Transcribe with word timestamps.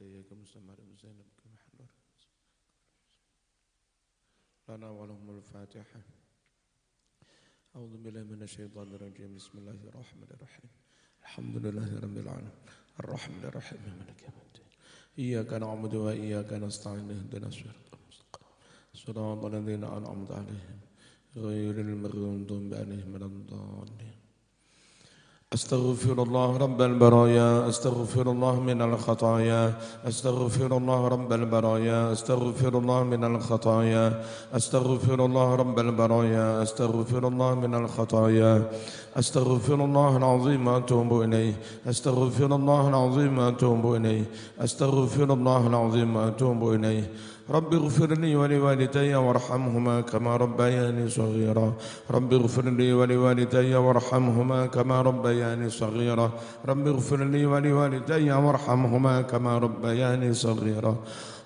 هدايا 0.00 0.22
كمستمر 0.22 0.78
زينب 1.02 1.28
كمحضر 1.40 1.90
لنا 4.68 4.90
ولهم 4.90 5.30
الفاتحة. 5.36 6.00
أعوذ 7.76 7.96
بالله 8.02 8.22
من 8.22 8.42
الشيطان 8.42 8.94
الرجيم. 8.94 9.36
بسم 9.36 9.58
الله 9.58 9.80
الرحمن 9.92 10.28
الرحيم. 10.36 10.70
الحمد 11.22 11.56
لله 11.64 12.00
رب 12.00 12.16
العالمين. 12.16 12.58
الرحمن 13.00 13.44
الرحيم. 13.44 13.80
مالك 13.98 14.22
يوم 14.22 14.36
الدين. 14.46 14.68
إياك 15.18 15.52
نعبد 15.52 15.94
وإياك 15.94 16.52
نستعين. 16.52 17.10
اهدنا 17.10 17.48
الصراط 17.52 17.92
المستقيم. 17.92 18.48
صراط 18.94 19.44
الذين 19.44 19.84
أنعمت 19.84 20.30
عليهم. 20.30 20.80
غير 21.36 21.76
المغضوب 21.80 22.74
عليهم 22.74 23.14
ولا 23.14 23.26
الضالين. 23.26 24.19
أستغفر 25.50 26.22
الله 26.22 26.56
رب 26.56 26.82
البرايا 26.82 27.68
أستغفر 27.68 28.30
الله 28.30 28.60
من 28.60 28.82
الخطايا 28.82 29.74
أستغفر 30.08 30.76
الله 30.76 31.08
رب 31.08 31.32
البرايا 31.32 32.12
أستغفر 32.12 32.78
الله 32.78 33.02
من 33.02 33.24
الخطايا 33.24 34.22
أستغفر 34.54 35.24
الله 35.24 35.54
رب 35.54 35.78
البرايا 35.78 36.62
أستغفر 36.62 37.28
الله 37.28 37.54
من 37.54 37.74
الخطايا 37.74 38.70
أستغفر 39.16 39.84
الله 39.84 40.16
العظيم 40.16 40.66
وأتوب 40.66 41.20
إليه 41.22 41.54
أستغفر 41.86 42.50
الله 42.54 42.88
العظيم 42.88 43.38
وأتوب 43.38 43.94
إليه 43.94 44.24
أستغفر 44.60 45.32
الله 45.32 45.66
العظيم 45.66 46.16
وأتوب 46.16 46.72
إليه. 46.74 47.10
رب 47.50 47.74
اغفر 47.74 48.14
لي 48.14 48.36
ولوالدي 48.36 49.14
وارحمهما 49.14 50.00
كما 50.00 50.36
ربياني 50.36 51.08
صغيرا. 51.08 51.72
رب 52.10 52.32
اغفر 52.32 52.64
لي 52.70 52.92
ولوالدي 52.92 53.74
وارحمهما 53.74 54.66
كما 54.66 55.02
ربياني 55.02 55.70
صغيرا. 55.70 56.30
رب 56.68 56.86
اغفر 56.86 57.24
لي 57.24 57.46
ولوالدي 57.46 58.32
وارحمهما 58.32 59.22
كما 59.22 59.58
ربياني 59.58 60.34
صغيرا. 60.34 60.94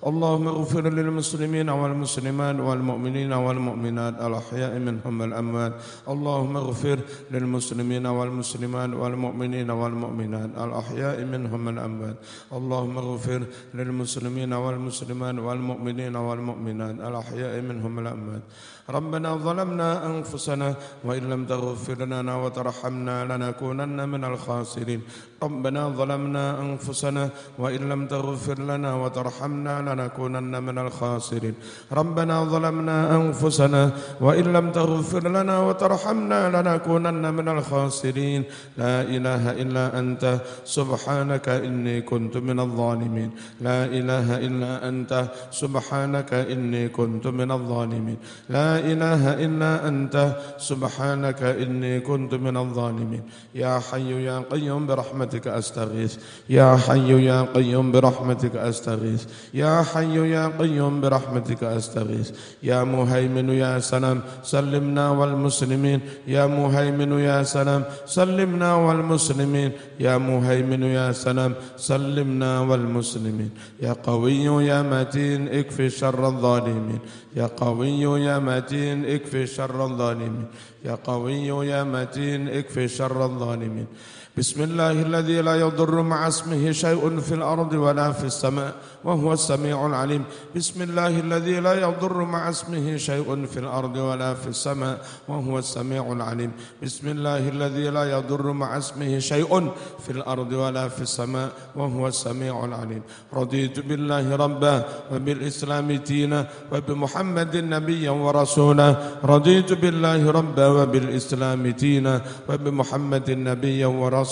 اللهم 0.05 0.47
اغفر 0.47 0.89
للمسلمين 0.89 1.69
والمسلمات 1.69 2.59
والمؤمنين 2.59 3.33
والمؤمنات 3.33 4.21
الأحياء 4.21 4.79
منهم 4.79 5.21
الأموات. 5.21 5.73
اللهم 6.09 6.57
اغفر 6.57 6.99
للمسلمين 7.31 8.05
والمسلمات 8.05 8.89
والمؤمنين 8.93 9.69
والمؤمنات 9.71 10.49
الأحياء 10.57 11.25
منهم 11.25 11.69
الأموات. 11.69 12.17
اللهم 12.53 12.97
اغفر 12.97 13.41
للمسلمين 13.73 14.53
والمسلمات 14.53 15.35
والمؤمنين 15.35 16.15
والمؤمنات 16.15 16.95
الأحياء 17.01 17.61
منهم 17.61 17.99
الأموات. 17.99 18.43
ربنا 18.85 19.35
ظلمنا 19.35 20.05
أنفسنا 20.05 20.75
وإن 21.03 21.23
لم 21.29 21.45
تغفر 21.45 22.05
لنا 22.05 22.33
وترحمنا 22.35 23.25
لنكونن 23.25 24.09
من 24.09 24.23
الخاسرين. 24.23 25.01
ربنا 25.43 25.89
ظلمنا 25.89 26.45
أنفسنا 26.61 27.29
وإن 27.57 27.89
لم 27.89 28.01
تغفر 28.07 28.57
لنا 28.61 28.91
وترحمنا 28.95 29.73
لنكونن 29.81 30.63
من 30.63 30.77
الخاسرين. 30.77 31.55
ربنا 31.91 32.35
ظلمنا 32.43 32.97
أنفسنا 33.15 33.91
وإن 34.21 34.45
لم 34.53 34.71
تغفر 34.71 35.23
لنا 35.27 35.55
وترحمنا 35.59 36.39
لنكونن 36.55 37.33
من 37.33 37.47
الخاسرين. 37.49 38.43
لا 38.77 39.01
إله 39.01 39.43
إلا 39.61 39.99
أنت. 39.99 40.41
سبحانك 40.65 41.49
إني 41.49 42.01
كنت 42.01 42.37
من 42.37 42.59
الظالمين. 42.59 43.29
لا 43.61 43.85
إله 43.85 44.27
إلا 44.37 44.71
أنت. 44.89 45.11
سبحانك 45.51 46.33
إني 46.33 46.89
كنت 46.89 47.27
من 47.27 47.49
الظالمين. 47.51 48.17
لا 48.49 48.74
إله 48.79 49.45
إلا 49.45 49.87
أنت 49.87 50.35
سبحانك 50.57 51.43
إني 51.43 51.99
كنت 51.99 52.33
من 52.33 52.57
الظالمين. 52.57 53.23
يا 53.55 53.79
حي 53.79 54.25
يا 54.25 54.43
قيوم 54.51 54.87
برحمتك 54.87 55.47
أستغيث. 55.47 56.17
يا 56.49 56.75
حي 56.75 57.25
يا 57.25 57.41
قيوم 57.55 57.91
برحمتك 57.91 58.55
أستغيث. 58.55 59.25
يا 59.53 59.81
حي 59.81 60.31
يا 60.31 60.51
قيوم 60.59 61.01
برحمتك 61.01 61.63
أستغيث. 61.63 62.31
يا 62.63 62.83
مهيمن 62.83 63.49
يا 63.49 63.79
سلام 63.79 64.21
سلمنا 64.43 65.09
والمسلمين. 65.09 65.99
يا 66.27 66.45
مهيمن 66.47 67.11
يا 67.19 67.43
سلام 67.43 67.83
سلمنا 68.05 68.75
والمسلمين. 68.75 69.71
يا 69.99 70.17
مهيمن 70.17 70.83
يا 70.83 71.11
سلام 71.11 71.53
سلمنا 71.77 72.59
والمسلمين. 72.59 73.49
يا 73.81 73.93
قوي 73.93 74.65
يا 74.65 74.81
متين 74.81 75.47
اكفي 75.47 75.89
شر 75.89 76.27
الظالمين. 76.27 76.99
يا 77.35 77.45
قوي 77.45 78.01
يا 78.01 78.39
متين 78.39 78.64
اكفي 79.05 79.47
شر 79.47 79.85
الظالمين. 79.85 80.45
يا 80.85 80.95
قوي 80.95 81.67
يا 81.67 81.83
متين 81.83 82.47
اكفي 82.47 82.87
شر 82.87 83.25
الظالمين. 83.25 83.87
بسم 84.35 84.63
الله 84.63 84.91
الذي 84.91 85.41
لا 85.41 85.55
يضر 85.55 86.01
مع 86.01 86.27
اسمه 86.27 86.71
شيء 86.71 87.19
في 87.19 87.33
الأرض 87.39 87.73
ولا 87.73 88.11
في 88.11 88.27
السماء 88.27 88.75
وهو 89.03 89.33
السميع 89.33 89.85
العليم. 89.85 90.23
بسم 90.55 90.81
الله 90.81 91.19
الذي 91.19 91.59
لا 91.63 91.73
يضر 91.87 92.19
مع 92.23 92.49
اسمه 92.49 92.97
شيء 92.97 93.45
في 93.47 93.59
الأرض 93.59 93.95
ولا 93.95 94.33
في 94.35 94.47
السماء 94.47 94.99
وهو 95.27 95.59
السميع 95.59 96.03
العليم. 96.11 96.51
بسم 96.83 97.07
الله 97.07 97.47
الذي 97.47 97.89
لا 97.89 98.03
يضر 98.11 98.51
مع 98.51 98.77
اسمه 98.77 99.19
شيء 99.19 99.71
في 100.03 100.11
الأرض 100.11 100.51
ولا 100.51 100.87
في 100.91 101.01
السماء 101.01 101.51
وهو 101.75 102.07
السميع 102.07 102.65
العليم. 102.65 103.01
رضيت 103.33 103.79
بالله 103.79 104.35
ربا 104.35 104.83
وبالإسلام 105.15 105.91
دينا 105.91 106.47
وبمحمد 106.71 107.53
نبيا 107.55 108.11
ورسولا. 108.11 108.89
رضيت 109.23 109.73
بالله 109.73 110.31
ربا 110.31 110.67
وبالإسلام 110.67 111.67
دينا 111.67 112.21
وبمحمد 112.49 113.31
نبيا 113.31 113.87
ورسولا. 113.87 114.24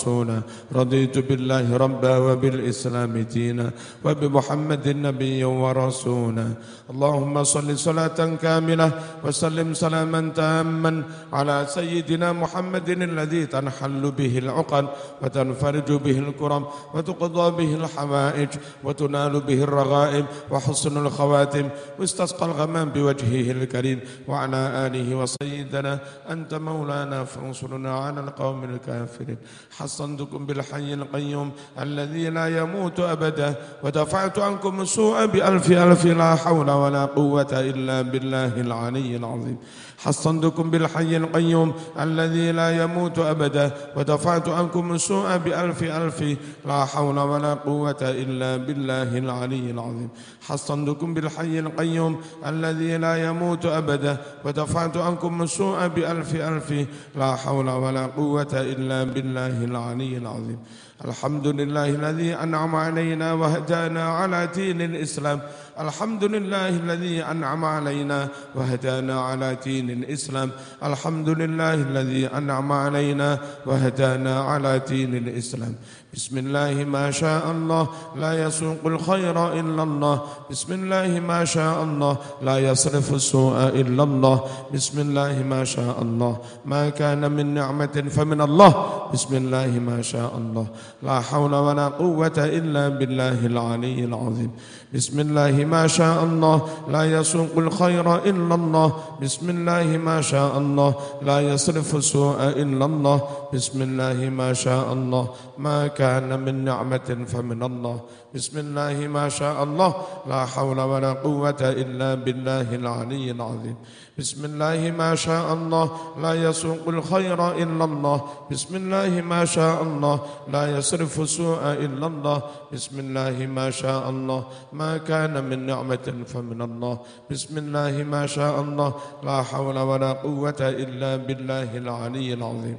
رضيت 0.76 1.16
بالله 1.20 1.78
ربا 1.78 2.18
وبالإسلام 2.18 3.14
دينا 3.18 3.72
وبمحمد 4.06 4.86
نبيا 4.88 5.46
ورسولا. 5.46 6.48
اللهم 6.90 7.44
صل 7.44 7.78
صلاة 7.78 8.20
كاملة 8.42 8.92
وسلم 9.26 9.74
سلاما 9.74 10.22
تاما 10.36 11.04
على 11.34 11.66
سيدنا 11.70 12.34
محمد 12.34 12.90
الذي 12.90 13.46
تنحل 13.46 14.04
به 14.12 14.38
العقد 14.38 14.86
وتنفرج 15.22 15.90
به 15.92 16.18
الكرم 16.20 16.64
وتقضى 16.94 17.48
به 17.58 17.72
الحوائج 17.76 18.50
وتنال 18.84 19.34
به 19.42 19.60
الرغائب 19.64 20.26
وحسن 20.52 20.98
الخواتم 20.98 21.70
واستسقى 22.00 22.46
الغمام 22.46 22.90
بوجهه 22.90 23.52
الكريم 23.52 24.00
وعلى 24.28 24.62
آله 24.88 25.16
وسيدنا. 25.16 26.00
أنت 26.30 26.54
مولانا 26.54 27.24
فانصرنا 27.24 27.92
على 27.96 28.20
القوم 28.20 28.64
الكافرين. 28.64 29.38
حصنتكم 29.84 30.46
بالحي 30.46 30.94
القيوم 30.94 31.52
الذي 31.80 32.30
لا 32.30 32.46
يموت 32.60 33.00
أبدا 33.00 33.56
ودفعت 33.84 34.40
عنكم 34.40 34.82
السوء 34.82 35.26
بألف 35.26 35.72
ألف 35.72 36.06
لا 36.06 36.36
حول 36.36 36.70
ولا 36.72 37.06
قوة 37.06 37.52
إلا 37.52 38.02
بالله 38.02 38.62
العلي 38.62 39.16
العظيم. 39.16 39.58
حصنتكم 40.04 40.72
بالحي 40.72 41.18
القيوم 41.18 41.74
الذي 42.00 42.52
لا 42.52 42.84
يموت 42.84 43.20
أبدا 43.20 43.72
ودفعت 43.96 44.50
عنكم 44.50 44.94
السوء 44.94 45.38
بألف 45.38 45.84
ألف 45.84 46.38
لا 46.66 46.86
حول 46.86 47.20
ولا 47.20 47.54
قوة 47.54 48.02
إلا 48.02 48.58
بالله 48.58 49.18
العلي 49.18 49.72
العظيم. 49.72 50.10
حصنتكم 50.48 51.14
بالحي 51.14 51.60
القيوم 51.60 52.22
الذي 52.46 52.98
لا 52.98 53.28
يموت 53.28 53.66
أبدا 53.66 54.18
ودفعت 54.46 54.98
عنكم 54.98 55.42
السوء 55.42 55.88
بألف 55.88 56.36
ألف 56.36 56.88
لا 57.16 57.36
حول 57.36 57.70
ولا 57.70 58.06
قوة 58.06 58.54
إلا 58.54 59.04
بالله 59.04 59.64
العلي 59.64 60.18
العظيم. 60.18 60.60
الحمد 61.06 61.48
لله 61.48 61.90
الذي 61.90 62.36
أنعم 62.36 62.76
علينا 62.76 63.34
وهدانا 63.34 64.04
على 64.04 64.48
دين 64.56 64.82
الإسلام. 64.82 65.42
الحمد 65.80 66.24
لله 66.24 66.70
الذي 66.70 67.24
أنعم 67.24 67.66
علينا 67.66 68.28
وهدانا 68.56 69.22
على 69.22 69.58
دين 69.64 69.90
الإسلام. 69.90 70.52
الحمد 70.84 71.30
لله 71.30 71.74
الذي 71.74 72.28
أنعم 72.28 72.72
علينا 72.72 73.40
وهدانا 73.66 74.40
على 74.40 74.82
دين 74.88 75.16
الإسلام. 75.16 75.76
بسم 76.14 76.38
الله 76.38 76.86
ما 76.86 77.12
شاء 77.12 77.52
الله 77.52 77.88
لا 78.22 78.46
يسوق 78.46 78.86
الخير 78.86 79.34
إلا 79.60 79.84
الله. 79.84 80.22
بسم 80.52 80.74
الله 80.74 81.20
ما 81.20 81.42
شاء 81.46 81.84
الله 81.84 82.18
لا 82.42 82.58
يصرف 82.70 83.14
السوء 83.14 83.58
إلا 83.82 84.04
الله. 84.04 84.44
بسم 84.74 85.00
الله 85.00 85.44
ما 85.44 85.64
شاء 85.66 85.98
الله. 86.02 86.38
ما 86.66 86.90
كان 86.90 87.32
من 87.32 87.54
نعمة 87.54 88.06
فمن 88.14 88.42
الله. 88.42 88.72
بسم 89.14 89.36
الله 89.36 89.68
ما 89.82 90.02
شاء 90.02 90.32
الله. 90.38 90.66
لا 91.02 91.20
حول 91.20 91.54
ولا 91.56 91.88
قوة 91.88 92.38
إلا 92.38 92.90
بالله 92.90 93.46
العلي 93.46 94.06
العظيم. 94.06 94.52
بسم 94.94 95.20
الله 95.20 95.66
ما 95.66 95.90
شاء 95.90 96.24
الله 96.24 96.58
لا 96.94 97.04
يسوق 97.04 97.58
الخير 97.58 98.06
إلا 98.30 98.56
الله. 98.56 98.90
بسم 99.22 99.50
الله 99.50 99.98
ما 99.98 100.22
شاء 100.22 100.58
الله 100.58 100.96
لا 101.26 101.42
يصرف 101.42 101.96
السوء 101.96 102.38
إلا 102.62 102.86
الله. 102.86 103.18
بسم 103.54 103.82
الله 103.82 104.30
ما 104.30 104.54
شاء 104.54 104.94
الله 104.94 105.26
ما 105.58 105.88
كان 105.88 106.30
من 106.40 106.66
نعمة 106.70 107.26
فمن 107.26 107.64
الله. 107.64 107.98
بسم 108.34 108.58
الله 108.58 109.08
ما 109.08 109.30
شاء 109.30 109.64
الله. 109.64 109.96
لا 110.28 110.46
حول 110.46 110.80
ولا 110.82 111.14
قوة 111.14 111.62
إلا 111.62 112.16
بالله 112.16 112.76
العلي 112.76 113.32
العظيم. 113.32 113.76
بسم 114.18 114.46
الله 114.46 114.92
ما 114.98 115.16
شاء 115.16 115.54
الله. 115.54 115.92
لا 116.18 116.34
يسوق 116.34 116.88
الخير 116.88 117.40
إلا 117.62 117.86
الله. 117.86 118.18
بسم 118.52 118.76
الله 118.76 119.22
ما 119.22 119.46
شاء 119.46 119.84
الله. 119.84 120.20
لا 120.50 120.78
يصرف 120.78 121.14
السوء 121.22 121.62
إلا 121.86 122.08
الله. 122.08 122.42
بسم 122.74 123.00
الله 123.00 123.46
ما 123.46 123.70
شاء 123.70 124.10
الله. 124.10 124.42
ما 124.74 124.98
كان 124.98 125.34
من 125.50 125.66
نعمة 125.66 126.26
فمن 126.26 126.62
الله. 126.62 127.00
بسم 127.32 127.58
الله 127.58 128.04
ما 128.04 128.26
شاء 128.26 128.62
الله. 128.62 128.94
لا 129.24 129.42
حول 129.42 129.78
ولا 129.78 130.12
قوة 130.12 130.62
إلا 130.62 131.16
بالله 131.16 131.78
العلي 131.78 132.34
العظيم. 132.34 132.78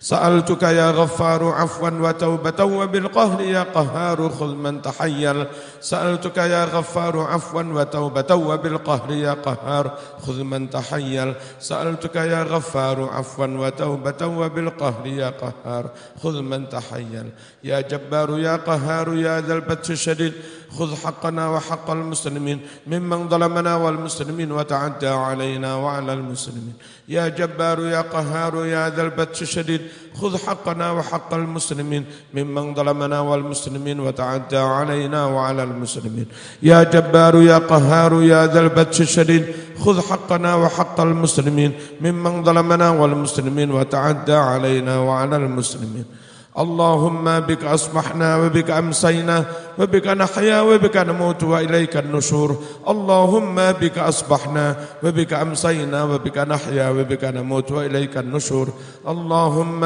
سألتك 0.00 0.62
يا 0.62 0.90
غفار 0.90 1.44
عفوا 1.44 1.90
وتوبة 1.90 2.64
وبالقهر 2.64 3.40
يا 3.40 3.62
قهار 3.62 4.30
خذ 4.30 4.54
من 4.54 4.82
تحيل. 4.82 5.46
سألتك 5.80 6.36
يا 6.36 6.64
غفار 6.64 7.20
عفوا 7.20 7.62
وتوبة 7.62 8.34
وبالقهر 8.34 9.10
يا 9.10 9.32
قهار 9.32 9.98
خذ 10.26 10.42
من 10.42 10.70
تحيل. 10.70 11.34
سألتك 11.60 12.16
يا 12.16 12.42
غفار 12.42 13.10
عفوا 13.12 13.46
وتوبة 13.46 14.26
وبالقهر 14.26 15.06
يا 15.06 15.30
قهار 15.30 15.90
خذ 16.22 16.42
من 16.42 16.68
تحيل. 16.68 17.30
يا 17.64 17.80
جبار 17.80 18.38
يا 18.38 18.56
قهار 18.56 19.14
يا 19.14 19.40
ذا 19.40 19.54
البتش 19.54 19.90
الشديد 19.90 20.32
خذ 20.70 20.96
حقنا 20.96 21.48
وحق 21.48 21.90
المسلمين 21.90 22.60
ممن 22.86 23.28
ظلمنا 23.28 23.76
والمسلمين 23.76 24.52
وتعدى 24.52 25.08
علينا 25.08 25.76
وعلى 25.76 26.12
المسلمين. 26.12 26.74
يا 27.08 27.28
جبار 27.28 27.80
يا 27.80 28.00
قهار 28.00 28.66
يا 28.66 28.90
ذا 28.90 29.02
البتش 29.02 29.42
الشديد 29.42 29.80
خذ 30.20 30.38
حقنا 30.46 30.90
وحق 30.90 31.34
المسلمين 31.34 32.04
ممن 32.34 32.74
ظلمنا 32.74 33.20
والمسلمين 33.20 34.00
وتعدى 34.00 34.56
علينا 34.56 35.26
وعلى 35.26 35.62
المسلمين. 35.62 36.26
يا 36.62 36.82
جبار 36.82 37.42
يا 37.42 37.58
قهار 37.58 38.22
يا 38.22 38.46
ذا 38.46 38.60
البتش 38.60 39.00
الشديد 39.00 39.44
خذ 39.78 40.00
حقنا 40.00 40.54
وحق 40.54 41.00
المسلمين 41.00 41.72
ممن 42.00 42.44
ظلمنا 42.44 42.90
والمسلمين 42.90 43.70
وتعدى 43.70 44.34
علينا 44.34 44.98
وعلى 44.98 45.36
المسلمين. 45.36 46.25
اللهم 46.58 47.40
بك 47.40 47.64
أصبحنا 47.64 48.36
وبك 48.36 48.70
أمسينا 48.70 49.44
وبك 49.78 50.06
نحيا 50.06 50.60
وبك 50.60 50.96
نموت 50.96 51.42
وإليك 51.44 51.96
النشور 51.96 52.56
اللهم 52.88 53.54
بك 53.72 53.98
أصبحنا 53.98 54.76
وبك 55.04 55.32
أمسينا 55.32 56.04
وبك 56.04 56.38
نحيا 56.38 56.88
وبك 56.90 57.24
نموت 57.24 57.72
وإليك 57.72 58.16
النشور 58.16 58.68
اللهم 59.08 59.80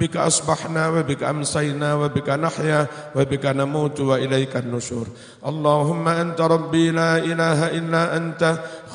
بك 0.00 0.16
أصبحنا 0.16 0.88
وبك 0.88 1.22
أمسينا 1.22 1.94
وبك 1.94 2.28
نحيا 2.30 2.86
وبك 3.16 3.44
نموت 3.46 4.00
وإليك 4.00 4.56
النشور 4.56 5.06
اللهم 5.46 6.08
أنت 6.08 6.40
ربي 6.40 6.90
لا 6.90 7.18
إله 7.18 7.58
إلا 7.78 8.16
أنت 8.16 8.42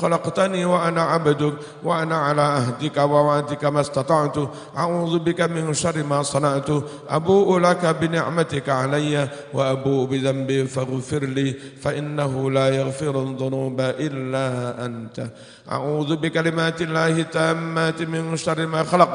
خلقتني 0.02 0.66
وأنا 0.66 1.02
عبدك 1.02 1.54
وأنا 1.84 2.18
على 2.18 2.42
عهدك 2.42 2.98
ووعدك 2.98 3.64
ما 3.66 3.82
استطعت. 3.82 4.38
أعوذ 4.78 5.20
بك 5.20 5.42
من 5.42 5.74
شر 5.74 6.04
ما 6.04 6.24
صنعت. 6.24 6.70
أبوء 7.10 7.60
لك 7.60 7.86
بنعمتك 8.02 8.70
علي 8.70 9.30
وأبوء 9.54 10.08
بذنبي 10.10 10.66
فاغفر 10.66 11.24
لي 11.24 11.56
فإنه 11.82 12.52
لا 12.52 12.68
يغفر 12.70 13.24
الذنوب 13.24 13.82
إلا 13.82 14.46
أنت. 14.86 15.18
أعوذ 15.72 16.16
بكلمات 16.16 16.82
الله 16.82 17.14
التامات 17.20 18.02
من 18.02 18.38
شر 18.38 18.66
ما 18.66 18.84
خلق. 18.84 19.14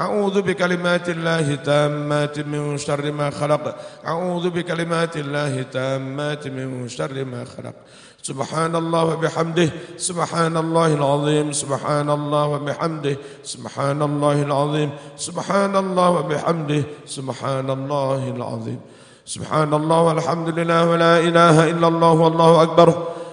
أعوذ 0.00 0.42
بكلمات 0.42 1.08
الله 1.08 1.46
التامات 1.58 2.36
من 2.40 2.78
شر 2.78 3.12
ما 3.12 3.30
خلق. 3.30 3.64
أعوذ 4.06 4.50
بكلمات 4.50 5.16
الله 5.16 5.60
التامات 5.60 6.46
من 6.48 6.88
شر 6.88 7.24
ما 7.24 7.44
خلق. 7.44 7.74
سبحان 8.22 8.76
الله 8.76 9.04
وبحمده 9.04 9.70
سبحان 9.96 10.56
الله 10.56 10.94
العظيم 10.94 11.52
سبحان 11.52 12.10
الله 12.10 12.44
وبحمده 12.46 13.16
سبحان 13.44 14.02
الله 14.02 14.36
العظيم 14.42 14.90
سبحان 15.16 15.76
الله 15.76 16.08
وبحمده 16.10 16.82
سبحان 17.06 17.68
الله 17.70 18.20
العظيم. 18.36 18.80
سبحان 19.28 19.74
الله 19.74 20.00
والحمد 20.02 20.48
لله 20.58 20.80
ولا 20.90 21.14
إله 21.20 21.56
إلا 21.70 21.88
الله 21.88 22.12
والله 22.12 22.62
أكبر. 22.62 22.88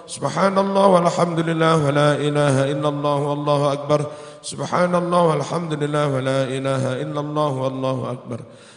سبحان 0.08 0.58
الله 0.58 0.86
والحمد 0.88 1.40
لله 1.40 1.76
ولا 1.86 2.10
إله 2.20 2.56
إلا 2.72 2.90
الله 2.90 3.16
والله 3.16 3.74
أكبر. 3.74 4.00
سبحان 4.44 4.96
الله 4.96 5.22
والحمد 5.24 5.74
لله 5.74 6.06
ولا 6.08 6.40
إله 6.44 6.84
إلا 7.02 7.20
الله 7.20 7.52
والله 7.64 7.98
أكبر. 8.12 8.40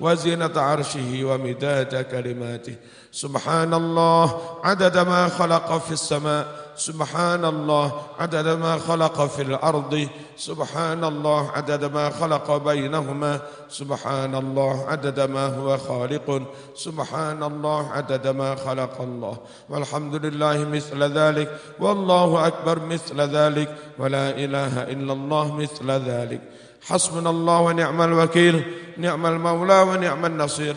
وزنة 0.00 0.52
عرشه 0.56 1.24
ومداد 1.24 2.02
كلماته. 2.10 2.74
سبحان 3.12 3.74
الله 3.74 4.40
عدد 4.64 4.98
ما 4.98 5.28
خلق 5.28 5.78
في 5.78 5.92
السماء. 5.92 6.46
سبحان 6.76 7.44
الله 7.44 8.02
عدد 8.18 8.48
ما 8.48 8.78
خلق 8.78 9.26
في 9.26 9.42
الأرض. 9.42 10.08
سبحان 10.36 11.04
الله 11.04 11.50
عدد 11.50 11.84
ما 11.84 12.10
خلق 12.10 12.56
بينهما. 12.56 13.40
سبحان 13.70 14.34
الله 14.34 14.86
عدد 14.86 15.20
ما 15.20 15.46
هو 15.46 15.78
خالق. 15.78 16.42
سبحان 16.76 17.42
الله 17.42 17.88
عدد 17.88 18.26
ما 18.26 18.54
خلق 18.54 19.00
الله. 19.00 19.36
والحمد 19.68 20.14
لله 20.14 20.68
مثل 20.68 21.02
ذلك. 21.02 21.58
والله 21.80 22.46
أكبر 22.46 22.78
مثل 22.86 23.20
ذلك. 23.20 23.74
ولا 23.98 24.30
إله 24.30 24.82
إلا 24.82 25.12
الله 25.12 25.54
مثل 25.54 25.90
ذلك. 25.90 26.40
حسبنا 26.88 27.30
الله 27.30 27.60
ونعم 27.60 28.02
الوكيل 28.02 28.56
نعم 28.96 29.26
المولى 29.26 29.82
ونعم 29.82 30.26
النصير. 30.26 30.76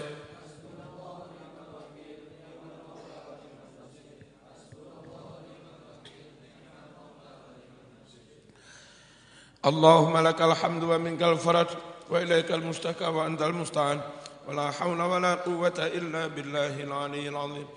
اللهم 9.66 10.18
لك 10.18 10.42
الحمد 10.42 10.84
ومنك 10.84 11.24
الفرج 11.24 11.68
وإليك 12.10 12.52
المشتكى 12.52 13.06
وأنت 13.06 13.42
المستعان. 13.42 14.02
ولا 14.48 14.72
حول 14.72 15.02
ولا 15.02 15.36
قوة 15.36 15.80
إلا 15.80 16.28
بالله 16.28 16.84
العلي 16.84 17.30
العظيم. 17.30 17.68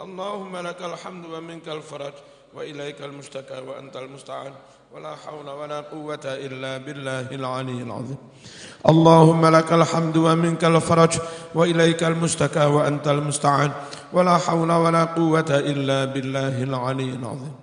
اللهم 0.00 0.56
لك 0.56 0.82
الحمد 0.82 1.24
ومنك 1.26 1.68
الفرج 1.68 2.12
وإليك 2.54 3.02
المشتكى 3.02 3.58
وأنت 3.60 3.96
المستعان. 3.96 4.54
ولا 4.94 5.16
حول 5.26 5.50
ولا 5.50 5.80
قوة 5.80 6.20
إلا 6.24 6.78
بالله 6.78 7.26
العلي 7.34 7.82
العظيم. 7.82 8.16
اللهم 8.88 9.46
لك 9.46 9.72
الحمد 9.72 10.16
ومنك 10.16 10.64
الفرج 10.64 11.12
وإليك 11.54 12.04
المشتكى 12.04 12.64
وأنت 12.64 13.08
المستعان. 13.08 13.70
ولا 14.12 14.38
حول 14.38 14.72
ولا 14.72 15.04
قوة 15.04 15.50
إلا 15.50 16.04
بالله 16.04 16.62
العلي 16.62 17.10
العظيم. 17.18 17.54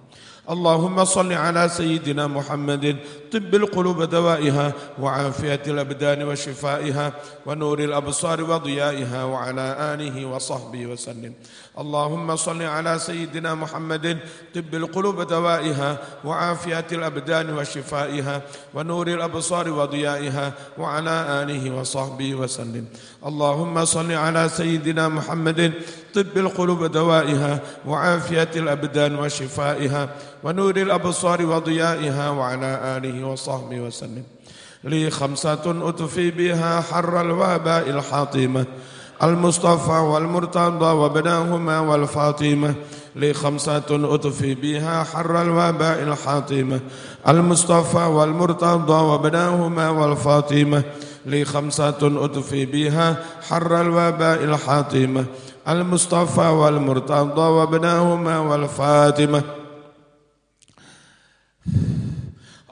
اللهم 0.49 1.05
صل 1.05 1.33
على 1.33 1.69
سيدنا 1.69 2.27
محمد 2.27 2.97
طب 3.31 3.55
القلوب 3.55 4.03
دوائها 4.03 4.73
وعافية 4.99 5.61
الأبدان 5.67 6.23
وشفائها 6.23 7.13
ونور 7.45 7.79
الأبصار 7.79 8.43
وضيائها 8.43 9.23
وعلى 9.23 9.75
آله 9.93 10.25
وصحبه 10.25 10.85
وسلم. 10.85 11.33
اللهم 11.79 12.35
صل 12.35 12.61
على 12.61 12.99
سيدنا 12.99 13.55
محمد 13.55 14.17
طب 14.55 14.75
القلوب 14.75 15.21
دوائها 15.21 15.97
وعافية 16.25 16.87
الأبدان 16.91 17.57
وشفائها 17.57 18.41
ونور 18.73 19.07
الأبصار 19.07 19.69
وضيائها 19.69 20.53
وعلى 20.77 21.43
آله 21.43 21.71
وصحبه 21.79 22.35
وسلم. 22.35 22.85
اللهم 23.25 23.85
صل 23.85 24.11
على 24.11 24.49
سيدنا 24.49 25.07
محمد 25.07 25.73
طب 26.13 26.37
القلوب 26.37 26.83
دوائها 26.85 27.59
وعافية 27.87 28.51
الأبدان 28.55 29.15
وشفائها 29.15 30.09
ونور 30.43 30.75
الأبصار 30.77 31.45
وضيائها 31.45 32.29
وعلى 32.29 32.97
آله 32.97 33.20
وصحبه 33.23 33.79
وسلم. 33.79 34.23
لي 34.83 35.09
خمسة 35.09 35.89
أطفي 35.89 36.31
بها 36.31 36.81
حر 36.81 37.21
الوباء 37.21 37.89
الحاطمة 37.89 38.65
المصطفى 39.23 39.91
والمرتضى 39.91 40.85
وابناهما 40.85 41.79
والفاطمة. 41.79 42.73
لي 43.15 43.33
خمسة 43.33 43.83
أطفي 43.89 44.55
بها 44.55 45.03
حر 45.03 45.41
الوباء 45.41 46.03
الحاطمة 46.03 46.79
المصطفى 47.27 47.97
والمرتضى 47.97 48.93
وابناهما 48.93 49.89
والفاطمة. 49.89 50.83
لي 51.25 51.45
خمسة 51.45 52.23
أطفي 52.25 52.65
بها 52.65 53.23
حر 53.49 53.81
الوباء 53.81 54.43
الحاطمة 54.43 55.25
المصطفى 55.67 56.47
والمرتضى 56.47 57.41
وابناهما 57.41 58.39
والفاطمة. 58.39 59.60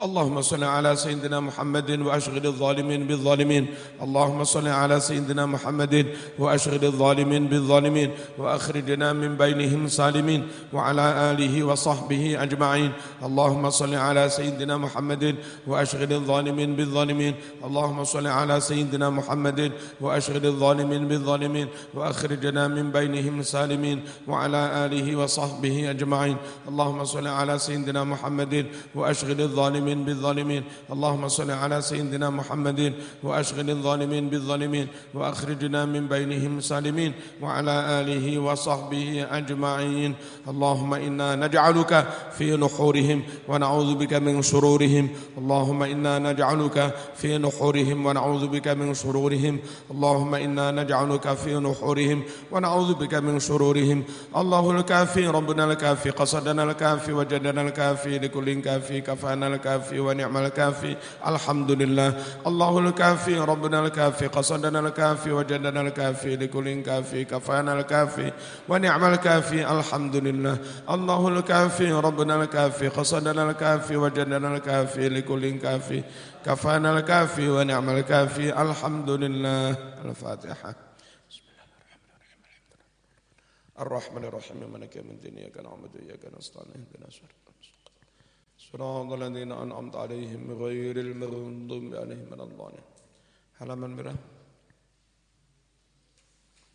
اللهم 0.00 0.40
صل 0.40 0.64
على 0.64 0.96
سيدنا 0.96 1.40
محمد 1.40 1.90
وأشغل 2.00 2.46
الظالمين 2.46 3.06
بالظالمين. 3.06 3.66
اللهم 4.02 4.44
صل 4.44 4.68
على 4.68 5.00
سيدنا 5.00 5.46
محمد 5.46 6.06
وأشغل 6.38 6.84
الظالمين 6.84 7.48
بالظالمين. 7.48 8.10
وأخرجنا 8.38 9.12
من 9.12 9.36
بينهم 9.36 9.88
سالمين. 9.88 10.48
وعلى 10.72 11.04
آله 11.30 11.64
وصحبه 11.64 12.42
أجمعين. 12.42 12.92
اللهم 13.22 13.70
صل 13.70 13.94
على 13.94 14.28
سيدنا 14.28 14.76
محمد 14.76 15.34
وأشغل 15.66 16.12
الظالمين 16.12 16.76
بالظالمين. 16.76 17.34
اللهم 17.64 18.04
صل 18.04 18.26
على 18.26 18.60
سيدنا 18.60 19.10
محمد 19.10 19.72
وأشغل 20.00 20.46
الظالمين 20.46 21.08
بالظالمين. 21.08 21.68
وأخرجنا 21.94 22.68
من 22.68 22.90
بينهم 22.90 23.42
سالمين. 23.42 24.00
وعلى 24.28 24.88
آله 24.88 25.16
وصحبه 25.16 25.90
أجمعين. 25.90 26.36
اللهم 26.68 27.04
صل 27.04 27.26
على 27.26 27.58
سيدنا 27.58 28.04
محمد 28.04 28.66
وأشغل 28.94 29.40
الظالمين 29.40 29.89
الظالمين 29.90 30.04
بالظالمين. 30.04 30.62
اللهم 30.92 31.28
صل 31.28 31.50
على 31.50 31.82
سيدنا 31.82 32.30
محمد 32.30 32.92
وأشغل 33.22 33.70
الظالمين 33.70 34.28
بالظالمين 34.28 34.86
وأخرجنا 35.14 35.84
من 35.84 36.08
بينهم 36.08 36.60
سالمين 36.60 37.12
وعلى 37.42 38.00
آله 38.00 38.38
وصحبه 38.38 39.26
أجمعين. 39.30 40.14
اللهم 40.48 40.94
إنا 40.94 41.36
نجعلك 41.36 42.06
في 42.38 42.56
نحورهم 42.56 43.22
ونعوذ 43.48 43.94
بك 43.94 44.12
من 44.14 44.42
شرورهم. 44.42 45.08
اللهم 45.38 45.82
إنا 45.82 46.18
نجعلك 46.18 46.94
في 47.16 47.38
نحورهم 47.38 48.06
ونعوذ 48.06 48.46
بك 48.46 48.68
من 48.68 48.94
شرورهم. 48.94 49.58
اللهم 49.90 50.34
إنا 50.34 50.70
نجعلك 50.70 51.34
في 51.34 51.58
نحورهم 51.58 52.22
ونعوذ 52.52 52.94
بك 52.94 53.14
من 53.14 53.40
شرورهم. 53.40 54.04
الله 54.36 54.70
الكافي 54.70 55.26
ربنا 55.26 55.64
الكافي 55.64 56.10
قصدنا 56.10 56.64
الكافي 56.64 57.12
وجدنا 57.12 57.62
الكافي 57.62 58.18
لكل 58.18 58.60
كافي 58.60 59.00
كفانا 59.00 59.46
الكافي. 59.46 59.79
الكافي 59.80 60.00
ونعم 60.00 60.36
الكافي. 60.36 60.96
الحمد 61.26 61.70
لله 61.70 62.10
الله 62.46 62.78
الكافي 62.78 63.38
ربنا 63.38 63.86
الكافي 63.86 64.26
قصدنا 64.26 64.80
الكافي 64.80 65.32
وجدنا 65.32 65.80
الكافي 65.80 66.36
لكل 66.36 66.82
كافي 66.82 67.24
كفانا 67.24 67.72
الكافي 67.80 68.32
ونعم 68.68 69.04
الكافي. 69.04 69.60
الحمد 69.64 70.16
لله 70.16 70.56
الله 70.90 71.28
الكافي 71.28 71.92
ربنا 71.92 72.34
الكافي 72.44 72.88
قصدنا 72.88 73.50
الكافي 73.50 73.96
وجدنا 73.96 74.56
الكافي 74.56 75.08
لكل 75.08 75.58
كافي 75.58 76.02
كفانا 76.44 76.98
الكافي 76.98 77.48
ونعم 77.48 77.90
الكافي. 77.90 78.62
الحمد 78.62 79.10
لله 79.10 79.70
الفاتحة. 80.04 80.74
الرحمن 83.80 84.24
الرحيم. 84.24 84.60
مالك 84.72 84.96
يوم 84.96 85.08
الدين 85.10 85.40
إياك 85.40 85.56
نعبد 85.56 85.96
وإياك 85.96 86.24
نستعين 86.36 86.68
اهدنا 86.68 87.08
الصراط 87.08 87.39
صراط 88.69 89.11
الذين 89.13 89.51
أنعمت 89.51 89.95
عليهم 89.95 90.41
غير 90.63 90.95
المغضوب 90.97 91.95
عليهم 91.95 92.27
من 92.31 92.41
الضالين 92.41 92.95
halaman 93.55 93.95
berapa? 93.95 94.19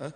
Hah? 0.00 0.12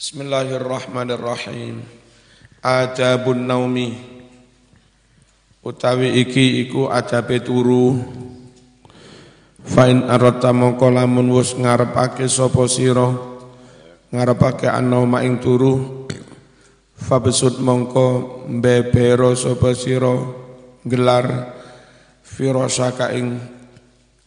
Bismillahirrahmanirrahim. 0.00 1.80
Adabun 2.60 3.48
naumi 3.48 3.96
utawi 5.64 6.20
iki 6.20 6.68
iku 6.68 6.92
adabe 6.92 7.40
turu 7.40 8.00
Fain 9.65 10.05
arata 10.05 10.53
mongko 10.53 10.93
lamun 10.93 11.33
wis 11.33 11.57
ngarepake 11.57 12.29
sapa 12.29 12.69
sira 12.69 13.09
ngarepake 14.13 14.69
annauma 14.69 15.25
ing 15.25 15.41
turu 15.41 16.05
fabesut 16.93 17.57
mongko 17.57 18.45
mbebero 18.45 19.33
sapa 19.33 19.73
sira 19.73 20.13
gelar 20.85 21.57
firasaka 22.21 23.09
ing 23.17 23.41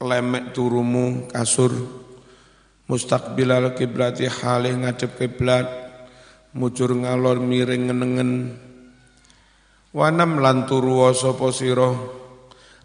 lemek 0.02 0.50
turumu 0.50 1.30
kasur 1.30 1.70
mustaqbilal 2.90 3.78
kiblati 3.78 4.26
halih 4.26 4.74
ngadep 4.74 5.14
kiblat 5.22 5.70
mujur 6.50 6.98
ngalor 6.98 7.38
miring 7.38 7.86
ngenengen 7.86 8.58
wanam 9.94 10.42
lan 10.42 10.66
turu 10.66 11.06
sapa 11.14 11.54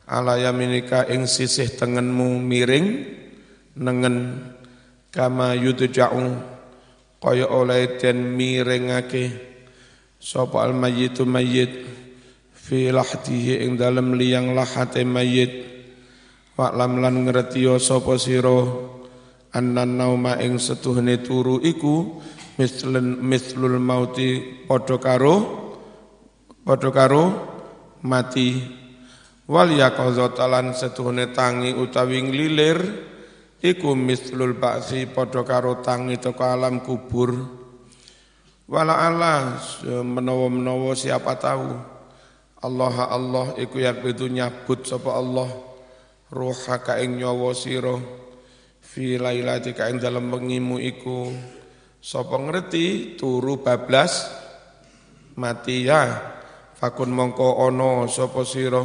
ala 0.07 0.35
yaminika 0.39 1.07
ing 1.07 1.27
sisih 1.29 1.71
tengenmu 1.79 2.39
miring 2.43 2.87
nengen 3.79 4.47
kama 5.13 5.55
yudja'u 5.55 6.53
kaya 7.23 7.47
oleh 7.47 7.95
den 8.01 8.35
miringake. 8.35 9.51
Sapa 10.23 10.63
al 10.63 10.71
mayyitu 10.71 11.27
mayyit 11.27 11.83
fi 12.51 12.91
lahdihi 12.91 13.63
ing 13.63 13.75
dalem 13.75 14.15
liyang 14.15 14.55
lahate 14.55 15.03
mayyit. 15.03 15.71
Waklam 16.53 17.01
lan 17.01 17.25
ngerti 17.27 17.65
sapa 17.81 18.15
sira 18.15 18.61
annan 19.53 19.97
nauma 19.97 20.37
ing 20.37 20.61
setuhne 20.61 21.21
turu 21.25 21.57
iku 21.61 22.21
mislen 22.61 23.21
mislul 23.25 23.81
mauti 23.81 24.61
padha 24.69 25.01
karo 25.01 25.35
padha 26.61 26.89
karo 26.93 27.23
mati 28.05 28.61
wal 29.53 29.69
yaqadzatalan 29.69 30.73
setuhune 30.73 31.29
tangi 31.29 31.77
utawi 31.77 32.25
nglilir 32.25 32.81
iku 33.61 33.93
mislul 33.93 34.57
ba'si 34.57 35.05
padha 35.05 35.45
karo 35.45 35.77
tangi 35.85 36.17
teka 36.17 36.57
alam 36.57 36.81
kubur. 36.81 37.61
Wala 38.65 38.97
Allah 38.97 39.61
menawa-menawa 39.85 40.97
siapa 40.97 41.37
tahu. 41.37 41.69
Allah 42.65 42.95
Allah 43.13 43.53
iku 43.61 43.77
itu 43.77 44.25
nyabut 44.25 44.89
sapa 44.89 45.13
Allah. 45.21 45.53
Ka 46.81 46.97
ing 46.97 47.21
nyawa 47.21 47.53
sira. 47.53 47.93
Fi 48.81 49.21
lailatika 49.21 49.85
ing 49.93 50.01
dalem 50.01 50.33
wengimu 50.33 50.81
iku. 50.81 51.29
Sapa 52.01 52.41
ngerti? 52.41 53.13
Turu 53.19 53.61
bablas 53.61 54.33
mati 55.37 55.85
ya. 55.85 56.33
Fakun 56.73 57.13
mongko 57.13 57.67
ana 57.69 58.09
sapa 58.09 58.41
sira 58.47 58.81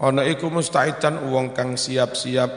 Ana 0.00 0.24
iku 0.24 0.48
mustaitan 0.48 1.28
wong 1.28 1.52
kang 1.52 1.76
siap-siap 1.76 2.48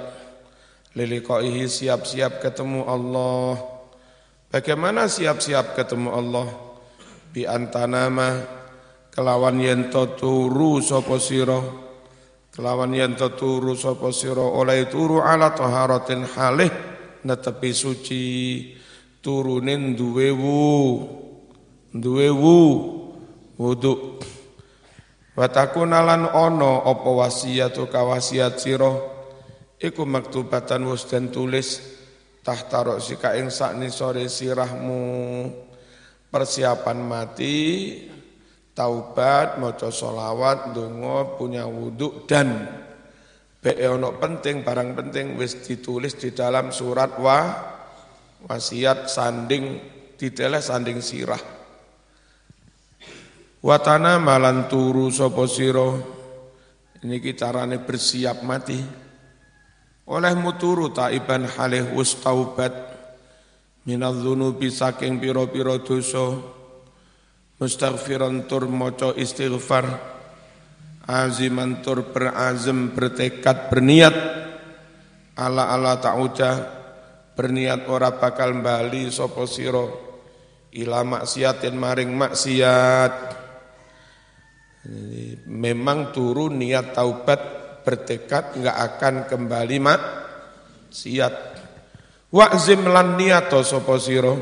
liliqaihi 0.96 1.68
siap-siap 1.68 2.40
ketemu 2.40 2.88
Allah. 2.88 3.60
Bagaimana 4.48 5.12
siap-siap 5.12 5.76
ketemu 5.76 6.10
Allah? 6.16 6.48
Bi 7.36 7.44
antanama 7.44 8.40
kelawan 9.14 9.60
yen 9.60 9.94
turu 9.94 10.82
sapa 10.82 11.22
sira 11.22 11.62
kelawan 12.50 12.94
yen 12.98 13.14
turu 13.14 13.78
sapa 13.78 14.10
sira 14.10 14.42
oleh 14.42 14.90
turu 14.90 15.22
ala 15.22 15.54
taharatin 15.54 16.26
halih 16.34 16.70
netepi 17.22 17.70
suci 17.74 18.26
turunin 19.22 19.94
duwe 19.94 20.30
wu 20.34 20.62
duwe 21.94 22.28
wu 22.34 22.58
wudu 23.58 24.18
Wa 25.34 25.50
takunalan 25.50 26.30
ono 26.30 26.86
apa 26.86 27.10
wasiat 27.10 27.74
wasiat 27.90 28.54
sira 28.62 28.94
iku 29.82 30.06
maktubatan 30.06 30.86
wis 30.86 31.10
den 31.10 31.34
tulis 31.34 31.82
tahta 32.46 33.02
sika 33.02 33.34
ing 33.34 33.50
sakni 33.50 33.90
sore 33.90 34.30
sirahmu. 34.30 35.02
Persiapan 36.34 36.98
mati 36.98 37.58
taubat 38.74 39.62
maca 39.62 39.94
solawat 39.94 40.74
donga 40.74 41.38
punya 41.38 41.70
wudhu 41.70 42.26
dan 42.26 42.74
be 43.62 43.78
ono 43.86 44.18
penting 44.18 44.66
barang 44.66 44.98
penting 44.98 45.38
wis 45.38 45.62
ditulis 45.62 46.18
di 46.18 46.34
dalam 46.34 46.74
surat 46.74 47.22
wa 47.22 47.40
wasiat 48.50 49.06
sanding 49.06 49.78
diteleh 50.18 50.58
sanding 50.58 51.06
sirah 51.06 51.63
Watana 53.64 54.20
malan 54.20 54.68
turu 54.68 55.08
sapa 55.08 55.48
sira 55.48 55.96
niki 57.00 57.32
carane 57.32 57.80
bersiap 57.80 58.44
mati. 58.44 58.76
Oleh 60.04 60.36
muturu 60.36 60.92
taiban 60.92 61.48
halih 61.48 61.96
wis 61.96 62.20
taubat. 62.20 62.76
Minadz-dzunubi 63.88 64.68
saking 64.68 65.16
pira-pira 65.16 65.80
dosa. 65.80 66.44
Mustaghfiran 67.56 68.52
tur 68.52 68.68
maca 68.68 69.16
istighfar. 69.16 70.12
Aziman 71.08 71.80
tur 71.80 72.12
berazam 72.12 72.92
bertekad 72.92 73.72
berniat. 73.72 74.16
Ala 75.40 75.72
ala 75.72 76.04
ta'uda 76.04 76.52
berniat 77.32 77.88
ora 77.88 78.12
bakal 78.12 78.60
bali 78.60 79.08
sapa 79.08 79.48
sira 79.48 79.88
ila 80.76 81.00
maksiatin 81.08 81.80
maring 81.80 82.12
maksiat 82.12 83.43
memang 85.48 86.12
turun 86.12 86.60
niat 86.60 86.92
taubat 86.92 87.42
bertekad 87.84 88.60
nggak 88.60 88.78
akan 88.92 89.16
kembali 89.28 89.78
mak. 89.80 90.02
Siat 90.94 91.36
Wa'zim 92.34 92.90
lan 92.90 93.14
niyato 93.14 93.62
sapa 93.62 93.94
sira? 94.02 94.34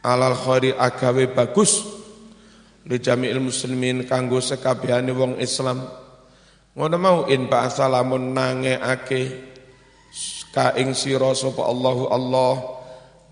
Alal 0.00 0.32
khairi 0.32 0.72
agawe 0.72 1.28
bagus. 1.28 1.84
Li 2.88 2.96
jami'il 2.96 3.36
muslimin 3.36 4.08
kanggo 4.08 4.40
sekabehane 4.40 5.12
wong 5.12 5.36
Islam. 5.44 5.84
Ngono 6.72 6.96
mau 6.96 7.18
in 7.28 7.52
ba'sa 7.52 7.84
lamun 7.84 8.32
nangeake 8.32 9.52
ka 10.56 10.72
ing 10.80 10.96
sira 10.96 11.36
sapa 11.36 11.68
Allahu 11.68 12.04
Allah. 12.08 12.54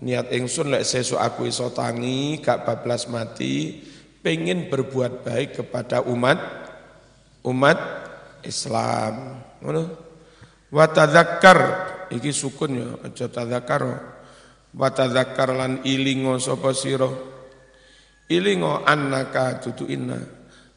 Niat 0.05 0.29
ingsun 0.29 0.69
lek 0.69 0.85
sesuk 0.85 1.17
aku 1.17 1.49
iso 1.49 1.73
tangi 1.73 2.37
gak 2.39 2.63
bablas 2.69 3.09
mati 3.09 3.81
pengen 4.19 4.67
berbuat 4.67 5.23
baik 5.23 5.63
kepada 5.63 6.03
umat 6.03 6.39
umat 7.43 7.79
Islam. 8.43 9.39
Ngono. 9.63 9.83
Wa 10.69 10.85
tadzakkar 10.85 11.59
iki 12.13 12.29
sukun 12.29 12.71
ya 12.77 12.89
aja 13.03 13.25
tadzakkar. 13.27 13.83
Wa 14.75 14.89
tadzakkar 14.93 15.49
lan 15.57 15.81
ilingo 15.81 16.37
sapa 16.37 16.71
sira? 16.77 17.09
Ilingo 18.29 18.85
annaka 18.85 19.57
tutu 19.57 19.89
inna 19.89 20.21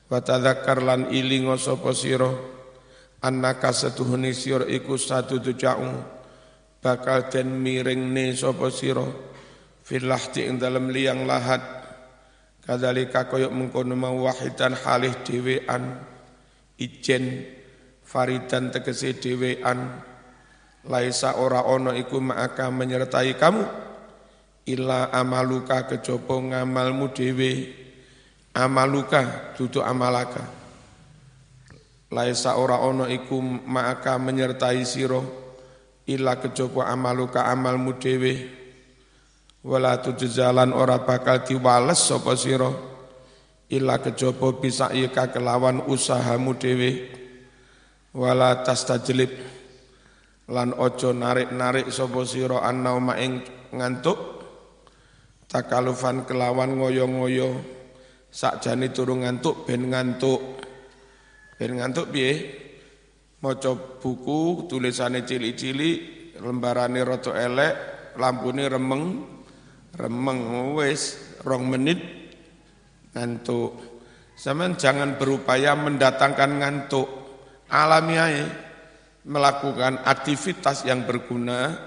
wa 0.08 0.18
tadzakkar 0.24 0.80
lan 0.80 1.12
ilingo 1.12 1.60
sapa 1.60 1.92
sira? 1.92 2.30
Annaka 3.22 3.70
satuhuni 3.70 4.34
sira 4.34 4.66
iku 4.66 4.98
satu 4.98 5.38
tujaung 5.38 5.94
bakal 6.82 7.30
den 7.30 7.62
miringne 7.62 8.34
sapa 8.34 8.66
sira? 8.72 9.06
Fil 9.82 10.08
lahti 10.08 10.46
ing 10.46 10.58
dalem 10.58 10.90
liang 10.90 11.26
lahat 11.28 11.81
kadzalika 12.62 13.26
kaya 13.26 13.50
mengkono 13.50 13.98
mau 13.98 14.26
wahidan 14.26 14.78
halih 14.78 15.12
dhewean 15.26 15.98
ijen 16.78 17.46
faridan 18.06 18.70
tegese 18.70 19.18
dhewean 19.18 20.02
laisa 20.86 21.38
ora 21.38 21.62
ono 21.66 21.94
iku 21.94 22.18
ma'aka 22.18 22.70
menyertai 22.70 23.34
kamu 23.38 23.62
illa 24.66 25.10
amaluka 25.10 25.90
kejaba 25.90 26.38
ngamalmu 26.38 27.10
dhewe. 27.10 27.50
Amaluka 28.52 29.56
dudu 29.56 29.80
amalaka. 29.80 30.44
Laisa 32.12 32.60
ora 32.60 32.76
ono 32.84 33.08
iku 33.08 33.40
ma'aka 33.40 34.20
menyertai 34.20 34.84
sira 34.84 35.24
illa 36.04 36.36
kejaba 36.36 36.92
amaluka 36.92 37.48
amalmu 37.48 37.96
dhewe 37.96 38.61
wala 39.62 39.98
tujzalan 40.02 40.74
ora 40.74 41.02
bakal 41.02 41.46
diwales 41.46 41.98
sapa 42.02 42.34
sira? 42.34 42.70
Illa 43.72 43.96
kejaba 44.02 44.60
bisa 44.60 44.92
ika 44.92 45.32
kelawan 45.32 45.88
usahamu 45.88 46.58
dhewe. 46.60 47.08
Wala 48.12 48.60
tastajlib. 48.60 49.32
Lan 50.52 50.76
ojo 50.76 51.16
narik-narik 51.16 51.88
sapa 51.88 52.20
sira 52.28 52.60
annauma 52.60 53.16
ing 53.16 53.40
ngantuk. 53.72 54.18
Takalufan 55.48 56.28
kelawan 56.28 56.76
ngoyo-ngoyo. 56.76 57.50
Sakjane 58.28 58.92
turu 58.92 59.24
ngantuk 59.24 59.64
ben 59.64 59.88
ngantuk. 59.88 60.40
Ben 61.56 61.80
ngantuk 61.80 62.12
piye? 62.12 62.32
Maca 63.42 63.74
buku 63.74 64.70
tulisane 64.70 65.26
cilik-cilik 65.26 65.98
lembarane 66.38 67.02
rada 67.02 67.32
elek 67.34 67.74
lampune 68.18 68.70
remeng 68.70 69.31
remeng 69.96 70.72
wis 70.76 71.20
rong 71.44 71.68
menit 71.68 72.00
ngantuk 73.12 73.92
Sampeyan 74.32 74.74
jangan 74.74 75.20
berupaya 75.20 75.76
mendatangkan 75.78 76.58
ngantuk 76.58 77.06
alamiah 77.70 78.48
melakukan 79.22 80.02
aktivitas 80.02 80.82
yang 80.82 81.06
berguna 81.06 81.78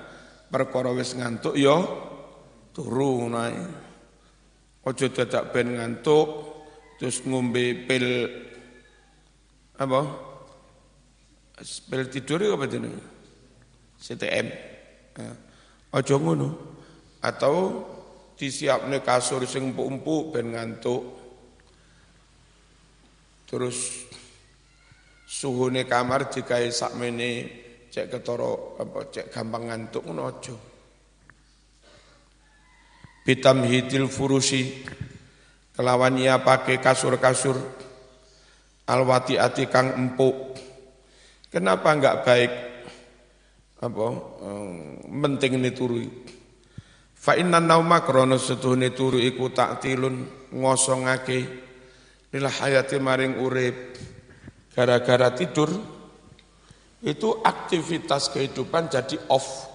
perkara 0.47 0.95
wis 0.95 1.17
ngantuk 1.19 1.57
yo 1.59 1.59
ya 1.59 1.77
turu 2.75 3.27
nae. 3.31 3.59
Ojo 4.85 5.05
dadak 5.09 5.51
ben 5.51 5.79
ngantuk 5.79 6.27
terus 7.01 7.23
ngombe 7.25 7.87
pil 7.87 8.07
apa? 9.75 10.01
Pil 11.59 12.03
tidur 12.07 12.39
apa 12.55 12.71
jenenge? 12.71 13.03
CTM. 13.99 14.47
Nah, 15.17 15.35
ojo 15.97 16.15
ngono. 16.21 16.49
Atau 17.19 17.55
disiapne 18.35 18.99
kasur 18.99 19.47
sing 19.47 19.71
empuk-empuk 19.71 20.23
ben 20.35 20.51
ngantuk. 20.51 21.03
Terus 23.47 24.05
suhune 25.23 25.87
kamar 25.87 26.27
jika 26.27 26.59
sakmene 26.69 27.49
cek 27.89 28.11
ketoro 28.11 28.75
apa 28.75 29.07
cek 29.07 29.31
gampang 29.31 29.71
ngantuk 29.71 30.03
ngono 30.03 30.23
aja. 30.27 30.55
Hitil 33.25 34.05
furusi 34.05 34.85
kelawan 35.73 36.21
ia 36.21 36.37
pakai 36.43 36.77
kasur-kasur 36.77 37.57
alwati 38.85 39.39
ati 39.41 39.65
kang 39.65 39.97
empuk. 39.97 40.59
Kenapa 41.49 41.95
enggak 41.95 42.21
baik? 42.21 42.51
Apa 43.81 44.05
penting 45.07 45.57
ini 45.57 45.71
turu 45.73 45.99
fa 47.25 47.33
inna 47.33 47.57
nauma 47.57 48.05
krana 48.05 48.37
setuhune 48.37 48.93
turu 48.93 49.17
iku 49.17 49.49
taktilun 49.49 50.29
ngosongake 50.53 51.39
lil 52.29 52.45
hayati 52.45 53.01
maring 53.01 53.41
urip 53.41 53.97
Gara-gara 54.75 55.31
tidur, 55.31 55.71
itu 56.99 57.29
aktivitas 57.47 58.27
kehidupan 58.27 58.91
jadi 58.91 59.15
off. 59.31 59.71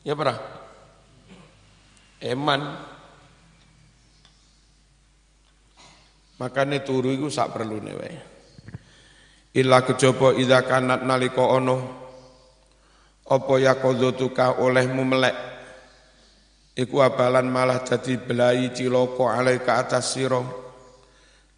Ya 0.00 0.16
pernah? 0.16 0.40
Eman. 2.24 2.80
Makanya 6.40 6.80
turu 6.80 7.12
itu 7.12 7.28
sak 7.28 7.52
perlu 7.52 7.84
wae. 7.84 8.16
Ila 9.60 9.84
kejaba 9.84 10.32
idza 10.32 10.64
kanat 10.64 11.04
nalika 11.04 11.44
ana 11.52 11.84
apa 13.28 13.54
yaqadzuka 13.60 14.56
olehmu 14.56 15.04
melek 15.04 15.36
iku 16.80 17.04
abalan 17.04 17.52
malah 17.52 17.84
jadi 17.84 18.16
belai 18.16 18.72
ciloko 18.72 19.28
alaika 19.28 19.84
atas 19.84 20.16
sira 20.16 20.40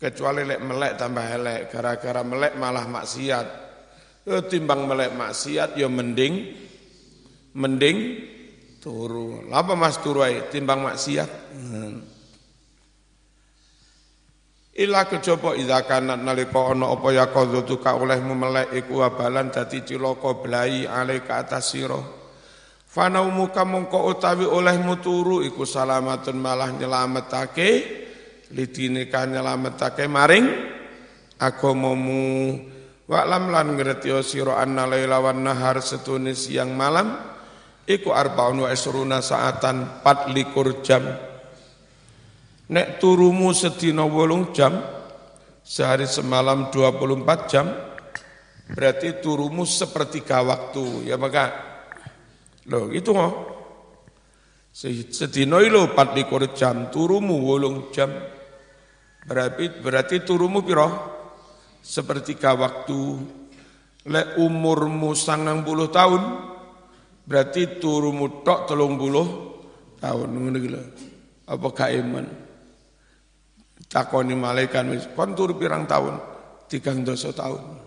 Kecuali 0.02 0.42
lek 0.42 0.58
melek 0.66 0.98
tambah 0.98 1.22
elek, 1.22 1.70
gara-gara 1.70 2.26
melek 2.26 2.58
malah 2.58 2.90
maksiat. 2.90 3.46
Yo 4.26 4.42
timbang 4.50 4.90
melek 4.90 5.14
maksiat 5.14 5.78
yo 5.78 5.86
mending 5.86 6.58
mending 7.54 8.18
turu. 8.82 9.46
Lapa 9.46 9.78
Mas 9.78 10.02
turu 10.02 10.26
ae 10.26 10.50
timbang 10.50 10.82
maksiat? 10.82 11.30
Hmm. 11.54 12.02
Ila 14.74 15.06
kejaba 15.06 15.54
idza 15.54 15.86
kana 15.86 16.18
nalika 16.18 16.74
ana 16.74 16.90
apa 16.90 17.14
ya 17.14 17.30
ka 17.30 17.94
olehmu 17.94 18.34
melek 18.34 18.74
iku 18.74 19.06
abalan 19.06 19.54
dadi 19.54 19.86
cilaka 19.86 20.34
blai 20.34 20.82
ale 20.82 21.22
ka 21.22 21.46
atas 21.46 21.78
sira. 21.78 22.21
Fanaumuka 22.92 23.64
mongko 23.64 24.04
utawi 24.12 24.44
olehmu 24.44 25.00
turu 25.00 25.40
iku 25.40 25.64
salamatun 25.64 26.36
malah 26.36 26.76
nyelametake 26.76 27.68
lidine 28.52 29.08
nyelametake 29.08 30.04
maring 30.12 30.44
agamamu 31.40 32.52
wa 33.08 33.24
lam 33.24 33.48
lan 33.48 33.80
ngerti 33.80 34.12
sira 34.20 34.60
anna 34.60 34.84
laila 34.84 35.24
wan 35.24 35.40
nahar 35.40 35.80
setune 35.80 36.36
siang 36.36 36.76
malam 36.76 37.16
iku 37.88 38.12
arbaun 38.12 38.60
wa 38.60 38.68
isruna 38.68 39.24
saatan 39.24 40.04
24 40.04 40.84
jam. 40.84 41.02
Nek 42.76 43.00
turumu 43.00 43.56
sedina 43.56 44.04
8 44.04 44.52
jam 44.52 44.76
sehari 45.64 46.04
semalam 46.04 46.68
24 46.68 47.48
jam 47.48 47.72
berarti 48.68 49.16
turumu 49.24 49.64
sepertiga 49.64 50.44
waktu 50.44 51.08
ya 51.08 51.16
maka 51.16 51.71
loh 52.70 52.92
itu 52.94 53.10
kok 53.10 53.32
sedina 54.72 55.58
lo 55.62 55.90
24 55.90 56.54
jam 56.54 56.88
turumu 56.88 57.42
8 57.58 57.94
jam 57.94 58.10
Berarti, 59.22 59.70
berarti 59.78 60.16
turumu 60.26 60.66
piro? 60.66 60.88
Sepertiga 61.82 62.58
waktu. 62.58 63.00
Le 64.02 64.34
umurmu 64.34 65.14
sangang 65.14 65.62
puluh 65.62 65.86
tahun, 65.86 66.22
berarti 67.22 67.78
turumu 67.78 68.42
tok 68.42 68.66
telung 68.66 68.98
puluh 68.98 69.26
tahun. 70.02 70.26
Apa 71.46 71.68
kaiman? 71.70 72.26
Takoni 73.86 74.34
malaikat, 74.34 75.14
kon 75.14 75.38
turu 75.38 75.54
pirang 75.54 75.86
tahun? 75.86 76.18
Tigang 76.66 77.06
dosa 77.06 77.30
tahun. 77.30 77.81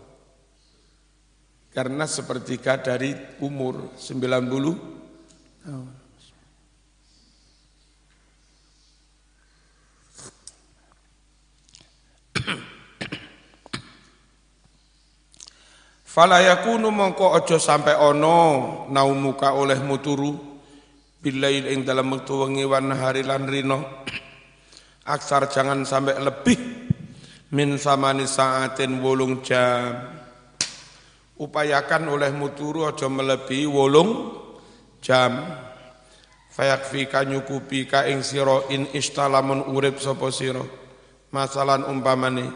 Karena 1.76 2.08
sepertiga 2.08 2.80
dari 2.80 3.12
umur 3.44 3.92
90 4.00 4.24
tahun. 5.68 6.06
Fala 16.16 16.40
yakunu 16.40 16.96
mongko 16.96 17.44
sampai 17.60 17.92
ana 17.92 18.88
naumuka 18.88 19.52
oleh 19.52 19.76
muturu 19.84 20.32
bilail 21.20 21.68
ing 21.68 21.84
dalam 21.84 22.08
wektu 22.08 22.40
wengi 22.40 22.64
wan 22.64 22.88
hari 22.96 23.28
lan 23.28 23.52
rino 23.52 23.84
aksar 25.04 25.52
jangan 25.52 25.84
sampai 25.84 26.16
lebih 26.24 26.56
min 27.52 27.76
samani 27.76 28.24
saatin 28.24 29.04
wolung 29.04 29.44
jam 29.44 30.15
upayakan 31.40 32.08
oleh 32.12 32.32
muturu 32.32 32.88
aja 32.88 33.12
melebihi 33.12 33.68
wolung 33.68 34.32
jam. 35.04 35.40
Fayakfika 36.56 37.28
nyukupi 37.28 37.84
ka 37.84 38.08
ing 38.08 38.24
sira 38.24 38.72
in 38.72 38.88
istalamun 38.96 39.68
urip 39.76 40.00
sapa 40.00 40.32
sira. 40.32 40.64
Masalan 41.36 41.84
umpamane 41.84 42.48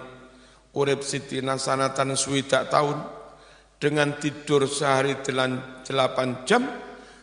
urip 0.72 1.04
sitina 1.04 1.60
sanatan 1.60 2.16
suwidak 2.16 2.72
tahun 2.72 3.04
dengan 3.76 4.16
tidur 4.16 4.72
sehari 4.72 5.20
delapan 5.84 6.48
jam. 6.48 6.64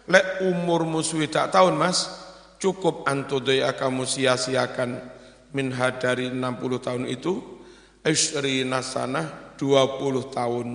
Lek 0.07 0.45
umurmu 0.45 1.01
suwidak 1.01 1.49
tahun 1.49 1.81
mas 1.81 2.07
cukup 2.61 3.09
antudaya 3.09 3.73
kamu 3.73 4.05
sia-siakan 4.05 5.01
min 5.57 5.73
dari 5.73 6.29
60 6.29 6.85
tahun 6.85 7.05
itu 7.09 7.41
isri 8.05 8.63
nasana 8.69 9.55
20 9.57 10.37
tahun 10.37 10.69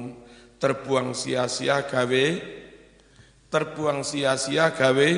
terbuang 0.62 1.17
sia-sia 1.17 1.89
gawe 1.89 2.26
terbuang 3.52 4.06
sia-sia 4.06 4.71
gawe 4.71 5.10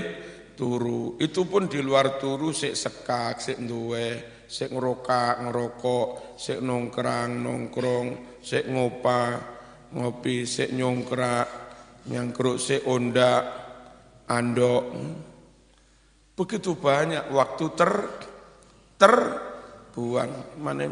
turu. 0.57 1.19
Itu 1.21 1.45
pun 1.45 1.69
di 1.69 1.83
luar 1.83 2.17
turu 2.17 2.49
sik 2.55 2.73
sekak 2.73 3.43
sik 3.43 3.59
duwe 3.61 4.07
sik 4.47 4.73
ngerokak 4.73 5.43
ngerokok 5.45 6.37
sik 6.39 6.63
nongkrang 6.63 7.43
nongkrong 7.43 8.39
sik 8.41 8.69
ngopa 8.71 9.21
ngopi 9.93 10.47
sik 10.47 10.73
nyongkrak 10.73 11.47
nyangkruk 12.09 12.57
sik 12.57 12.81
onda 12.89 13.33
andok. 14.25 14.83
Begitu 16.33 16.73
banyak 16.73 17.29
waktu 17.29 17.65
ter 17.77 17.91
terbuang. 18.97 20.57
Mana 20.57 20.89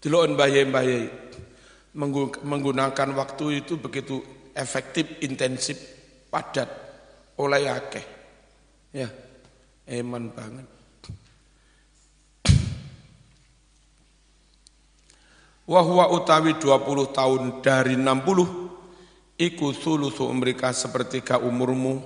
Diloan 0.00 0.32
bayi-bayi 0.32 1.12
menggunakan 2.40 3.08
waktu 3.12 3.60
itu 3.60 3.76
begitu 3.76 4.24
efektif, 4.56 5.20
intensif, 5.20 5.76
padat, 6.32 6.68
oleh 7.36 7.68
akeh. 7.68 8.06
Ya, 8.96 9.12
eman 9.86 10.32
banget. 10.32 10.66
Wahwa 15.70 16.10
utawi 16.10 16.58
20 16.58 17.14
tahun 17.14 17.42
dari 17.62 17.94
60 17.94 18.70
iku 19.38 19.70
sulusu 19.72 20.26
mereka 20.34 20.74
sepertiga 20.74 21.40
umurmu 21.40 22.02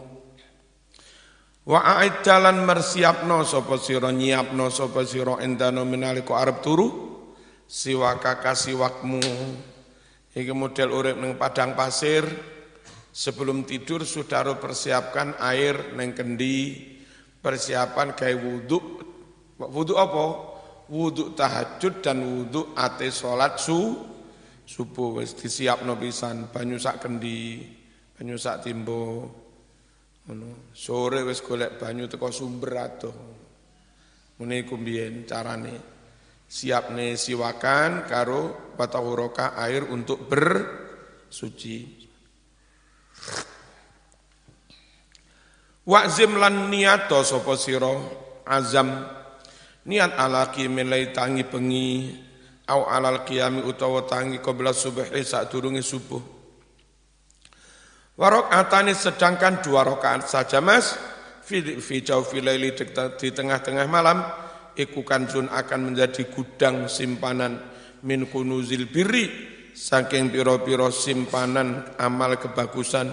wa 1.64 1.80
a'id 1.80 2.20
jalan 2.22 2.62
mersiapno 2.62 3.40
sapa 3.42 3.80
sira 3.80 4.12
nyiapno 4.12 4.68
sapa 4.68 5.02
sira 5.08 5.40
endano 5.40 5.82
arep 5.82 6.60
turu 6.60 7.13
siwaka 7.68 8.40
kasiwakmu 8.40 9.22
iki 10.34 10.52
model 10.52 10.88
urip 10.92 11.16
ning 11.18 11.38
padang 11.38 11.72
pasir. 11.72 12.24
Sebelum 13.14 13.62
tidur 13.62 14.02
harus 14.02 14.58
persiapkan 14.58 15.38
air 15.38 15.94
neng 15.94 16.18
kendi. 16.18 16.90
Persiapan 17.38 18.16
kayak 18.16 18.42
wudhu 18.42 18.78
wudhu 19.60 19.94
apa? 19.94 20.26
Wudhu 20.90 21.36
tahajud 21.38 22.02
dan 22.02 22.24
wudhu 22.24 22.74
ate 22.74 23.14
sholat 23.14 23.62
su 23.62 23.94
subuh. 24.66 25.22
Wis 25.22 25.38
disiapno 25.38 25.94
banyu 26.50 26.76
sak 26.82 27.06
kendi 27.06 27.62
banyu 28.18 28.34
sak 28.34 28.66
timbo. 28.66 29.30
Sore 30.74 31.22
wis 31.22 31.38
golek 31.38 31.78
banyu 31.78 32.10
teko 32.10 32.34
sumber 32.34 32.72
atuh 32.80 33.14
ngene 34.34 34.66
iku 34.66 34.74
mbiyen 34.74 35.28
carane 35.28 35.93
siapne 36.48 37.18
siwakan 37.18 38.06
karo 38.06 38.72
batawuroka 38.78 39.56
air 39.58 39.86
untuk 39.88 40.26
bersuci. 40.28 42.04
Wa'zim 45.84 46.40
lan 46.40 46.72
niyato 46.72 47.20
sapa 47.20 47.54
sira? 47.60 47.92
Azam. 48.48 48.88
Niat 49.84 50.16
ala 50.16 50.48
milai 50.56 51.12
tangi 51.12 51.44
pengi 51.44 52.08
au 52.72 52.88
alal 52.88 53.20
qiyami 53.28 53.60
utawa 53.60 54.08
tangi 54.08 54.40
qabla 54.40 54.72
subhi 54.72 55.20
saat 55.20 55.52
turungi 55.52 55.84
subuh. 55.84 56.22
Warok 58.14 58.48
atani 58.48 58.94
sedangkan 58.94 59.60
dua 59.60 59.82
rakaat 59.84 60.30
saja 60.30 60.62
mas 60.62 60.94
fi 61.42 61.60
fi 61.82 62.00
jaufi 62.00 62.40
di 62.40 63.28
tengah-tengah 63.34 63.86
malam 63.90 64.22
iku 64.74 65.06
kanjun 65.06 65.50
akan 65.50 65.92
menjadi 65.92 66.30
gudang 66.30 66.86
simpanan. 66.90 67.58
Min 68.04 68.28
kunuzil 68.28 68.92
birri 68.92 69.26
saking 69.72 70.28
piro-piro 70.28 70.92
simpanan 70.92 71.96
amal 71.96 72.36
kebagusan. 72.36 73.10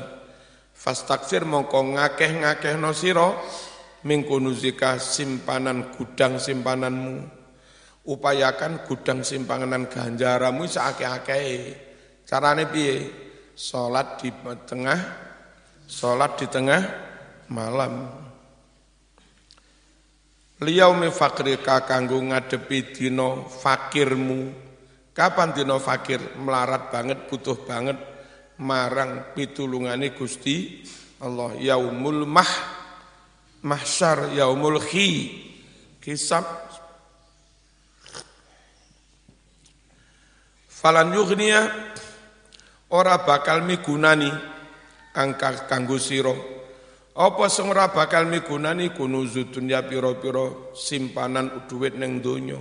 Fastaksir 0.76 1.46
mongko 1.46 1.96
ngakeh-ngakeh 1.96 2.76
no 2.76 2.92
siro 2.92 3.38
mingkunuzika 4.04 4.98
simpanan 4.98 5.94
gudang 5.94 6.42
simpananmu. 6.42 7.42
Upayakan 8.02 8.82
gudang 8.90 9.22
simpanan 9.22 9.86
ganjaramu 9.86 10.66
seake-ake 10.66 11.40
carane 12.26 12.66
piye? 12.68 12.96
Salat 13.54 14.18
di 14.18 14.34
tengah 14.66 15.00
salat 15.86 16.40
di 16.40 16.48
tengah 16.50 16.82
malam 17.52 18.10
liyau 20.62 20.94
me 20.94 21.10
fakrika 21.10 21.82
kanggo 21.90 22.22
ngadepi 22.22 22.94
dina 22.94 23.42
fakirmu. 23.50 24.54
Kapan 25.12 25.52
dina 25.52 25.76
fakir? 25.82 26.22
Melarat 26.38 26.94
banget 26.94 27.28
butuh 27.28 27.66
banget 27.66 27.98
marang 28.62 29.34
pitulungane 29.34 30.14
Gusti 30.14 30.86
Allah. 31.20 31.58
Yaumul 31.58 32.24
mah 32.30 32.52
mahsyar 33.66 34.32
yaumul 34.38 34.80
khi. 34.80 35.10
Kisab. 36.02 36.46
Falan 40.70 41.14
yughniya 41.14 41.62
ora 42.90 43.22
bakal 43.22 43.62
migunani 43.62 44.34
angka 45.14 45.70
kanggo 45.70 46.02
sira 46.02 46.34
apa 47.22 47.46
sing 47.54 47.70
ora 47.70 47.94
bakal 47.94 48.26
migunani 48.26 48.90
kunuzu 48.98 49.54
dunya 49.54 49.86
pira-pira 49.86 50.74
simpanan 50.74 51.70
dhuwit 51.70 51.94
ning 51.94 52.18
donya 52.18 52.58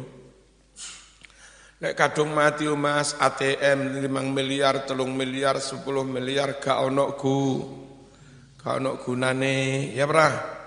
Lek 1.81 1.97
kadung 1.97 2.37
mati 2.37 2.69
Mas 2.77 3.17
ATM 3.17 4.05
5 4.05 4.37
miliar, 4.37 4.85
3 4.85 5.01
miliar, 5.01 5.57
10 5.57 5.81
miliar 6.05 6.61
gak 6.61 6.77
ono 6.77 7.17
gu. 7.17 7.41
Gak 8.61 8.85
ono 8.85 9.01
gunane, 9.01 9.89
ya 9.97 10.05
Pra? 10.05 10.61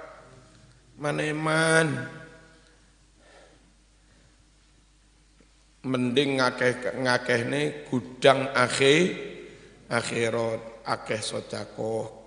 maneman 1.03 2.06
mending 5.84 6.39
ngakeh 6.39 7.01
ngakehne 7.03 7.91
gudang 7.91 8.47
akhir 8.56 9.19
akhirat 9.91 10.62
akeh 10.88 11.19
sedekah 11.19 12.23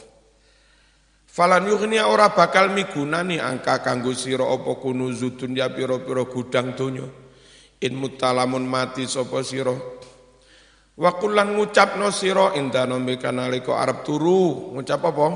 Falan 1.36 1.68
yughni 1.68 2.00
ora 2.00 2.32
bakal 2.32 2.72
migunani 2.72 3.36
angka 3.36 3.84
kanggo 3.84 4.16
sira 4.16 4.48
apa 4.48 4.80
kunuzu 4.80 5.36
dunya 5.36 5.68
pira-pira 5.68 6.24
gudang 6.24 6.72
donya. 6.72 7.04
In 7.84 7.92
mutalamun 8.00 8.64
mati 8.64 9.04
sapa 9.04 9.44
sira. 9.44 9.76
Wa 10.96 11.12
kullan 11.20 11.60
ngucapno 11.60 12.08
sira 12.08 12.56
indana 12.56 12.96
mekanalika 12.96 13.76
arep 13.76 14.00
turu, 14.00 14.72
ngucap 14.72 15.04
apa? 15.12 15.26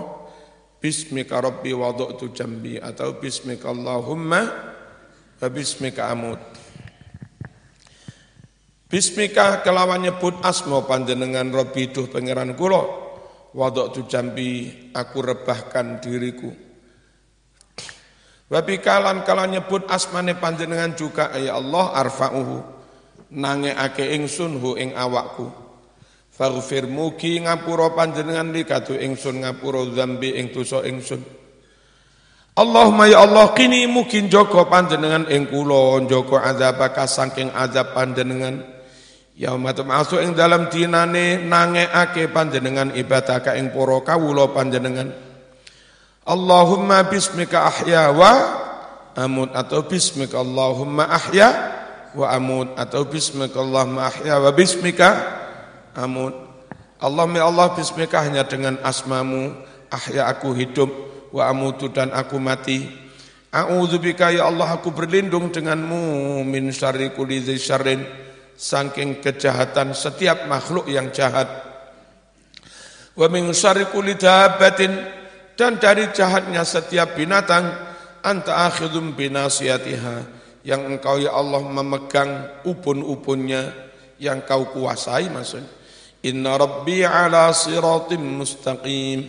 Bismika 0.81 1.37
Rabbi 1.37 1.77
wada'tu 1.77 2.33
jambi 2.33 2.81
atau 2.81 3.21
Bismika 3.21 3.69
Allahumma 3.69 4.41
wa 5.37 5.49
Bismika 5.53 6.09
amut. 6.09 6.41
Bismika 8.89 9.61
kelawan 9.61 10.01
nyebut 10.01 10.41
asma 10.41 10.81
panjenengan 10.81 11.53
Rabbi 11.53 11.93
duh 11.93 12.09
pangeran 12.09 12.57
kula 12.57 13.00
wada'tu 13.55 14.07
jambi 14.07 14.71
aku 14.95 15.19
rebahkan 15.23 15.99
diriku. 16.03 16.51
Wabi 18.51 18.83
kalan 18.83 19.23
kalau 19.23 19.47
nyebut 19.47 19.87
asmane 19.87 20.35
panjenengan 20.35 20.99
juga 20.99 21.31
ya 21.39 21.55
Allah 21.55 21.95
arfa'uhu 22.03 22.57
nange 23.39 23.71
ake 23.71 24.11
ingsun 24.19 24.59
hu 24.59 24.75
ing 24.75 24.91
awakku 24.99 25.71
Faghfir 26.41 26.89
mugi 26.89 27.37
ngapura 27.45 27.93
panjenengan 27.93 28.49
li 28.49 28.65
katu 28.65 28.97
ingsun 28.97 29.45
ngapura 29.45 29.93
zambi 29.93 30.41
ing 30.41 30.49
dosa 30.49 30.81
ingsun. 30.89 31.21
Allahumma 32.57 33.13
ya 33.13 33.29
Allah 33.29 33.53
kini 33.53 33.85
mungkin 33.85 34.33
joko 34.33 34.65
panjenengan 34.65 35.29
ing 35.29 35.53
kula 35.53 36.01
joko 36.09 36.41
azabaka 36.41 37.05
saking 37.05 37.53
azab 37.53 37.93
panjenengan 37.93 38.65
Yauma 39.41 39.73
masuk 39.73 40.21
ing 40.21 40.37
dalam 40.37 40.69
dinane 40.69 41.41
nangekake 41.41 42.29
panjenengan 42.29 42.93
ibadah 42.93 43.41
ka 43.41 43.57
ing 43.57 43.73
para 43.73 43.97
kawula 44.05 44.53
panjenengan. 44.53 45.17
Allahumma 46.29 47.09
bismika 47.09 47.65
ahya 47.65 48.13
wa 48.13 48.37
amut 49.17 49.49
atau 49.57 49.81
bismika 49.89 50.45
Allahumma 50.45 51.09
ahya 51.09 51.49
wa 52.13 52.29
amut 52.29 52.69
atau 52.77 53.09
bismika 53.09 53.65
Allahumma 53.65 54.13
ahya 54.13 54.45
wa 54.45 54.53
bismika 54.53 55.09
amut. 55.97 56.37
Allahumma 57.01 57.41
Allah 57.41 57.73
bismika 57.73 58.21
hanya 58.21 58.45
dengan 58.45 58.77
asmamu 58.85 59.57
ahya 59.89 60.29
aku 60.29 60.53
hidup 60.53 60.93
wa 61.33 61.49
amutu 61.49 61.89
dan 61.89 62.13
aku 62.13 62.37
mati. 62.37 62.85
A'udzubika 63.57 64.29
ya 64.37 64.53
Allah 64.53 64.77
aku 64.77 64.93
berlindung 64.93 65.49
denganmu 65.49 66.45
min 66.45 66.69
syarri 66.77 67.09
kulli 67.17 67.41
syarrin 67.57 68.29
saking 68.61 69.25
kejahatan 69.25 69.97
setiap 69.97 70.45
makhluk 70.45 70.85
yang 70.93 71.09
jahat. 71.09 71.49
Wa 73.17 73.27
min 73.33 73.49
dabbatin 74.21 74.93
dan 75.57 75.81
dari 75.81 76.13
jahatnya 76.13 76.61
setiap 76.69 77.17
binatang 77.17 77.73
anta 78.21 78.69
akhidum 78.69 79.17
binasiyatiha 79.17 80.17
yang 80.69 80.85
engkau 80.85 81.17
ya 81.17 81.33
Allah 81.33 81.65
memegang 81.65 82.61
ubun-ubunnya 82.69 83.73
yang 84.21 84.45
kau 84.45 84.69
kuasai 84.69 85.33
maksudnya. 85.33 85.81
Inna 86.29 86.61
rabbi 86.61 87.01
ala 87.01 87.49
siratim 87.57 88.45
mustaqim. 88.45 89.25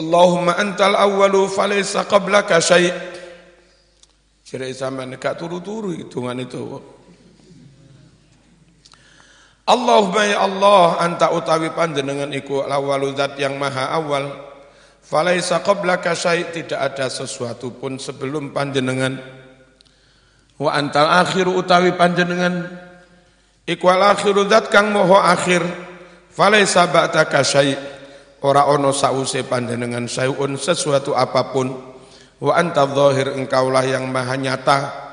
Allahumma 0.00 0.56
antal 0.56 0.96
awwalu 0.96 1.44
falaysa 1.52 2.08
qablaka 2.08 2.56
syai'. 2.56 2.88
Kira 4.40 4.64
sampean 4.72 5.12
gak 5.20 5.36
turu-turu 5.36 5.92
hitungan 5.92 6.40
itu. 6.40 6.93
Allahumma 9.64 10.28
ya 10.28 10.44
Allah 10.44 11.00
anta 11.00 11.32
utawi 11.32 11.72
panjenengan 11.72 12.28
iku 12.36 12.68
lawalu 12.68 13.16
zat 13.16 13.40
yang 13.40 13.56
maha 13.56 13.96
awal. 13.96 14.28
Falaisa 15.00 15.64
qablaka 15.64 16.12
syai 16.12 16.52
tidak 16.52 16.80
ada 16.80 17.08
sesuatu 17.08 17.72
pun 17.72 17.96
sebelum 17.96 18.52
panjenengan. 18.52 19.16
Wa 20.60 20.76
antal 20.76 21.08
akhiru 21.08 21.56
utawi 21.56 21.96
panjenengan 21.96 22.68
iku 23.64 23.88
al 23.88 24.12
akhiru 24.12 24.44
zat 24.52 24.68
kang 24.68 24.92
moho 24.92 25.16
akhir. 25.16 25.64
Falaisa 26.28 26.84
ba'daka 26.84 27.40
syai 27.40 27.72
ora 28.44 28.68
ono 28.68 28.92
sause 28.92 29.48
panjenengan 29.48 30.04
sayun 30.04 30.60
sesuatu 30.60 31.16
apa 31.16 31.56
pun. 31.56 31.72
Wa 32.36 32.60
anta 32.60 32.84
dhahir 32.84 33.32
engkaulah 33.32 33.84
yang 33.88 34.12
maha 34.12 34.36
nyata 34.36 35.03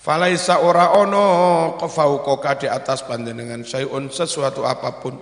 Falaisa 0.00 0.64
ora 0.64 0.96
ono 0.96 1.76
kefaukoka 1.76 2.56
di 2.56 2.64
atas 2.72 3.04
panjenengan 3.04 3.60
sayun 3.60 4.08
sesuatu 4.08 4.64
apa 4.64 4.96
pun. 4.96 5.12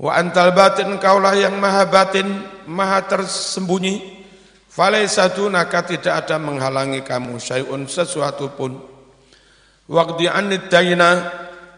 Wa 0.00 0.16
antal 0.16 0.56
batin 0.56 0.96
kaulah 0.96 1.36
yang 1.36 1.60
maha 1.60 1.84
batin, 1.84 2.40
maha 2.64 3.04
tersembunyi. 3.04 4.24
Falaisa 4.64 5.28
dunaka 5.28 5.84
tidak 5.84 6.24
ada 6.24 6.40
menghalangi 6.40 7.04
kamu 7.04 7.36
sayun 7.36 7.84
sesuatu 7.84 8.48
pun. 8.56 8.80
Waktu 9.92 10.32
anit 10.32 10.72
dayna, 10.72 11.28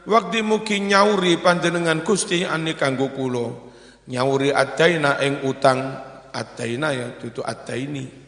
waktu 0.07 0.47
mungkin 0.47 0.87
nyauri 0.87 1.43
panjenengan 1.43 2.07
kusti 2.07 2.47
ani 2.47 2.79
kanggo 2.79 3.11
kulo. 3.11 3.75
Nyauri 4.07 4.55
adaina 4.55 5.19
eng 5.19 5.43
utang, 5.43 5.83
adaina 6.31 6.95
ya, 6.95 7.11
itu 7.19 7.43
adaini. 7.43 8.22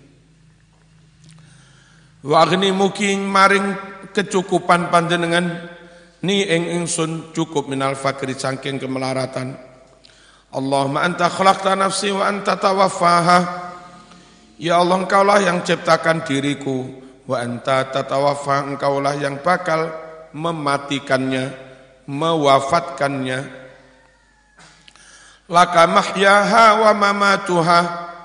Wa 2.24 2.48
mugi 2.48 3.12
maring 3.20 3.66
kecukupan 4.16 4.88
panjenengan 4.88 5.44
ni 6.24 6.40
ing 6.40 6.72
ingsun 6.80 7.36
cukup 7.36 7.68
minal 7.68 7.92
fakri 8.00 8.32
saking 8.32 8.80
kemelaratan. 8.80 9.52
Allahumma 10.56 11.04
anta 11.04 11.28
khalaqta 11.28 11.76
nafsi 11.76 12.08
wa 12.16 12.24
anta 12.24 12.56
tawaffaha. 12.56 13.38
Ya 14.56 14.80
Allah 14.80 15.04
engkaulah 15.04 15.44
yang 15.44 15.60
ciptakan 15.68 16.24
diriku 16.24 16.88
wa 17.28 17.44
anta 17.44 17.92
tatawaffa 17.92 18.72
engkaulah 18.72 19.20
yang 19.20 19.44
bakal 19.44 19.92
mematikannya, 20.32 21.52
mewafatkannya. 22.08 23.38
Laka 25.44 25.84
mahyaha 25.84 26.88
wa 26.88 26.92
mamatuha, 26.96 27.80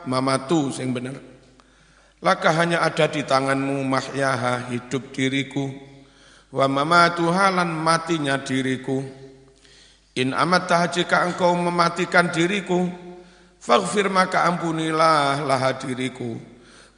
mamatu 0.07 0.71
sing 0.71 0.95
bener. 0.95 1.29
Laka 2.19 2.51
hanya 2.51 2.84
ada 2.84 3.08
di 3.08 3.23
tanganmu 3.23 3.79
mahyaha 3.88 4.67
hidup 4.75 5.15
diriku 5.15 5.71
wa 6.51 6.67
mamatuhalan 6.67 7.71
matinya 7.71 8.36
diriku. 8.36 8.99
In 10.19 10.36
amat 10.36 10.67
jika 10.91 11.23
engkau 11.32 11.55
mematikan 11.55 12.27
diriku, 12.27 12.91
faghfir 13.63 14.12
maka 14.12 14.43
ampunilah 14.51 15.47
laha 15.47 15.79
diriku. 15.79 16.36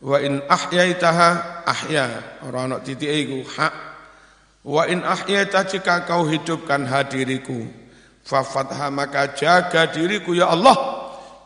Wa 0.01 0.17
in 0.17 0.41
ahyaitaha 0.41 1.61
ahya, 1.69 2.41
orang 2.49 2.73
nak 2.73 2.81
titik 2.81 3.13
iku 3.13 3.45
hak. 3.45 3.73
Wa 4.65 4.89
in 4.89 5.05
ahyaita 5.05 5.69
jika 5.69 6.09
kau 6.09 6.25
hidupkan 6.25 6.89
hadiriku, 6.89 7.69
fafatha 8.25 8.89
maka 8.89 9.37
jaga 9.37 9.85
diriku 9.93 10.33
ya 10.33 10.49
Allah 10.49 10.73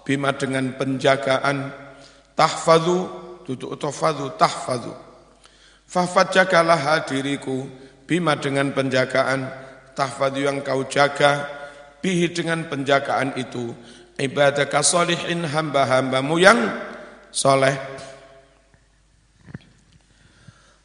bima 0.08 0.32
dengan 0.32 0.72
penjagaan 0.80 1.76
tahfadhu 2.40 3.25
duduk 3.46 3.78
tofadu 3.78 4.34
tahfadu. 4.36 4.92
Fafat 5.86 6.34
jagalah 6.34 6.82
hadiriku 6.82 7.70
bima 8.10 8.34
dengan 8.36 8.74
penjagaan 8.74 9.46
tahfadu 9.94 10.42
yang 10.42 10.66
kau 10.66 10.84
jaga 10.90 11.46
bihi 12.02 12.34
dengan 12.34 12.66
penjagaan 12.66 13.38
itu 13.38 13.72
ibadah 14.18 14.66
kasolihin 14.66 15.46
hamba-hambamu 15.46 16.36
yang 16.42 16.60
soleh. 17.30 17.78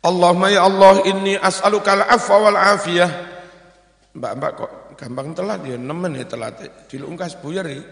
Allahumma 0.00 0.48
ya 0.48 0.64
Allah 0.64 1.04
inni 1.04 1.36
as'aluka 1.36 1.92
al-afwa 1.92 2.36
wal 2.48 2.56
afiyah. 2.56 3.10
Mbak-mbak 4.16 4.52
kok 4.56 4.72
gampang 4.96 5.36
telat 5.36 5.60
ya 5.64 5.76
nemen 5.76 6.16
ya 6.16 6.24
telat. 6.24 6.60
Dilungkas 6.88 7.36
buyar 7.40 7.68
ya. 7.68 7.84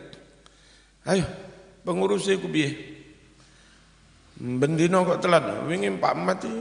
Ayo 1.08 1.24
pengurus 1.84 2.28
ku 2.28 2.48
biye. 2.48 2.97
Bendino 4.38 5.02
kok 5.02 5.18
telat, 5.18 5.66
wingi 5.66 5.90
Pak 5.98 6.14
mati 6.14 6.52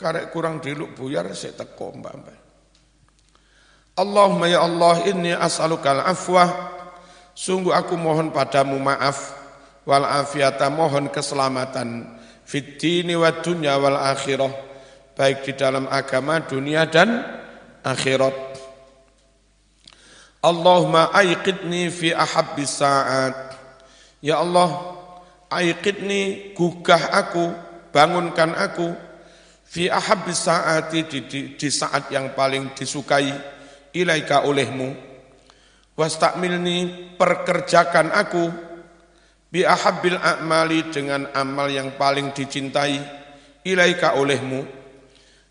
karek 0.00 0.32
kurang 0.32 0.60
diluk 0.60 0.96
buyar 0.96 1.28
sik 1.36 1.56
teko 1.56 1.92
mbak-mbak. 1.92 2.38
Allahumma 3.96 4.48
ya 4.48 4.64
Allah 4.64 5.04
inni 5.08 5.32
as'aluka 5.32 5.92
al-afwa 5.92 6.44
sungguh 7.32 7.72
aku 7.72 7.96
mohon 7.96 8.28
padamu 8.28 8.76
maaf 8.76 9.32
wal 9.88 10.04
afiata 10.04 10.68
mohon 10.68 11.08
keselamatan 11.08 12.04
fit 12.44 12.76
dini 12.76 13.16
wa 13.16 13.32
dunya 13.32 13.80
wal 13.80 13.96
akhirah 13.96 14.52
baik 15.16 15.48
di 15.48 15.52
dalam 15.56 15.88
agama 15.88 16.44
dunia 16.44 16.84
dan 16.84 17.24
akhirat. 17.80 18.36
Allahumma 20.44 21.10
aiqidni 21.10 21.88
fi 21.88 22.12
ahabbis 22.12 22.78
sa'at. 22.78 23.56
Ya 24.20 24.38
Allah, 24.38 24.95
Aikidni 25.46 26.52
gugah 26.58 27.14
aku, 27.14 27.54
bangunkan 27.94 28.50
aku. 28.58 28.90
Fi 29.66 29.90
ahabbis 29.90 30.46
saati 30.46 31.06
di, 31.06 31.18
di, 31.26 31.40
di 31.58 31.68
saat 31.70 32.10
yang 32.10 32.34
paling 32.34 32.74
disukai 32.74 33.30
ilaika 33.94 34.46
olehmu. 34.46 34.94
Wastakmilni 35.94 37.14
perkerjakan 37.14 38.10
aku. 38.10 38.44
Bi 39.46 39.62
ahabbil 39.62 40.18
a'mali 40.18 40.90
dengan 40.90 41.30
amal 41.30 41.70
yang 41.70 41.94
paling 41.94 42.34
dicintai 42.34 42.98
ilaika 43.62 44.18
olehmu. 44.18 44.66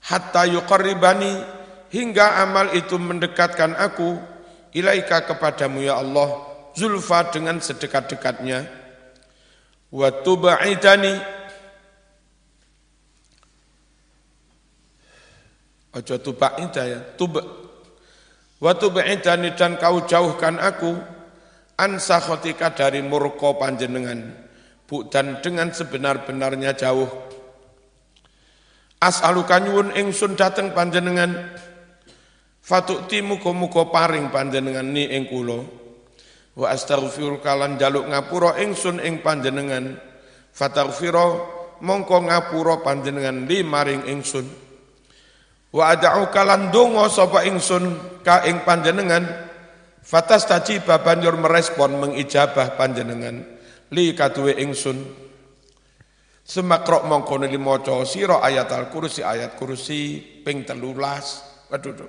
Hatta 0.06 0.46
yuqarribani 0.46 1.34
hingga 1.90 2.44
amal 2.44 2.76
itu 2.76 3.00
mendekatkan 3.00 3.74
aku 3.80 4.20
ilaika 4.76 5.24
kepadamu 5.24 5.82
ya 5.88 5.98
Allah. 6.04 6.52
Zulfa 6.76 7.32
dengan 7.32 7.64
sedekat-dekatnya 7.64 8.85
wa 9.94 10.10
tub'idani 10.10 11.14
aja 15.96 16.16
tub'ida 16.20 16.84
ya. 16.86 17.00
Tub 17.16 17.40
wa 18.60 18.72
tub'idani 18.76 19.54
dan 19.54 19.78
kau 19.80 20.04
jauhkan 20.04 20.60
aku 20.60 20.92
an 21.80 22.00
sakhatika 22.00 22.74
dari 22.76 23.04
murka 23.06 23.56
panjenengan. 23.56 24.48
Bu 24.86 25.10
dan 25.10 25.42
dengan 25.42 25.74
sebenar-benarnya 25.74 26.78
jauh. 26.78 27.10
As'aluka 29.02 29.58
nyuwun 29.58 29.98
ingsun 29.98 30.38
dateng 30.38 30.78
panjenengan. 30.78 31.58
Fatukti 32.66 33.22
muga-muga 33.22 33.94
paring 33.94 34.34
panjenengan 34.34 34.86
ni 34.90 35.06
ing 35.06 35.30
kula 35.30 35.85
wa 36.56 36.72
astaghfiru 36.72 37.44
kalan 37.44 37.76
jaluk 37.76 38.08
ngapura 38.08 38.60
ingsun 38.64 39.04
ing 39.04 39.20
panjenengan 39.20 40.00
fataghfira 40.56 41.36
mongko 41.84 42.32
ngapura 42.32 42.80
panjenengan 42.80 43.44
li 43.44 43.62
maring 43.62 44.08
ingsun 44.08 44.48
Wa 45.76 45.92
ad'u 45.92 46.32
kalan 46.32 46.72
donga 46.72 47.12
sapa 47.12 47.44
ingsun 47.44 48.00
ka 48.24 48.48
ing 48.48 48.64
panjenengan 48.64 49.28
fatas 50.00 50.48
tajiba 50.48 51.04
banjur 51.04 51.36
merespon 51.36 52.00
mengijabah 52.00 52.80
panjenengan 52.80 53.44
li 53.92 54.16
kaduwe 54.16 54.56
ingsun 54.56 55.26
Semakrok 56.46 57.10
mongko 57.10 57.42
li 57.42 57.58
maca 57.58 58.06
sira 58.06 58.38
ayat 58.38 58.70
al-kursi 58.70 59.26
ayat 59.26 59.58
kursi 59.58 60.22
ping 60.46 60.62
telulas. 60.62 61.42
Waduh. 61.74 62.06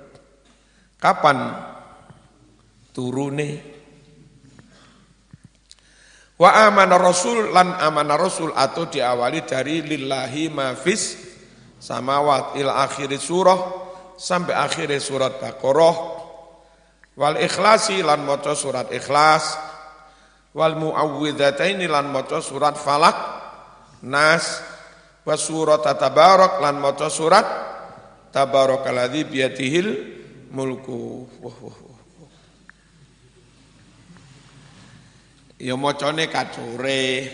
Kapan 1.01 1.37
turune? 2.93 3.76
Wa 6.37 6.69
amana 6.69 7.01
rasul 7.01 7.49
lan 7.49 7.73
amana 7.81 8.13
rasul 8.13 8.53
atau 8.53 8.85
diawali 8.85 9.41
dari 9.41 9.81
lillahi 9.81 10.53
mafis 10.53 11.17
samawat 11.81 12.61
il 12.61 12.69
akhir 12.69 13.09
surah 13.17 13.59
sampai 14.13 14.53
akhir 14.53 14.93
surat 15.01 15.41
Baqarah. 15.41 15.97
Wal 17.17 17.41
ikhlasi 17.41 18.05
lan 18.05 18.21
maca 18.21 18.53
surat 18.53 18.93
ikhlas. 18.93 19.57
Wal 20.53 20.77
muawwidhataini 20.77 21.89
lan 21.89 22.13
maca 22.13 22.37
surat 22.37 22.77
falak 22.77 23.17
nas. 24.05 24.61
Wa 25.25 25.33
surat 25.33 25.81
tabarak 25.81 26.61
lan 26.61 26.77
maca 26.77 27.09
surat 27.09 27.45
tabarakalladzi 28.29 29.21
biyadihil 29.25 29.87
mulku. 30.53 31.25
Wah 31.41 31.57
wah 31.65 31.96
Ya 35.57 35.73
macane 35.73 36.29
kacure. 36.29 37.25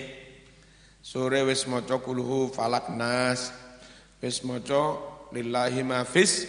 Sore 1.03 1.43
wis 1.43 1.67
maca 1.67 1.99
kulhu 1.99 2.47
falak 2.55 2.87
nas. 2.95 3.51
Wis 4.23 4.39
maca 4.47 4.95
lillahi 5.35 5.83
ma 5.83 6.07
fis 6.07 6.47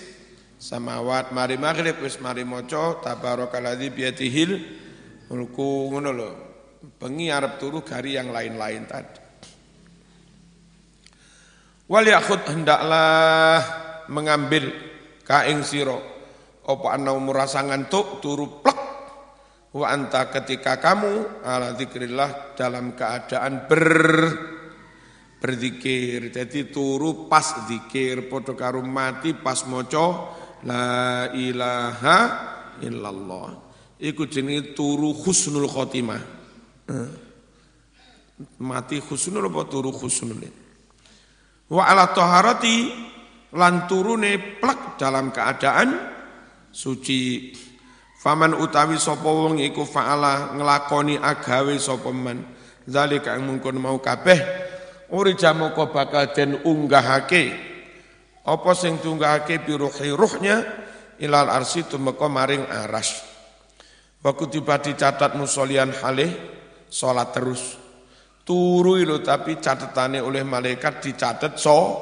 samawat 0.62 1.34
mari 1.34 1.58
maghrib 1.58 1.98
wis 1.98 2.22
mari 2.22 2.46
maca 2.46 3.02
tabarakalladzi 3.02 3.90
biyadihil 3.90 4.50
mulku 5.26 5.90
ngono 5.90 6.10
lho. 6.14 6.30
Bengi 6.94 7.34
arep 7.34 7.58
turu 7.58 7.82
gari 7.82 8.14
yang 8.14 8.30
lain-lain 8.30 8.86
tadi. 8.86 9.20
Wal 11.90 12.06
yakhud 12.06 12.46
hendaklah 12.48 13.60
mengambil 14.08 14.70
kaing 15.26 15.66
siro 15.66 15.98
apa 16.64 16.96
ana 16.96 17.12
merasa 17.18 17.60
ngantuk 17.60 18.22
turu 18.24 18.62
plek 18.62 18.78
wa 19.74 19.86
anta 19.90 20.30
ketika 20.30 20.78
kamu 20.78 21.42
ala 21.42 21.74
zikrillah 21.74 22.54
dalam 22.54 22.94
keadaan 22.94 23.66
ber 23.66 23.90
berzikir. 25.44 26.32
Jadi 26.32 26.72
turu 26.72 27.28
pas 27.28 27.68
zikir 27.68 28.32
padha 28.32 28.56
karo 28.56 28.80
mati 28.80 29.36
pas 29.36 29.60
maca 29.68 30.32
la 30.64 31.28
ilaha 31.36 32.18
illallah. 32.80 33.48
Iku 34.00 34.24
jenenge 34.24 34.72
turu 34.72 35.12
husnul 35.12 35.68
khotimah. 35.68 36.22
Mati 38.64 38.96
husnul 39.04 39.52
apa 39.52 39.60
turu 39.68 39.92
husnul? 39.92 40.40
Wa 41.68 41.82
ala 41.92 42.08
taharati 42.16 42.76
lan 43.54 43.84
turune 43.84 44.58
plek 44.58 44.96
dalam 44.96 45.28
keadaan 45.28 45.88
suci 46.72 47.52
Faman 48.24 48.56
utawi 48.56 48.96
sapa 48.96 49.28
wong 49.28 49.60
iku 49.60 49.84
faala 49.84 50.56
nglakoni 50.56 51.20
agawe 51.20 51.76
sapa 51.76 52.08
man. 52.08 52.40
Zalika 52.88 53.36
mungkon 53.36 53.76
mau 53.76 54.00
kabeh 54.00 54.40
uri 55.12 55.36
jamoko 55.36 55.92
bakal 55.92 56.32
den 56.32 56.56
unggahake. 56.64 57.52
Apa 58.48 58.72
sing 58.72 58.96
tunggahake 59.04 59.60
bi 59.60 59.76
ruhi 59.76 60.08
ruhnya 60.16 60.64
ilal 61.20 61.52
arsi 61.52 61.84
tumeka 61.84 62.24
maring 62.24 62.64
aras. 62.64 63.20
Wa 64.24 64.32
kutiba 64.32 64.80
dicatat 64.80 65.36
musolian 65.36 65.92
halih 65.92 66.32
salat 66.88 67.28
terus. 67.36 67.76
Turu 68.40 69.04
lho 69.04 69.20
tapi 69.20 69.60
catatane 69.60 70.24
oleh 70.24 70.40
malaikat 70.48 71.04
dicatat 71.04 71.60
so 71.60 72.00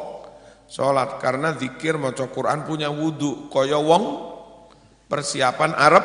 salat 0.70 1.18
karena 1.18 1.50
zikir 1.58 1.98
maca 1.98 2.30
Quran 2.30 2.62
punya 2.62 2.94
wudu 2.94 3.50
kaya 3.50 3.82
wong 3.82 4.31
persiapan 5.12 5.76
Arab 5.76 6.04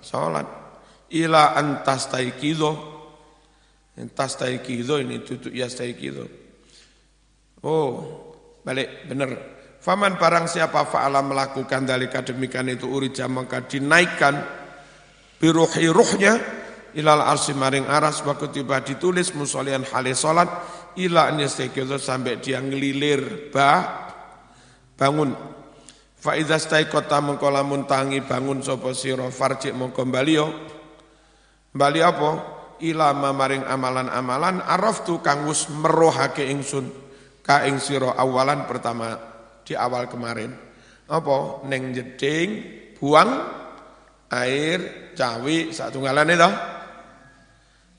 sholat. 0.00 0.48
Ila 1.12 1.52
antas 1.52 2.08
taikido 2.08 2.72
antas 3.92 4.40
taikido 4.40 4.96
ini 4.96 5.20
tutup 5.20 5.52
ya 5.52 5.68
taikido 5.68 6.24
oh 7.60 7.92
balik 8.64 9.04
benar 9.12 9.36
faman 9.76 10.16
barang 10.16 10.48
siapa 10.48 10.88
faala 10.88 11.20
melakukan 11.20 11.84
dari 11.84 12.08
demikian 12.08 12.72
itu 12.72 12.88
urija 12.88 13.28
maka 13.28 13.68
dinaikkan 13.68 14.40
biruhi 15.36 15.92
ruhnya 15.92 16.40
ilal 16.96 17.24
arsi 17.24 17.52
maring 17.52 17.88
aras. 17.88 18.24
Waktu 18.24 18.52
tiba 18.52 18.80
ditulis 18.80 19.32
musolian 19.36 19.84
halis 19.92 20.24
salat 20.24 20.48
ila 20.96 21.28
anyastakido 21.28 22.00
sampai 22.00 22.40
dia 22.40 22.60
ngelilir 22.60 23.52
bah 23.52 24.08
bangun 24.96 25.51
Fa 26.22 26.38
idza 26.38 26.54
staiqata 26.54 27.18
mengko 27.18 27.50
lamun 27.50 27.82
tangi 27.90 28.22
bangun 28.22 28.62
sapa 28.62 28.94
sira 28.94 29.26
farji 29.34 29.74
mongko 29.74 30.06
baliyo. 30.06 30.46
Bali 31.74 31.98
apa? 31.98 32.30
Ila 32.78 33.10
maring 33.10 33.66
amalan-amalan 33.66 34.62
araftu 34.62 35.18
kang 35.18 35.50
wis 35.50 35.66
merohake 35.66 36.46
ingsun 36.46 36.86
ka 37.42 37.66
ing 37.66 37.82
sira 37.82 38.14
awalan 38.14 38.70
pertama 38.70 39.18
di 39.66 39.74
awal 39.74 40.06
kemarin. 40.06 40.54
Apa? 41.10 41.66
Neng 41.66 41.90
jeding 41.90 42.48
buang 43.02 43.30
air 44.30 45.10
cawi 45.18 45.74
satunggalan 45.74 46.38
itu. 46.38 46.50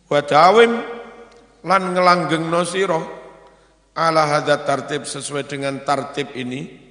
Wa 0.08 0.20
dawim 0.24 0.72
lan 1.68 1.84
ngelanggengno 1.92 2.64
sira 2.64 3.04
ala 4.00 4.24
hadza 4.32 4.64
tartib 4.64 5.04
sesuai 5.04 5.44
dengan 5.44 5.84
tartib 5.84 6.32
ini 6.40 6.83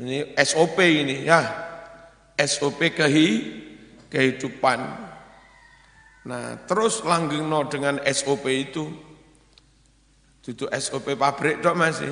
ini 0.00 0.32
SOP 0.40 0.80
ini 0.80 1.28
ya. 1.28 1.68
SOP 2.40 2.80
kehi, 2.96 3.28
kehidupan. 4.08 4.80
Nah, 6.24 6.56
terus 6.64 7.04
langgengno 7.04 7.68
dengan 7.68 8.00
SOP 8.08 8.48
itu. 8.48 8.88
Itu 10.40 10.66
SOP 10.66 11.14
pabrik 11.14 11.60
dok 11.60 11.76
masih. 11.76 12.10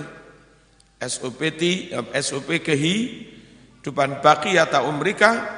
SOP 1.01 1.41
ti, 1.57 1.91
SOP 2.23 2.61
kehidupan 2.61 4.21
baki 4.21 4.61
atau 4.61 4.87
umrika 4.93 5.49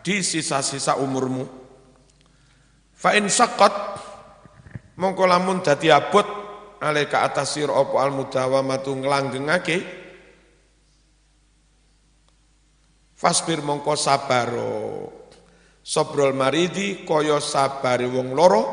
di 0.00 0.22
sisa-sisa 0.24 0.96
umurmu. 0.96 1.44
Fa'in 2.96 3.28
sakot 3.28 3.72
mongko 4.96 5.24
lamun 5.24 5.60
dadi 5.64 5.88
abot 5.92 6.24
ale 6.80 7.08
ka 7.08 7.28
atas 7.28 7.56
sir 7.56 7.68
al 7.68 8.12
mudawamatu 8.12 8.92
nglanggengake 8.96 9.99
Fasbir 13.20 13.60
mongko 13.60 14.00
sabaro. 14.00 14.80
Sobrol 15.84 16.32
maridi 16.32 17.04
koyo 17.04 17.36
sabari 17.36 18.08
wong 18.08 18.32
loro. 18.32 18.64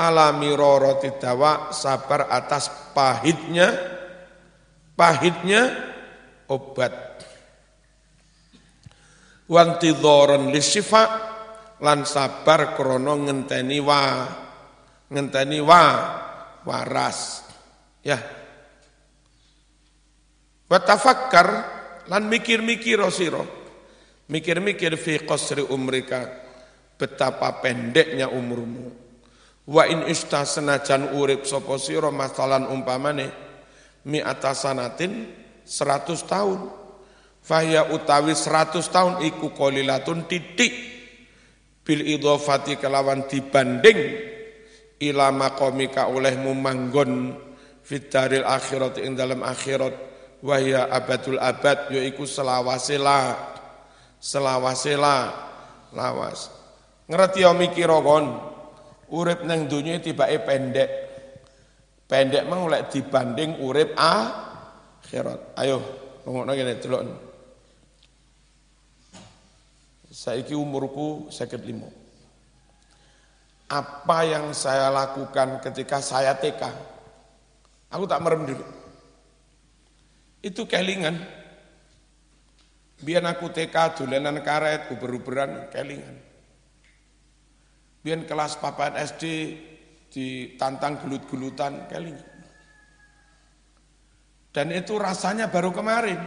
Alami 0.00 0.48
roro 0.56 0.96
tidawa 0.96 1.68
sabar 1.68 2.32
atas 2.32 2.72
pahitnya. 2.96 3.68
Pahitnya 4.96 5.76
obat. 6.48 7.20
Wanti 9.44 9.92
doron 9.92 10.48
lisifa 10.48 11.04
lan 11.84 12.08
sabar 12.08 12.72
krono 12.72 13.12
ngenteni 13.28 13.76
wa. 13.84 14.24
Ngenteni 15.12 15.60
wa 15.60 15.84
waras. 16.64 17.44
Ya. 18.00 18.16
Watafakkar 20.64 21.79
Lan 22.10 22.26
mikir-mikir 22.26 22.98
sira. 23.14 23.46
Mikir-mikir 24.26 24.98
fi 24.98 25.22
qasri 25.22 25.62
umrika 25.62 26.26
betapa 26.98 27.62
pendeknya 27.62 28.26
umurmu. 28.26 28.90
Wa 29.70 29.86
in 29.86 30.02
ista 30.10 30.42
senajan 30.42 31.14
urip 31.14 31.46
sapa 31.46 31.78
sira 31.78 32.10
masalan 32.10 32.66
umpamane 32.66 33.30
mi 34.10 34.18
atasanatin 34.18 35.30
100 35.62 36.26
tahun. 36.26 36.60
Fahya 37.40 37.94
utawi 37.94 38.34
100 38.34 38.82
tahun 38.90 39.14
iku 39.24 39.54
qalilatun 39.54 40.26
titik 40.26 40.74
bil 41.86 42.02
idhafati 42.04 42.76
kelawan 42.76 43.24
dibanding 43.30 43.98
ila 45.00 45.32
maqamika 45.32 46.10
olehmu 46.12 46.52
manggon 46.52 47.32
fitaril 47.80 48.44
akhirat 48.44 49.00
ing 49.00 49.16
dalam 49.16 49.40
akhirat 49.40 50.09
wahya 50.40 50.88
abadul 50.88 51.36
abad 51.36 51.92
yaiku 51.92 52.24
selawasela 52.24 53.36
selawasela 54.20 55.16
lawas 55.92 56.48
ngerti 57.08 57.44
ya 57.44 57.52
mikir 57.52 57.88
kon 57.88 58.40
urip 59.10 59.44
neng 59.44 59.68
dunia 59.68 60.00
tibake 60.00 60.40
pendek 60.44 60.90
pendek 62.08 62.46
mang 62.48 62.70
oleh 62.70 62.88
dibanding 62.88 63.60
urip 63.60 63.92
akhirat 63.98 65.58
ayo 65.60 66.00
Rungokno 66.24 66.52
kene 66.52 66.76
delok. 66.76 67.00
Saiki 70.10 70.58
umurku 70.58 71.30
55. 71.32 73.70
Apa 73.70 74.26
yang 74.26 74.50
saya 74.50 74.90
lakukan 74.90 75.62
ketika 75.62 76.02
saya 76.02 76.34
TK? 76.34 76.66
Aku 77.94 78.10
tak 78.10 78.22
merem 78.22 78.46
dulu. 78.46 78.64
Itu 80.40 80.64
kelingan. 80.64 81.20
Biar 83.00 83.24
aku 83.24 83.48
TK 83.48 83.96
dolanan 83.96 84.44
karet, 84.44 84.92
uber-uberan 84.92 85.72
kelingan. 85.72 86.16
Biar 88.00 88.24
kelas 88.24 88.60
papan 88.60 88.96
SD 88.96 89.24
ditantang 90.12 91.00
gelut-gelutan 91.04 91.88
kelingan. 91.88 92.28
Dan 94.50 94.74
itu 94.74 94.98
rasanya 94.98 95.46
baru 95.48 95.70
kemarin. 95.70 96.18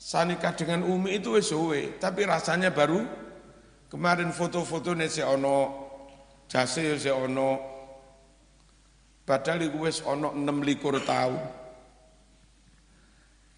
Sanikah 0.00 0.56
dengan 0.56 0.80
Umi 0.88 1.20
itu 1.20 1.36
wis 1.36 1.52
tapi 2.00 2.24
rasanya 2.24 2.72
baru 2.72 3.04
kemarin 3.92 4.32
foto-foto 4.32 4.96
si 5.04 5.20
ono 5.20 5.56
jase 6.48 6.96
si 6.96 7.12
ono 7.12 7.60
padahal 9.28 9.68
iku 9.68 9.84
wis 9.84 10.00
ono 10.00 10.32
6 10.32 10.40
likur 10.64 10.96
tahun. 11.04 11.59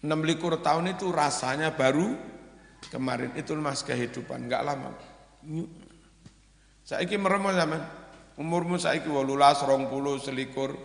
6 0.03 0.11
likur 0.27 0.59
tahun 0.59 0.99
itu 0.99 1.07
rasanya 1.15 1.71
baru 1.71 2.11
kemarin 2.91 3.31
itu 3.39 3.55
mas 3.55 3.87
kehidupan 3.87 4.51
enggak 4.51 4.67
lama. 4.67 4.91
Saiki 6.83 7.15
merem 7.15 7.47
zaman 7.55 7.79
umurmu 8.35 8.75
saiki 8.75 9.07
18 9.07 9.63
20 9.63 9.87
selikur 10.19 10.75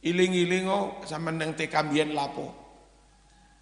Iling-ilingo 0.00 1.04
sama 1.04 1.28
neng 1.28 1.52
TK 1.52 1.92
mbiyen 1.92 2.16
lapo. 2.16 2.48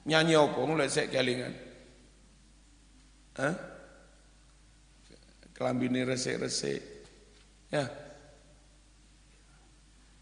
Nyanyi 0.07 0.39
apa 0.39 0.59
ngulek 0.63 0.87
sik 0.87 1.11
kelingan. 1.11 1.51
Hah? 3.43 3.55
Kelambine 5.51 6.07
resik-resik. 6.07 6.79
Ya. 7.75 7.91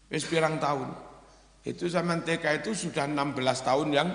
Wis 0.09 0.25
pirang 0.25 0.57
tahun. 0.57 0.89
Itu 1.61 1.85
zaman 1.85 2.25
TK 2.25 2.65
itu 2.65 2.73
sudah 2.73 3.05
16 3.05 3.37
tahun 3.61 3.89
yang 3.93 4.09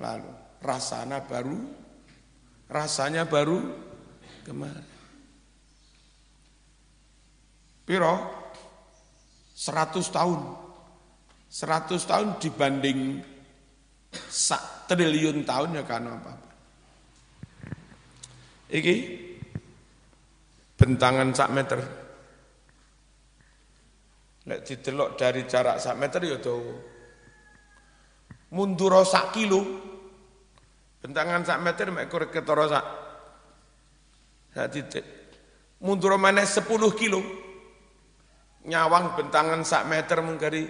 lalu. 0.00 0.32
Rasanya 0.64 1.20
baru 1.24 1.58
rasanya 2.70 3.28
baru 3.28 3.60
kemarin. 4.48 4.86
Piro? 7.84 8.14
100 9.54 10.02
tahun 10.10 10.40
100 11.54 12.10
tahun 12.10 12.28
dibanding 12.42 13.22
sak 14.10 14.90
triliun 14.90 15.46
tahun 15.46 15.78
ya 15.78 15.84
kan 15.86 16.02
apa-apa. 16.02 16.34
Iki 18.74 18.94
bentangan 20.74 21.30
sak 21.30 21.52
meter. 21.54 21.78
Lek 24.50 24.60
didelok 24.66 25.14
dari 25.14 25.46
jarak 25.46 25.78
sak 25.78 25.94
meter 25.94 26.20
ya 26.26 26.42
dawa. 26.42 26.74
Mundur 28.54 28.94
sak 29.02 29.34
kilo. 29.34 29.66
Bentangan 31.02 31.42
sak 31.42 31.58
meter 31.58 31.90
mek 31.90 32.06
ketara 32.06 32.70
sak 32.70 32.86
sak 34.54 34.70
titik. 34.70 35.04
Mundur 35.82 36.14
mana 36.14 36.46
10 36.46 36.62
kilo. 36.94 37.20
Nyawang 38.64 39.18
bentangan 39.18 39.60
sak 39.66 39.90
meter 39.90 40.22
mungkari 40.22 40.64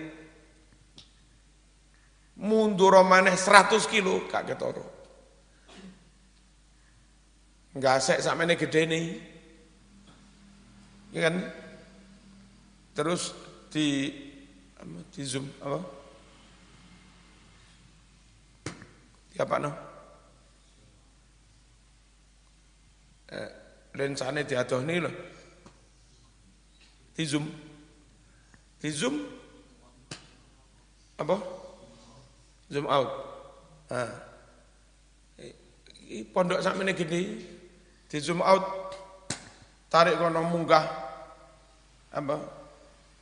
mundur 2.41 2.99
maneh 3.07 3.39
100 3.39 3.79
kilo 3.87 4.27
gak 4.27 4.49
ketoro. 4.49 4.83
Gasek 7.75 8.23
sampe 8.23 8.55
gede 8.55 8.83
nih. 8.87 9.05
Ya 11.15 11.31
kan? 11.31 11.37
Terus 12.95 13.35
di 13.71 14.11
di 15.11 15.23
zoom 15.27 15.47
apa? 15.63 16.04
Di 19.35 19.43
apa 19.43 19.57
no? 19.59 19.71
Eh, 23.35 23.51
lensane 23.99 24.47
diadoh 24.47 24.79
nih 24.87 24.99
loh. 25.03 25.15
Di 27.19 27.23
zoom. 27.27 27.51
Di 28.79 28.91
zoom 28.95 29.19
apa? 31.19 31.37
zoom 32.71 32.87
out. 32.87 33.11
Nah. 33.91 34.35
Pondok 36.05 36.61
ini 36.61 36.93
gini, 36.93 37.21
di 38.07 38.19
zoom 38.21 38.45
out, 38.45 38.93
tarik 39.89 40.21
kono 40.21 40.45
munggah, 40.45 40.85
apa, 42.13 42.37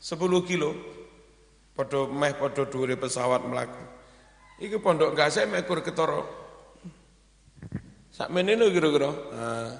10 0.02 0.18
kilo, 0.44 0.74
podo 1.72 2.10
meh 2.10 2.34
podo 2.34 2.66
duri 2.66 2.98
pesawat 2.98 3.46
melaku. 3.46 3.91
Iki 4.62 4.78
pondok 4.78 5.18
saya 5.26 5.50
mekur 5.50 5.82
ketoro. 5.82 6.22
Sak 8.14 8.30
menino 8.30 8.70
kira-kira. 8.70 9.10
Nah. 9.10 9.74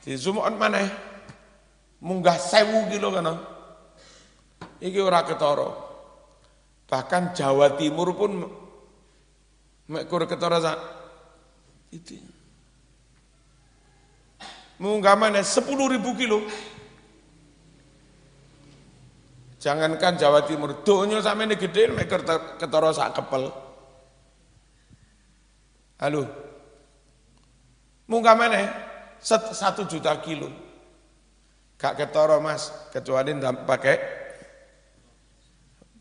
Di 0.00 0.16
zoom 0.16 0.40
out 0.40 0.56
mana? 0.56 0.88
Munggah 2.00 2.40
sewu 2.40 2.88
kilo 2.88 3.12
kan? 3.12 3.28
Iki 4.80 4.98
ora 5.04 5.20
ketoro. 5.28 5.68
Bahkan 6.88 7.36
Jawa 7.36 7.76
Timur 7.76 8.16
pun 8.16 8.32
mekur 9.92 10.24
ketara 10.24 10.64
sak 10.64 10.78
itu. 11.92 12.16
Munggah 14.80 15.14
mana 15.14 15.44
10 15.44 15.68
ribu 15.68 16.16
kilo. 16.16 16.40
Jangankan 19.62 20.18
Jawa 20.18 20.42
Timur, 20.42 20.82
donya 20.82 21.22
sampe 21.22 21.46
ini 21.46 21.54
gede, 21.54 21.86
mekur 21.94 22.26
ketara 22.58 22.90
sak 22.90 23.14
kepel. 23.14 23.46
Halo. 26.02 26.26
Munggah 28.10 28.34
mana? 28.34 28.66
Satu 29.22 29.86
juta 29.86 30.18
kilo. 30.18 30.50
Gak 31.78 31.94
ketara 31.94 32.42
mas, 32.42 32.74
kecuali 32.90 33.38
pakai 33.38 33.96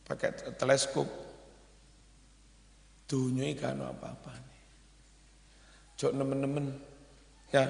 pakai 0.10 0.58
teleskop. 0.58 1.06
Dunia 3.06 3.46
ikan 3.54 3.78
apa-apa. 3.78 4.34
Jok 6.02 6.18
nemen-nemen. 6.18 6.66
Ya, 7.54 7.70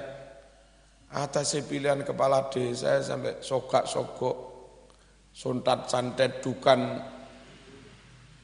atas 1.12 1.52
pilihan 1.68 2.00
kepala 2.00 2.48
desa 2.48 2.96
sampai 3.04 3.44
sogak-sogok, 3.44 4.51
suntat 5.32 5.88
santet 5.88 6.44
dukan, 6.44 7.00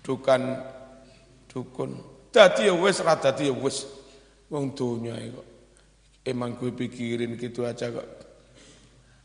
dukan, 0.00 0.42
dukun. 1.48 1.90
Dadi 2.32 2.68
ya 2.68 2.74
wis 2.76 3.00
ra 3.04 3.16
dadi 3.16 3.48
ya 3.48 3.54
wis. 3.56 3.84
Wong 4.48 4.72
dunia 4.72 5.16
kok. 5.16 5.48
Emang 6.24 6.56
gue 6.56 6.72
pikirin 6.72 7.36
gitu 7.36 7.64
aja 7.68 7.92
kok. 7.92 8.08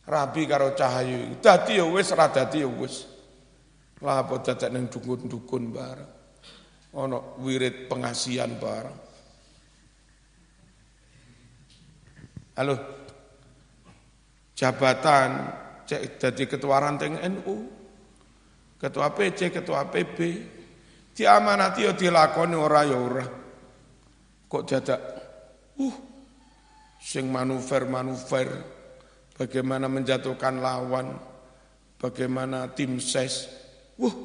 Rabi 0.08 0.44
karo 0.48 0.76
cahayu. 0.76 1.40
Dadi 1.40 1.80
ya 1.80 1.86
wis 1.88 2.12
ra 2.12 2.28
dadi 2.32 2.64
ya 2.64 2.70
wis. 2.70 3.08
Lah 4.04 4.20
apa 4.20 4.44
dadak 4.44 4.70
ning 4.76 4.92
dukun-dukun 4.92 5.64
bareng. 5.72 6.12
Ono 7.00 7.40
wirid 7.40 7.88
pengasian 7.88 8.60
bareng. 8.60 8.98
Halo. 12.60 12.76
Jabatan 14.54 15.30
cek 15.86 16.20
jadi 16.20 16.44
ketua 16.48 16.80
ranting 16.82 17.20
NU. 17.20 17.56
Ketua 18.80 19.16
PC, 19.16 19.54
ketua 19.54 19.88
PB. 19.88 20.18
Diamanati 21.14 21.86
ya 21.86 21.94
dilakoni 21.94 22.56
ora 22.58 22.82
ya 22.84 22.98
ora. 22.98 23.26
Kok 24.50 24.64
dadak 24.66 25.02
uh 25.78 25.96
sing 27.04 27.30
manuver-manuver 27.30 28.48
bagaimana 29.36 29.92
menjatuhkan 29.92 30.64
lawan, 30.64 31.20
bagaimana 32.00 32.72
tim 32.72 32.98
ses, 32.98 33.52
Wah, 34.00 34.16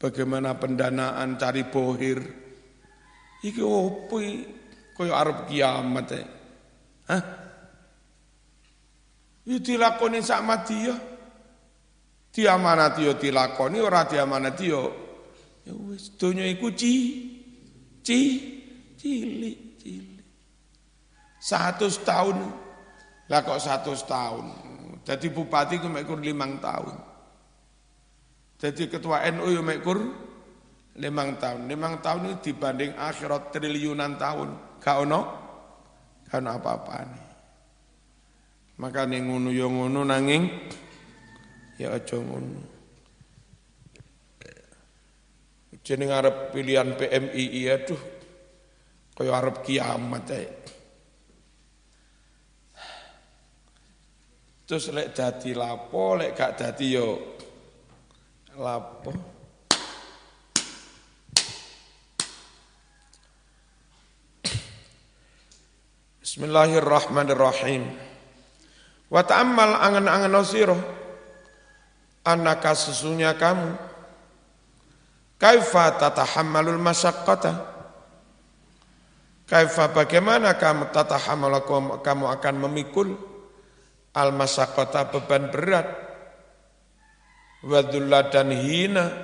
bagaimana 0.00 0.58
pendanaan 0.58 1.38
cari 1.38 1.62
bohir. 1.68 2.18
Iki 3.44 3.60
opo 3.60 4.18
kaya 4.96 5.12
arep 5.12 5.38
kiamat 5.52 6.08
e. 6.16 6.22
Hah? 7.12 7.43
Yo 9.44 9.60
dilakoni 9.60 10.24
sak 10.24 10.40
dia. 10.64 10.96
Diamanati 12.34 13.06
yo 13.06 13.14
dilakoni 13.14 13.78
ora 13.78 14.02
diamanati 14.10 14.64
yo 14.66 14.82
ya 15.62 15.72
wis 15.86 16.18
donya 16.18 16.42
iku 16.50 16.74
ci 16.74 16.92
ci 18.02 18.18
cilik 18.98 19.78
cilik. 19.78 20.26
Satu 21.38 21.86
tahun 22.02 22.38
lah 23.30 23.40
kok 23.44 23.62
satu 23.62 23.94
tahun. 23.94 24.46
Jadi 25.04 25.30
bupati 25.30 25.78
ku 25.78 25.86
mek 25.86 26.08
limang 26.10 26.58
tahun. 26.58 26.96
Jadi 28.58 28.88
ketua 28.88 29.28
NU 29.30 29.52
yo 29.52 29.62
mekur 29.62 29.98
limang 30.96 31.36
tahun. 31.36 31.68
Limang 31.68 32.00
tahun 32.00 32.32
ini 32.32 32.34
dibanding 32.40 32.92
akhirat 32.96 33.52
triliunan 33.52 34.16
tahun. 34.16 34.80
Gak 34.80 34.96
ono, 35.04 35.20
gak 36.28 36.40
ono 36.40 36.50
apa-apa 36.50 36.92
nih. 38.74 38.80
Maka 38.80 39.06
nih 39.06 39.22
ngunu 39.22 39.50
yo 39.54 39.70
ngunu 39.70 40.02
nanging 40.02 40.50
ya 41.78 41.94
aja 41.94 42.18
ngunu. 42.18 42.60
Jadi 45.84 46.02
ngarep 46.08 46.50
pilihan 46.50 46.96
PMI 46.96 47.46
tuh 47.84 48.00
kaya 49.14 49.36
arep 49.36 49.60
kiamat 49.62 50.26
ae. 50.32 50.46
Terus 54.64 54.88
lek 54.96 55.12
dadi 55.12 55.52
lapo, 55.52 56.16
lek 56.16 56.32
gak 56.32 56.56
dadi 56.56 56.86
yo 56.88 57.36
lapo. 58.56 59.12
Bismillahirrahmanirrahim. 66.24 68.03
Wa 69.14 69.22
ta'ammal 69.22 69.78
angan-angan 69.78 70.42
sira 70.42 70.74
anaka 72.26 72.74
sesungguhnya 72.74 73.38
kamu. 73.38 73.78
Kaifa 75.38 75.94
tatahammalul 76.02 76.82
masyaqqata? 76.82 77.52
Kaifa 79.46 79.94
bagaimana 79.94 80.58
kamu 80.58 80.90
tatahammal 80.90 81.62
kamu 82.02 82.26
akan 82.26 82.54
memikul 82.66 83.14
al 84.18 84.34
masyaqqata 84.34 85.14
beban 85.14 85.46
berat? 85.46 85.86
Wadulla 87.62 88.34
dan 88.34 88.50
hina 88.50 89.14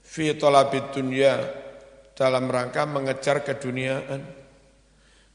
fi 0.00 0.32
talabid 0.40 0.88
dunya 0.96 1.36
dalam 2.16 2.48
rangka 2.48 2.88
mengejar 2.88 3.44
keduniaan. 3.44 4.24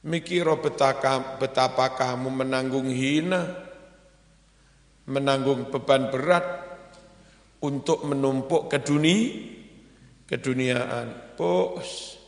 Mikiro 0.02 0.58
betapa, 0.58 1.38
betapa 1.38 1.94
kamu 1.94 2.42
menanggung 2.42 2.90
hina 2.90 3.67
menanggung 5.08 5.72
beban 5.72 6.12
berat 6.12 6.46
untuk 7.64 8.04
menumpuk 8.06 8.68
ke 8.68 8.84
dunia 8.84 9.56
keduniaan. 10.28 11.38
Bos, 11.40 12.20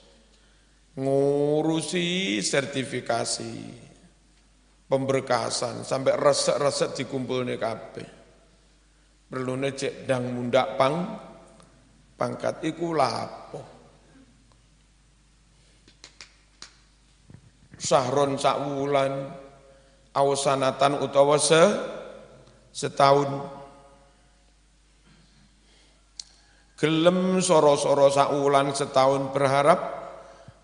ngurusi 0.95 2.39
sertifikasi, 2.39 3.53
pemberkasan, 4.87 5.83
sampai 5.83 6.15
resek-resek 6.15 6.95
dikumpul 6.95 7.43
nih 7.43 7.59
kabeh. 7.59 8.07
Perlu 9.29 9.53
cek 9.61 10.09
dang 10.09 10.25
mundak 10.25 10.73
pang, 10.79 10.95
pangkat 12.17 12.65
iku 12.65 12.97
lapo. 12.97 13.61
Sahron 17.79 18.35
sakwulan, 18.35 19.13
awasanatan 20.11 20.99
utawa 20.99 21.37
se, 21.37 21.63
setahun. 22.73 23.29
Gelem 26.79 27.43
soro-soro 27.43 28.07
saulan 28.07 28.71
setahun 28.71 29.35
berharap 29.35 29.79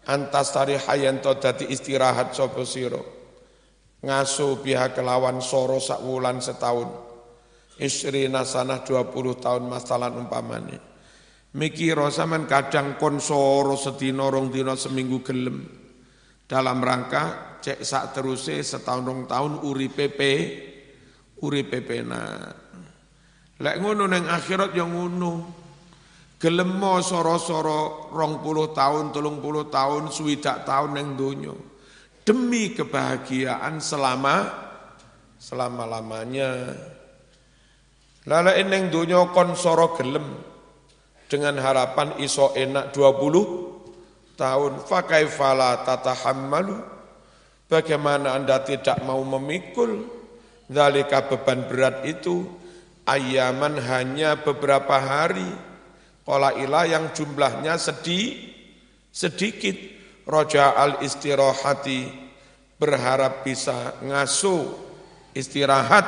antasari 0.07 0.79
hayanto 0.79 1.35
dadi 1.35 1.67
istirahat 1.67 2.31
sapa 2.31 2.63
sira. 2.63 3.01
Ngaso 4.05 4.61
pihak 4.63 4.95
kelawan 4.95 5.43
soro 5.43 5.81
saulan 5.83 6.39
setahun. 6.39 6.87
Istri 7.75 8.31
nasanah 8.31 8.87
20 8.87 9.11
tahun 9.43 9.67
masalah 9.67 10.07
umpamane. 10.15 10.79
Mikir 11.55 11.99
sampean 12.11 12.47
kadang 12.47 12.95
kon 12.95 13.19
soro 13.19 13.75
sedina 13.75 14.27
rong 14.31 14.51
dina 14.51 14.75
seminggu 14.79 15.19
gelem. 15.23 15.63
Dalam 16.47 16.79
rangka 16.79 17.57
cek 17.59 17.79
sak 17.83 18.15
teruse 18.15 18.59
setahun 18.63 19.03
rong 19.03 19.23
tahun 19.27 19.53
uri 19.63 19.87
PP 21.45 21.51
uri 21.51 21.61
PP 21.61 21.89
na 22.09 22.21
lek 23.61 23.75
ngono 23.77 24.09
neng 24.09 24.25
akhirat 24.25 24.73
yang 24.73 24.89
ngono 24.89 25.65
Gelemo 26.35 26.99
soro-soro 26.99 28.11
rong 28.11 28.43
puluh 28.43 28.75
tahun, 28.75 29.15
telung 29.15 29.39
puluh 29.39 29.71
tahun, 29.71 30.11
swidak 30.11 30.67
tahun 30.67 30.99
yang 30.99 31.09
dunyo. 31.15 31.55
Demi 32.27 32.75
kebahagiaan 32.75 33.79
selama 33.79 34.43
selama-lamanya. 35.39 36.75
Lala 38.27 38.51
eneng 38.57 38.91
dunyo 38.91 39.31
kon 39.31 39.55
soro 39.55 39.95
gelem 39.95 40.27
dengan 41.31 41.55
harapan 41.61 42.19
iso 42.19 42.51
enak 42.51 42.91
20 42.91 44.35
tahun. 44.35 44.85
Fakai 44.85 45.31
fala 45.31 45.81
tatahammalu. 45.87 46.77
Bagaimana 47.65 48.37
anda 48.37 48.61
tidak 48.61 49.01
mau 49.01 49.23
memikul 49.23 50.14
dalika 50.65 51.25
beban 51.29 51.65
berat 51.69 52.05
itu 52.05 52.45
ayaman 53.05 53.77
hanya 53.81 54.39
beberapa 54.41 54.97
hari 54.97 55.47
Qolaila 56.25 56.89
yang 56.89 57.13
jumlahnya 57.13 57.77
sedih, 57.77 58.49
sedikit. 59.13 59.93
Roja 60.25 60.73
al 60.73 61.05
istirahati 61.05 62.09
berharap 62.81 63.45
bisa 63.45 63.93
ngasuh 64.01 64.73
istirahat 65.37 66.01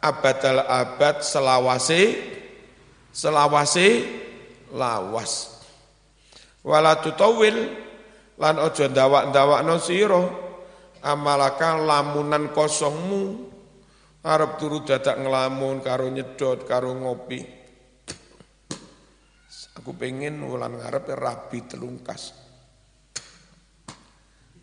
abadal 0.00 0.64
abad 0.64 1.20
selawase 1.20 2.24
selawase 3.12 4.08
lawas. 4.72 5.60
Wala 6.64 7.04
tutawil 7.04 7.68
lan 8.40 8.56
ojo 8.64 8.88
ndawak-ndawakno 8.88 9.76
sira 9.76 10.24
amalaka 11.04 11.76
lamunan 11.76 12.48
kosongmu 12.48 13.53
arep 14.24 14.56
turu 14.56 14.80
dadak 14.82 15.20
ngelamun 15.20 15.84
karo 15.84 16.08
nyedot 16.08 16.64
karo 16.64 16.96
ngopi 16.96 17.64
Aku 19.74 19.90
pengen 19.98 20.38
wulan 20.46 20.78
ngarep 20.78 21.12
rabi 21.18 21.66
telungkas. 21.66 22.30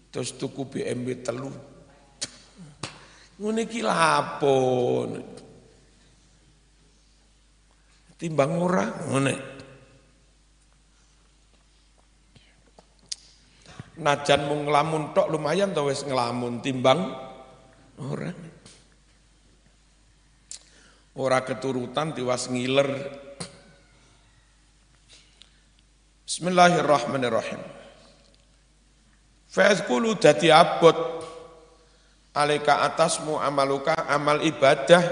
Terus 0.10 0.34
tuku 0.40 0.66
BMW 0.66 1.20
telu. 1.20 1.52
Ngene 3.38 3.62
iki 3.68 3.84
lapon. 3.84 5.20
Timbang 8.16 8.52
ora 8.56 8.86
ngene. 8.88 9.36
Najan 14.02 14.42
mung 14.50 14.66
nglamun 14.66 15.14
tok 15.14 15.30
lumayan 15.30 15.76
to 15.76 15.86
wis 15.86 16.08
nglamun 16.08 16.64
timbang 16.64 17.14
ora. 18.00 18.51
Ora 21.12 21.44
keturutan 21.44 22.16
tiwas 22.16 22.48
ngiler 22.48 22.88
Bismillahirrahmanirrahim. 26.24 27.60
Fa'azkulu 29.52 30.16
dati 30.16 30.48
abot 30.48 30.96
alika 32.32 32.88
atasmu 32.88 33.36
amaluka 33.36 34.08
amal 34.08 34.40
ibadah 34.40 35.04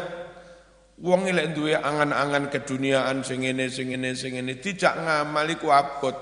wong 1.04 1.28
ilek 1.28 1.52
duwe 1.52 1.76
angan-angan 1.76 2.48
keduniaan 2.48 3.20
sing 3.28 3.44
ngene 3.44 3.68
sing 3.68 3.92
ngene 3.92 4.16
sing 4.16 4.40
ngene 4.40 4.56
dijak 4.64 4.96
ngamali 4.96 5.60
ku 5.60 5.68
abot. 5.68 6.16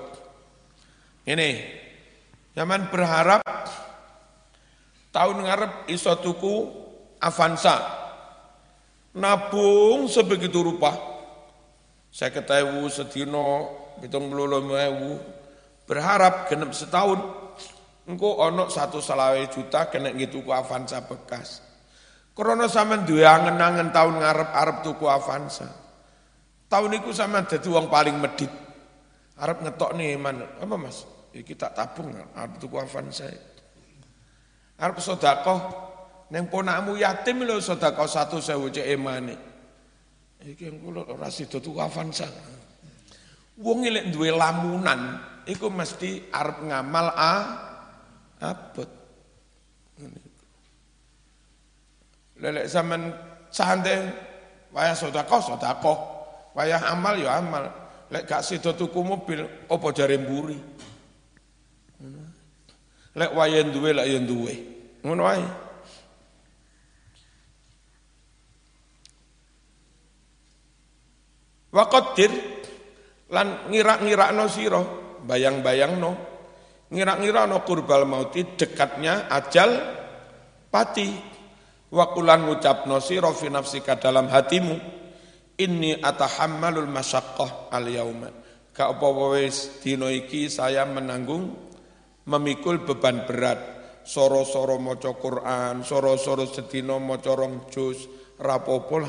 Ini 1.22 1.50
zaman 2.58 2.90
berharap 2.90 3.46
tahun 5.14 5.46
ngarep 5.46 5.72
iso 5.86 6.18
tuku 6.18 6.54
Avanza. 7.22 7.97
Nabung 9.16 10.10
sebegitu 10.10 10.60
rupa. 10.60 10.92
Saya 12.12 12.32
ketahui 12.32 12.88
sedino 12.92 13.72
pitung 14.00 14.28
ewu 14.28 15.16
berharap 15.88 16.48
genep 16.52 16.76
setahun. 16.76 17.20
Engko 18.08 18.40
ono 18.40 18.72
satu 18.72 19.04
selawe 19.04 19.40
juta 19.52 19.88
kena 19.92 20.12
gitu 20.16 20.40
ku 20.40 20.52
Avanza 20.52 21.04
bekas. 21.04 21.60
Krono 22.32 22.64
sama 22.70 23.04
dua 23.04 23.36
angen-angen 23.36 23.92
tahun 23.92 24.24
ngarep-arep 24.24 24.76
tuku 24.80 25.04
Avanza. 25.04 25.68
Tahun 26.68 26.92
itu 26.96 27.12
sama 27.12 27.44
jadi 27.44 27.64
uang 27.68 27.88
paling 27.88 28.16
medit 28.20 28.52
Arab 29.38 29.62
ngetok 29.62 29.94
nih 29.94 30.18
man 30.18 30.42
apa 30.42 30.74
mas? 30.74 31.06
Ya, 31.30 31.46
kita 31.46 31.70
tabung 31.70 32.10
arep 32.12 32.58
tuku 32.58 32.74
Avanza. 32.74 33.30
Arab 34.78 34.98
sodakoh 34.98 35.87
neng 36.28 36.48
ponamu 36.52 36.96
yatim 37.00 37.44
lo 37.44 37.60
sodakoh 37.60 38.08
satu 38.08 38.40
sewu 38.42 38.68
cek 38.68 38.86
emane 38.86 39.34
iki 40.44 40.68
engko 40.68 41.04
ora 41.08 41.28
sida 41.32 41.58
tuku 41.58 41.80
Avanza 41.80 42.28
Wong 43.58 43.82
ilek 43.90 44.14
duwe 44.14 44.30
lamunan 44.30 45.18
iku 45.42 45.66
mesti 45.66 46.30
arep 46.30 46.62
ngamal 46.62 47.10
a 47.10 47.34
abot. 48.38 48.90
Lelek 52.38 52.70
zaman 52.70 53.10
santai 53.50 53.98
wayah 54.70 54.94
sedekah 54.94 55.42
sedekah. 55.42 55.98
Payah 56.54 56.90
amal 56.90 57.18
ya 57.18 57.38
amal. 57.38 57.66
Lek 58.10 58.26
gak 58.26 58.42
sida 58.42 58.74
tuku 58.74 58.98
mobil, 59.04 59.46
apa 59.68 59.86
jare 59.94 60.18
mburi? 60.18 60.58
Lek 63.14 63.30
wayan 63.34 63.74
duwe 63.74 63.90
lek 63.94 64.06
yen 64.06 64.24
duwe. 64.26 64.54
Ngono 65.02 65.22
wae. 65.26 65.44
Waqadir 71.68 72.32
lan 73.28 73.68
ngira-ngirakno 73.68 74.44
sira, 74.48 74.80
bayang-bayangno. 75.24 76.10
Ngira-ngirakno 76.88 77.60
kurbal 77.68 78.08
mauti 78.08 78.44
dekatnya 78.56 79.28
ajal 79.28 79.70
pati. 80.72 81.36
Wakulan 81.88 82.44
ngucapno 82.44 83.00
sira 83.00 83.32
fi 83.32 83.48
nafsika 83.48 83.96
dalam 83.96 84.28
hatimu 84.28 84.98
Inni 85.58 85.98
atahammalul 85.98 86.86
masyaqqah 86.86 87.74
al 87.74 87.90
yauma. 87.90 88.30
Ka 88.70 88.94
apa 88.94 89.10
wis 89.34 89.82
dina 89.82 90.06
iki 90.06 90.46
saya 90.46 90.86
menanggung 90.86 91.50
memikul 92.30 92.86
beban 92.86 93.26
berat. 93.26 93.58
Soro-soro 94.06 94.78
maca 94.78 95.18
Quran, 95.18 95.82
soro-soro 95.82 96.46
sedina 96.46 97.02
maca 97.02 97.34
rong 97.34 97.66
juz, 97.74 98.06
rapopo. 98.38 99.02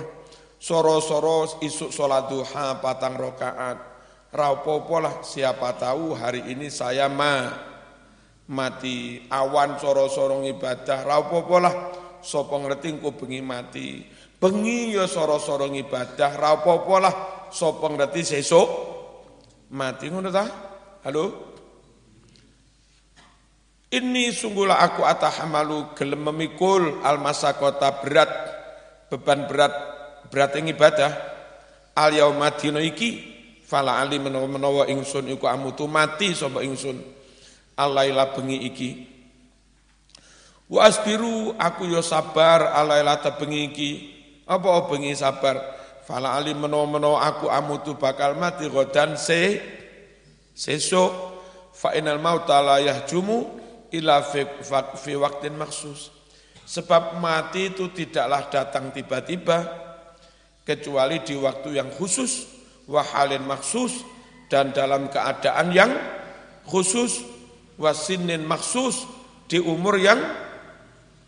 Soro-soro 0.60 1.64
isuk 1.64 1.89
salat 1.95 2.28
duha 2.28 2.84
patang 2.84 3.16
rakaat. 3.16 3.80
Rapopo 4.30 5.01
lah 5.01 5.26
siapa 5.26 5.74
tahu 5.80 6.14
hari 6.14 6.53
ini 6.53 6.70
saya 6.70 7.10
ma 7.10 7.49
mati 8.45 9.26
awan 9.26 9.82
soro-soro 9.82 10.45
ibadah 10.45 11.01
rapopo 11.01 11.57
lah 11.57 11.74
sapa 12.22 12.53
ngerti 12.62 12.93
engko 12.93 13.18
bengi 13.18 13.41
mati 13.41 14.05
Bengi 14.39 14.95
ya 14.95 15.03
soro-soro 15.03 15.68
ibadah, 15.68 16.32
ra 16.39 16.55
apa-apa 16.55 16.95
lah 17.03 17.16
sapa 17.51 17.91
ngerti 17.91 18.24
sesuk 18.24 18.70
mati 19.76 20.07
ngono 20.07 20.32
ta? 20.32 20.47
Halo? 21.03 21.51
Ini 23.91 24.32
sungguhlah 24.32 24.80
aku 24.80 25.03
atahamalu 25.03 25.91
gelem 25.91 26.32
memikul 26.32 27.03
almasakota 27.03 27.99
berat 27.99 28.32
beban 29.12 29.43
berat 29.43 29.74
berat 30.30 30.55
yang 30.55 30.71
ibadah. 30.71 31.11
Al 31.97 32.15
yauma 32.15 32.53
iki 32.80 33.09
fala 33.69 33.99
ali 33.99 34.17
menawa-menawa 34.17 34.88
ingsun 34.88 35.30
iku 35.30 35.45
amutu 35.45 35.86
mati 35.86 36.32
sapa 36.32 36.63
ingsun. 36.63 36.97
Alaila 37.75 38.32
bengi 38.34 38.57
iki. 38.65 38.89
Wa 40.69 40.89
asbiru 40.89 41.53
aku 41.57 41.89
yo 41.89 42.01
sabar 42.01 42.71
alaila 42.73 43.19
bengi 43.36 43.59
iki. 43.69 43.91
Apa 44.49 44.89
bengi 44.89 45.13
sabar? 45.13 45.77
Fala 46.09 46.34
ali 46.34 46.57
meno-meno 46.57 47.21
aku 47.21 47.53
amutu 47.53 47.93
bakal 47.93 48.34
mati 48.34 48.65
godan 48.65 49.13
se 49.13 49.61
sesuk. 50.57 51.11
Fa 51.69 51.93
inal 51.93 52.17
mauta 52.17 52.59
la 52.59 52.82
yahjumu 52.82 53.45
ila 53.93 54.25
fi, 54.25 54.43
fi 54.97 55.13
waktin 55.13 55.53
maksus. 55.53 56.09
Sebab 56.65 57.21
mati 57.21 57.73
itu 57.73 57.89
tidaklah 57.93 58.49
datang 58.49 58.93
tiba-tiba 58.93 59.88
kecuali 60.70 61.26
di 61.26 61.34
waktu 61.34 61.82
yang 61.82 61.89
khusus 61.89 62.45
wahalin 62.86 63.41
maksus 63.49 64.05
dan 64.53 64.70
dalam 64.70 65.09
keadaan 65.09 65.74
yang 65.74 65.89
khusus 66.70 67.26
wasinin 67.82 68.45
maksus 68.45 69.09
di 69.49 69.57
umur 69.57 69.97
yang 69.97 70.22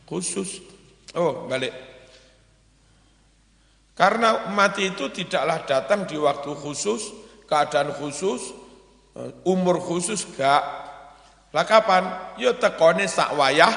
khusus. 0.05 0.61
Oh, 1.17 1.49
balik. 1.49 1.73
Karena 3.97 4.49
mati 4.53 4.93
itu 4.93 5.09
tidaklah 5.09 5.65
datang 5.65 6.05
di 6.05 6.21
waktu 6.21 6.53
khusus, 6.53 7.09
keadaan 7.49 7.97
khusus, 7.97 8.53
eh, 9.17 9.33
umur 9.49 9.81
khusus 9.81 10.25
gak. 10.37 10.61
Lah 11.51 11.65
kapan? 11.67 12.35
Ya 12.39 12.55
tekone 12.55 13.09
sak 13.09 13.35
wayah. 13.35 13.73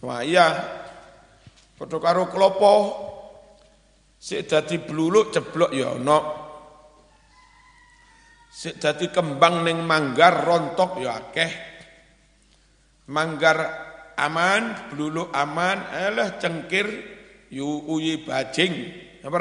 Wayah. 0.00 0.52
Padha 1.76 1.98
karo 2.00 2.30
klopo. 2.32 2.74
Sik 4.24 4.48
dadi 4.48 4.80
bluluk 4.80 5.36
ceblok 5.36 5.68
ya 5.76 6.00
ana. 6.00 6.16
Sik 8.48 8.80
dadi 8.80 9.12
kembang 9.12 9.68
ning 9.68 9.84
manggar 9.84 10.48
rontok 10.48 10.96
ya 10.96 11.12
akeh. 11.12 11.52
Manggar 13.12 13.58
aman, 14.16 14.88
bluluk 14.88 15.28
aman, 15.28 15.92
elah 15.92 16.40
cengkir 16.40 16.88
yu 17.52 17.84
bajing 18.24 18.72
apa 19.20 19.36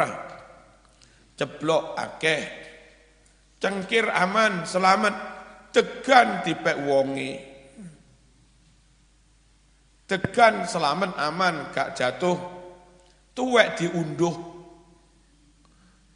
Ceblok 1.40 1.96
akeh. 1.96 2.42
Cengkir 3.64 4.12
aman, 4.12 4.68
selamat. 4.68 5.16
Tegan 5.72 6.44
dipek 6.44 6.84
wongi. 6.84 7.32
Tegan 10.12 10.68
selamat 10.68 11.16
aman, 11.24 11.72
gak 11.72 11.96
jatuh. 11.96 12.36
Tuwek 13.32 13.80
diunduh. 13.80 14.53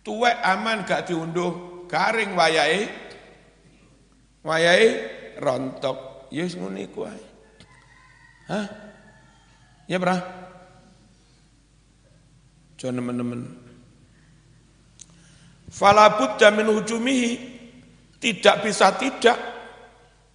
Tuwek 0.07 0.39
aman 0.39 0.87
gak 0.87 1.11
diunduh. 1.11 1.83
Garing 1.91 2.31
wayai. 2.31 2.87
Wayai 4.47 4.87
rontok. 5.43 6.31
Yes 6.31 6.55
ngene 6.55 6.87
iku 6.87 7.07
Hah? 8.47 8.67
Ya, 9.91 9.99
Bro? 9.99 10.15
Jangan 12.79 13.03
teman-teman. 13.03 13.41
Falabud 15.67 16.39
min 16.55 16.67
hujumihi 16.71 17.31
tidak 18.23 18.63
bisa 18.63 18.95
tidak 18.95 19.35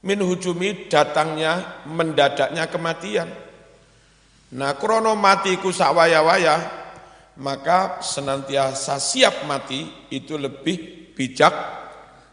min 0.02 0.18
hujumi 0.20 0.90
datangnya 0.90 1.84
mendadaknya 1.88 2.68
kematian. 2.68 3.30
Nah 4.52 4.76
krono 4.76 5.16
matiku 5.16 5.72
sakwaya-waya 5.72 6.81
maka 7.40 8.04
senantiasa 8.04 9.00
siap 9.00 9.48
mati 9.48 10.10
itu 10.12 10.36
lebih 10.36 11.12
bijak 11.16 11.54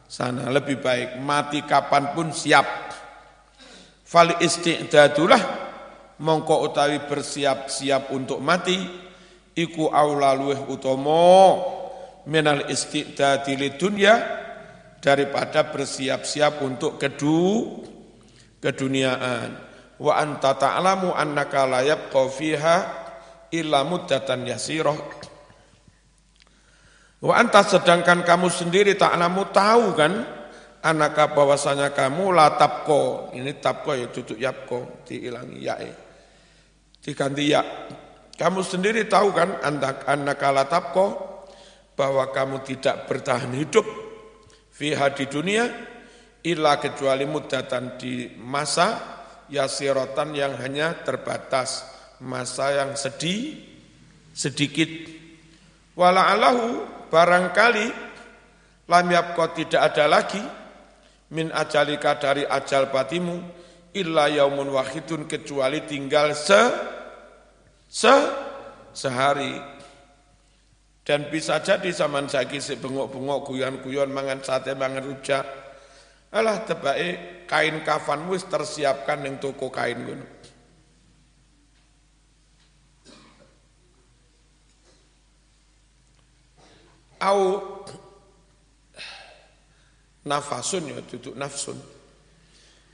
sana 0.09 0.49
lebih 0.49 0.81
baik 0.81 1.21
mati 1.21 1.61
kapan 1.63 2.17
pun 2.17 2.33
siap. 2.33 2.65
Fal 4.09 4.41
isti'dadulah 4.41 5.69
mongko 6.17 6.65
utawi 6.65 7.05
bersiap-siap 7.05 8.09
untuk 8.09 8.41
mati 8.41 8.75
iku 9.53 9.93
aula 9.93 10.33
luweh 10.33 10.65
utama 10.65 11.61
minal 12.25 12.65
istidadi 12.73 13.77
dunya 13.77 14.17
daripada 14.97 15.69
bersiap-siap 15.69 16.59
untuk 16.65 16.97
kedu 16.97 17.79
keduniaan 18.57 19.49
wa 20.01 20.13
anta 20.17 20.57
ta'lamu 20.57 21.13
annaka 21.13 21.69
la 21.69 21.85
yabqa 21.85 22.21
fiha 22.33 22.77
illa 23.53 23.85
muddatan 23.85 24.45
yasirah. 24.45 24.97
Wa 27.19 27.33
anta 27.35 27.67
sedangkan 27.67 28.23
kamu 28.23 28.47
sendiri 28.47 28.95
ta'lamu 28.95 29.51
tahu 29.51 29.85
kan? 29.95 30.13
Anaka 30.79 31.35
bahwasanya 31.35 31.91
kamu 31.91 32.31
la 32.31 32.55
tabko 32.55 33.35
ini 33.35 33.59
tabko 33.59 33.91
ya 33.99 34.07
duduk 34.07 34.39
yapko 34.39 35.03
diilangi 35.03 35.59
ya 35.59 35.75
diganti 37.03 37.51
ya. 37.51 37.59
Kamu 38.39 38.63
sendiri 38.63 39.03
tahu 39.11 39.35
kan 39.35 39.59
anak 39.59 40.39
tabko 40.71 41.05
bahwa 41.99 42.31
kamu 42.31 42.63
tidak 42.63 43.11
bertahan 43.11 43.51
hidup 43.59 43.83
fiha 44.71 45.11
di 45.11 45.27
dunia 45.27 45.67
illa 46.47 46.79
kecuali 46.79 47.27
mudatan 47.27 47.99
di 47.99 48.31
masa 48.39 48.95
yasirotan 49.51 50.31
yang 50.31 50.55
hanya 50.55 50.95
terbatas 51.03 51.98
masa 52.23 52.75
yang 52.75 52.95
sedih 52.99 53.59
sedikit 54.35 54.89
wala'alahu 55.95 56.85
barangkali 57.09 57.87
lam 58.89 59.05
yapko 59.07 59.55
tidak 59.55 59.81
ada 59.93 60.05
lagi 60.07 60.43
min 61.33 61.53
ajalika 61.53 62.17
dari 62.17 62.43
ajal 62.43 62.89
batimu 62.91 63.37
illa 63.95 64.29
yaumun 64.29 64.69
wahidun 64.73 65.25
kecuali 65.25 65.83
tinggal 65.87 66.35
se 66.37 66.61
Se 67.89 68.15
sehari. 68.93 69.57
Dan 71.01 71.33
bisa 71.33 71.57
jadi 71.57 71.89
zaman 71.89 72.29
saiki 72.29 72.61
si 72.61 72.77
bengok-bengok 72.77 73.49
guyon-guyon 73.49 74.13
mangan 74.13 74.45
sate 74.45 74.77
mangan 74.77 75.09
rujak. 75.09 75.41
Alah 76.29 76.61
tebai 76.69 77.41
kain 77.49 77.81
kafan 77.81 78.29
wis 78.29 78.45
tersiapkan 78.45 79.25
yang 79.25 79.41
toko 79.41 79.73
kain 79.73 80.05
ngono. 80.05 80.38
Au 87.19 87.63
nafasun 90.25 90.83
ya 90.87 90.99
duduk 91.03 91.35
nafsun. 91.35 91.75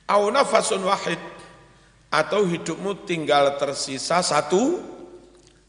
Au 0.10 0.30
nafasun 0.30 0.82
wahid 0.86 1.22
atau 2.10 2.46
hidupmu 2.46 3.06
tinggal 3.06 3.58
tersisa 3.58 4.22
satu 4.26 4.82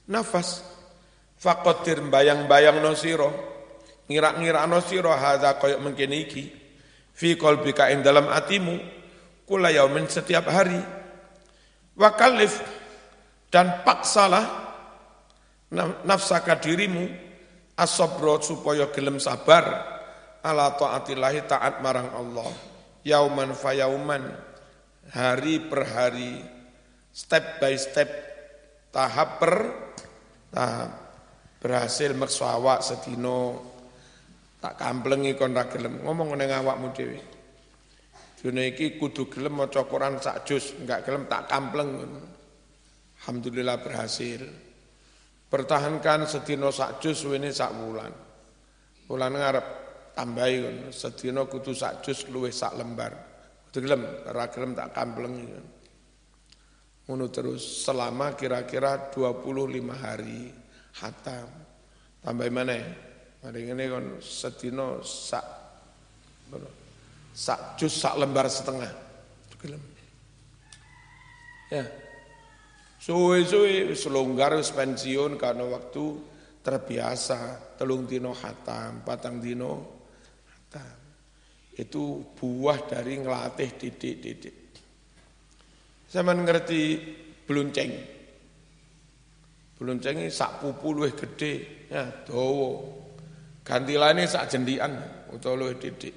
nafas. 0.09 0.65
Fakotir 1.37 2.01
bayang-bayang 2.09 2.81
no 2.81 2.97
siro, 2.97 3.29
ngira-ngirakno 4.09 4.79
sira 4.81 5.15
hadza 5.19 5.59
kaya 5.59 5.77
mengkene 5.83 6.17
iki 6.25 6.49
fi 7.13 7.35
qalbika 7.35 7.91
ing 7.91 8.07
dalam 8.07 8.31
atimu 8.31 8.79
kula 9.45 9.75
yaumin 9.75 10.07
setiap 10.07 10.47
hari 10.47 10.79
wa 11.99 12.11
kalif 12.15 12.63
dan 13.51 13.83
paksalah 13.83 14.47
nafsaka 16.07 16.55
dirimu 16.63 17.26
asobro 17.77 18.41
supaya 18.41 18.89
gelem 18.91 19.21
sabar. 19.21 19.95
Ala 20.41 20.75
taatillahi 20.75 21.45
taat 21.45 21.85
marang 21.85 22.11
Allah. 22.17 22.51
Yauman 23.05 23.53
fa 23.53 23.77
yauman. 23.77 24.25
Hari 25.13 25.69
per 25.69 25.83
hari. 25.87 26.41
Step 27.13 27.61
by 27.63 27.77
step. 27.77 28.11
Tahap 28.91 29.39
per 29.39 29.55
tahap. 30.51 30.91
Berhasil 31.57 32.13
maksawa 32.15 32.79
sedino 32.85 33.59
tak 34.61 34.79
kamplengi 34.79 35.35
kon 35.35 35.57
ra 35.57 35.67
gelem. 35.67 36.05
Ngomong 36.05 36.37
ning 36.39 36.53
awakmu 36.53 36.95
dhewe. 36.95 37.19
Dene 38.39 38.71
iki 38.71 38.95
kudu 39.01 39.27
gelem 39.27 39.59
maca 39.59 39.83
Quran 39.83 40.23
sak 40.23 40.47
juz. 40.47 40.79
Enggak 40.79 41.03
gelem 41.09 41.27
tak 41.27 41.51
kampleng. 41.51 42.07
Alhamdulillah 43.19 43.83
berhasil 43.83 44.66
pertahankan 45.47 46.27
sedina 46.27 46.71
sak 46.75 47.03
juz 47.03 47.23
suwene 47.23 47.51
sak 47.55 47.71
wulan. 47.75 48.13
Wulan 49.07 49.33
ngarep 49.35 49.67
tambahi 50.19 50.55
kon 50.63 50.79
sedina 50.91 51.47
kudu 51.47 51.73
sak 51.75 52.03
juz 52.03 52.27
luwih 52.31 52.51
sak 52.51 52.75
lembar. 52.75 53.13
Kudu 53.69 53.79
gelem 53.87 54.03
ora 54.27 54.51
gelem 54.51 54.73
tak 54.75 54.95
kamplengi 54.95 55.45
ngono. 57.07 57.27
Terus 57.31 57.87
selama 57.87 58.35
kira-kira 58.35 59.11
25 59.15 59.95
hari 59.95 60.51
hatam. 60.99 61.49
Tambah 62.27 62.51
mana 62.51 63.07
Hari 63.47 63.71
ini 63.71 63.87
kan 63.87 64.19
sedino 64.19 65.07
sak 65.07 65.47
sak 67.31 67.79
jus 67.79 67.95
sak 67.95 68.19
lembar 68.19 68.51
setengah. 68.51 68.91
Ya. 71.71 71.85
Suwe-suwe 73.07 73.95
selonggar 73.95 74.59
pensiun 74.59 75.39
karena 75.39 75.63
waktu 75.63 76.05
terbiasa 76.59 77.79
telung 77.79 78.03
dino 78.03 78.35
hatam, 78.35 79.07
patang 79.07 79.39
dino 79.39 80.03
hatam. 80.51 80.99
Itu 81.79 82.35
buah 82.35 82.83
dari 82.91 83.23
ngelatih 83.23 83.71
didik-didik. 83.79 84.57
Saya 86.11 86.35
ngerti 86.35 86.83
belunceng. 87.47 87.95
Belunceng 89.79 90.27
ini 90.27 90.27
sak 90.27 90.59
pupu 90.59 90.91
luwih 90.91 91.15
gede, 91.15 91.87
ya 91.87 92.11
dawa. 92.27 92.91
Gantilane 93.63 94.27
sak 94.27 94.51
jendian 94.51 94.99
utawa 95.31 95.63
luwih 95.63 95.79
didik. 95.79 96.17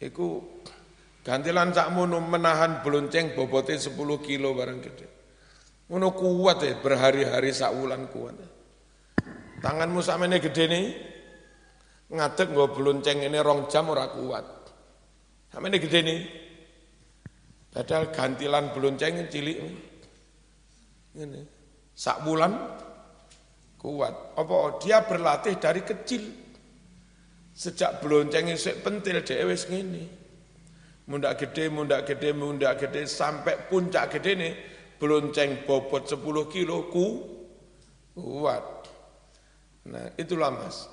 Iku 0.00 0.28
gantilan 1.28 1.76
mono 1.92 2.24
menahan 2.24 2.80
belonceng 2.80 3.36
bobote 3.36 3.76
10 3.76 3.92
kilo 4.24 4.56
barang 4.56 4.80
gede. 4.80 5.06
Ngono 5.92 6.16
kuat 6.16 6.64
ya 6.64 6.80
berhari-hari 6.80 7.52
sak 7.52 7.76
wulan 7.76 8.08
kuat. 8.08 8.32
Tanganmu 9.60 10.00
sakmene 10.00 10.40
gede 10.40 10.64
nih, 10.72 10.86
ngadeg 12.16 12.48
nggo 12.48 12.72
belonceng 12.72 13.20
ini 13.20 13.36
rong 13.44 13.68
jam 13.68 13.92
ora 13.92 14.08
kuat. 14.08 14.46
Sakmene 15.52 15.76
gede 15.76 16.00
nih. 16.00 16.20
Padahal 17.76 18.08
gantilan 18.08 18.72
belonceng 18.72 19.28
cilik. 19.28 19.58
Ini. 21.12 21.40
Sak 21.92 22.24
bulan 22.24 22.56
kuat. 23.76 24.32
Apa 24.32 24.80
dia 24.80 25.04
berlatih 25.04 25.60
dari 25.60 25.84
kecil. 25.84 26.24
Sejak 27.52 28.00
belonceng 28.00 28.48
isik 28.48 28.80
pentil 28.80 29.20
dia 29.20 29.44
wis 29.44 29.68
ngene. 29.68 30.27
Mundak 31.08 31.40
gede, 31.40 31.72
mundak 31.72 32.04
gede, 32.04 32.36
mundak 32.36 32.84
gede 32.84 33.08
sampai 33.08 33.56
puncak 33.72 34.12
gede 34.12 34.32
nih 34.36 34.52
belonceng 35.00 35.64
bobot 35.64 36.04
10 36.04 36.20
kilo 36.52 36.92
ku 36.92 37.06
kuat. 38.12 38.64
Nah, 39.88 40.12
itulah 40.20 40.52
Mas. 40.52 40.84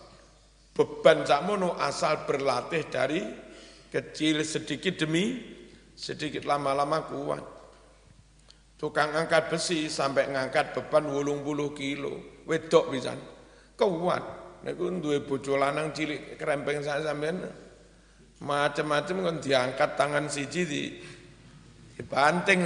Beban 0.72 1.28
sakmono 1.28 1.76
asal 1.76 2.24
berlatih 2.24 2.88
dari 2.88 3.20
kecil 3.92 4.44
sedikit 4.44 5.04
demi 5.04 5.40
sedikit 5.96 6.48
lama-lama 6.48 7.04
kuat. 7.12 7.44
Tukang 8.76 9.16
angkat 9.16 9.52
besi 9.52 9.88
sampai 9.88 10.32
ngangkat 10.32 10.76
beban 10.76 11.08
wulung 11.12 11.44
puluh 11.44 11.72
kilo 11.76 12.44
wedok 12.48 12.92
pisan. 12.92 13.20
Kuat. 13.76 14.24
Niku 14.64 14.88
duwe 15.00 15.24
bojo 15.24 15.60
lanang 15.60 15.92
cilik 15.92 16.40
krempeng 16.40 16.80
sak 16.84 17.04
sampean. 17.04 17.65
Macam-macam 18.44 19.16
kan 19.32 19.38
diangkat 19.40 19.90
tangan 19.96 20.26
siji 20.28 20.62
di 20.68 20.84
dibanting. 21.96 22.62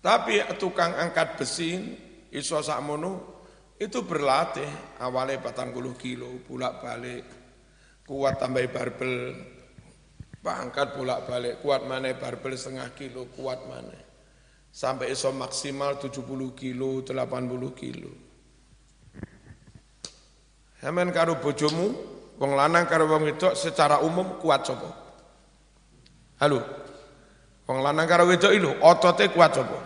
Tapi 0.00 0.34
tukang 0.56 0.94
angkat 0.96 1.36
besi 1.36 1.76
iso 2.32 2.62
sakmono 2.62 3.36
itu 3.76 4.06
berlatih 4.06 5.00
awalnya 5.04 5.42
batang 5.42 5.74
puluh 5.74 5.92
kilo 5.98 6.40
bolak 6.48 6.80
balik 6.80 7.22
kuat 8.08 8.40
tambah 8.40 8.64
barbel 8.72 9.36
angkat 10.46 10.94
bolak 10.94 11.26
balik 11.26 11.54
kuat 11.60 11.84
mana 11.84 12.14
barbel 12.14 12.54
setengah 12.54 12.94
kilo 12.94 13.28
kuat 13.34 13.66
mana 13.66 14.06
sampai 14.76 15.16
iso 15.16 15.32
maksimal 15.32 15.96
70 15.96 16.52
kilo, 16.52 17.00
80 17.00 17.72
kilo. 17.72 18.12
Hemen 20.84 21.08
karo 21.16 21.40
bojomu, 21.40 22.15
wong 22.36 22.52
lanang 22.56 22.84
karo 22.88 23.08
wong 23.08 23.28
wedok 23.28 23.56
secara 23.56 24.00
umum 24.04 24.40
kuat 24.40 24.64
sapa? 24.64 24.88
Halo. 26.40 26.60
Wong 27.66 27.78
lanang 27.82 28.06
karo 28.06 28.28
wedok 28.28 28.52
itu 28.52 28.70
otote 28.80 29.32
kuat 29.32 29.56
sapa? 29.56 29.78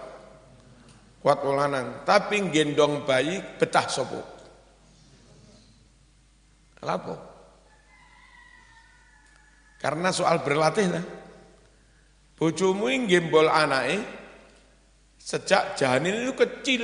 Kuat 1.21 1.39
wong 1.45 1.57
lanang, 1.57 1.87
tapi 2.05 2.41
gendong 2.49 3.05
bayi 3.05 3.41
betah 3.59 3.87
sapa? 3.89 4.21
Lapo? 6.81 7.15
Karena 9.81 10.13
soal 10.13 10.45
berlatih 10.45 10.89
lah. 10.93 11.05
Bojomu 12.37 12.89
gembol 13.05 13.53
anake 13.53 14.21
Sejak 15.21 15.77
janin 15.77 16.25
itu 16.25 16.33
kecil, 16.33 16.83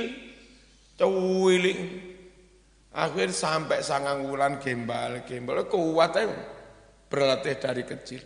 cuwiling. 0.95 1.81
Akhir 2.97 3.29
sampai 3.29 3.85
sangang 3.85 4.25
bulan 4.25 4.57
gembal, 4.57 5.21
gembal 5.21 5.69
kuat 5.69 6.17
ya, 6.17 6.25
berlatih 7.05 7.55
dari 7.61 7.85
kecil. 7.85 8.25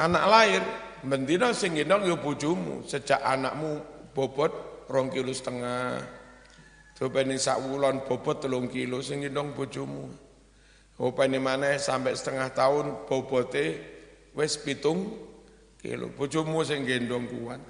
Anak 0.00 0.24
lahir, 0.24 0.62
bendina 1.04 1.52
sing 1.52 1.76
gendong 1.76 2.08
yo 2.08 2.16
bojomu, 2.16 2.80
sejak 2.88 3.20
anakmu 3.20 3.84
bobot 4.16 4.88
rong 4.88 5.12
kilo 5.12 5.36
setengah. 5.36 6.00
Ini 6.96 7.36
sak 7.36 7.68
wulan 7.68 8.08
bobot 8.08 8.40
telung 8.40 8.72
kilo 8.72 9.04
sing 9.04 9.20
bojomu. 9.28 10.08
Coba 10.94 11.26
ini 11.26 11.42
mana 11.42 11.74
sampai 11.74 12.14
setengah 12.14 12.54
tahun 12.54 13.04
bobote 13.10 13.66
wes 14.32 14.56
pitung 14.56 15.10
kilo. 15.76 16.08
Bojomu 16.14 16.64
sing 16.64 16.86
gendong 16.88 17.28
kuat. 17.28 17.60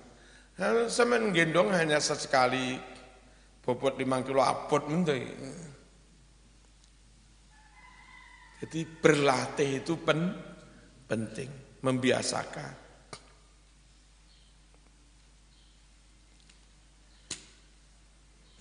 Semen 0.86 1.34
gendong 1.34 1.72
hanya 1.74 1.98
sesekali 1.98 2.78
bobot 3.64 3.96
lima 3.96 4.20
kilo 4.20 4.44
apot 4.44 4.84
mentai. 4.86 5.24
Jadi 8.60 8.80
berlatih 8.84 9.84
itu 9.84 9.96
pen, 10.00 10.32
penting, 11.08 11.80
membiasakan. 11.84 12.84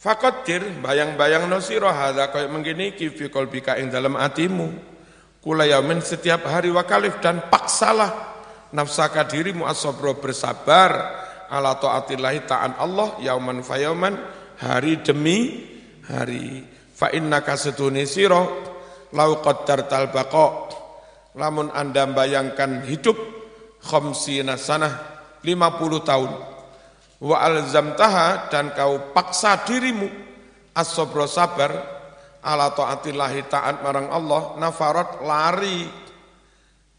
Fakotir 0.04 0.84
bayang-bayang 0.84 1.48
no 1.48 1.64
siro 1.64 1.88
hadha 1.88 2.28
kaya 2.28 2.52
mengini 2.52 2.92
kifi 2.92 3.32
kolbika 3.32 3.80
ing 3.80 3.88
dalam 3.88 4.20
atimu. 4.20 4.92
Kula 5.40 5.64
yamin 5.64 6.04
setiap 6.04 6.44
hari 6.52 6.68
wakalif 6.68 7.24
dan 7.24 7.48
paksalah 7.48 8.12
nafsaka 8.76 9.24
dirimu 9.24 9.64
asobro 9.64 10.20
bersabar 10.20 10.92
ala 11.48 11.80
taatillahi 11.80 12.44
ta'an 12.44 12.76
Allah 12.76 13.16
yauman 13.24 13.64
fayauman 13.64 14.20
hari 14.64 15.04
demi 15.04 15.60
hari. 16.08 16.64
Fa 16.96 17.12
innaka 17.12 17.60
setuni 17.60 18.08
sira 18.08 18.40
lau 19.12 19.32
qaddartal 19.44 20.08
baqa. 20.16 20.72
Lamun 21.36 21.74
anda 21.74 22.08
bayangkan 22.08 22.86
hidup 22.88 23.18
khamsina 23.84 24.56
sanah 24.56 24.94
50 25.44 26.08
tahun. 26.08 26.32
Wa 27.24 27.38
alzamtaha 27.44 28.48
dan 28.48 28.72
kau 28.72 29.12
paksa 29.12 29.68
dirimu 29.68 30.08
as-sabra 30.76 31.28
sabar 31.28 31.72
ala 32.44 32.72
taatillahi 32.76 33.48
ta'at 33.48 33.84
marang 33.84 34.08
Allah 34.12 34.56
nafarat 34.60 35.24
lari. 35.24 35.88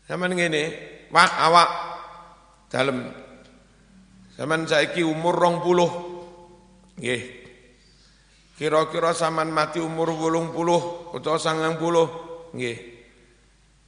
Zaman 0.04 0.32
ngene 0.36 0.62
wak 1.08 1.32
awak 1.40 1.70
dalam 2.68 3.24
Zaman 4.34 4.66
saiki 4.66 5.06
umur 5.06 5.38
rong 5.38 5.62
puluh. 5.62 5.90
Nggih. 6.98 7.43
Kira-kira 8.54 9.10
saman 9.10 9.50
mati 9.50 9.82
umur 9.82 10.14
wolung 10.14 10.54
puluh 10.54 11.10
atau 11.10 11.34
sangang 11.38 11.74
puluh. 11.74 12.06
Nggih. 12.54 12.78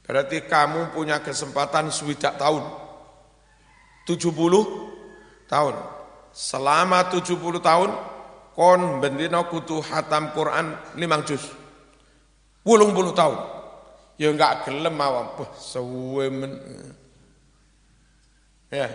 Berarti 0.07 0.47
kamu 0.47 0.95
punya 0.95 1.23
kesempatan 1.23 1.91
swidak 1.91 2.39
tahun. 2.39 2.63
70 4.07 5.51
tahun. 5.51 5.75
Selama 6.31 7.11
70 7.11 7.59
tahun, 7.59 7.91
kon 8.55 9.03
bendino 9.03 9.51
kutu 9.51 9.83
hatam 9.83 10.31
Quran 10.31 10.79
limang 10.95 11.27
juz. 11.27 11.43
Wolung 12.63 12.95
puluh 12.95 13.15
tahun. 13.15 13.39
Ya 14.19 14.31
enggak 14.31 14.67
gelem 14.67 14.95
awam. 14.99 15.35
Men. 16.31 16.53
Ya, 18.71 18.91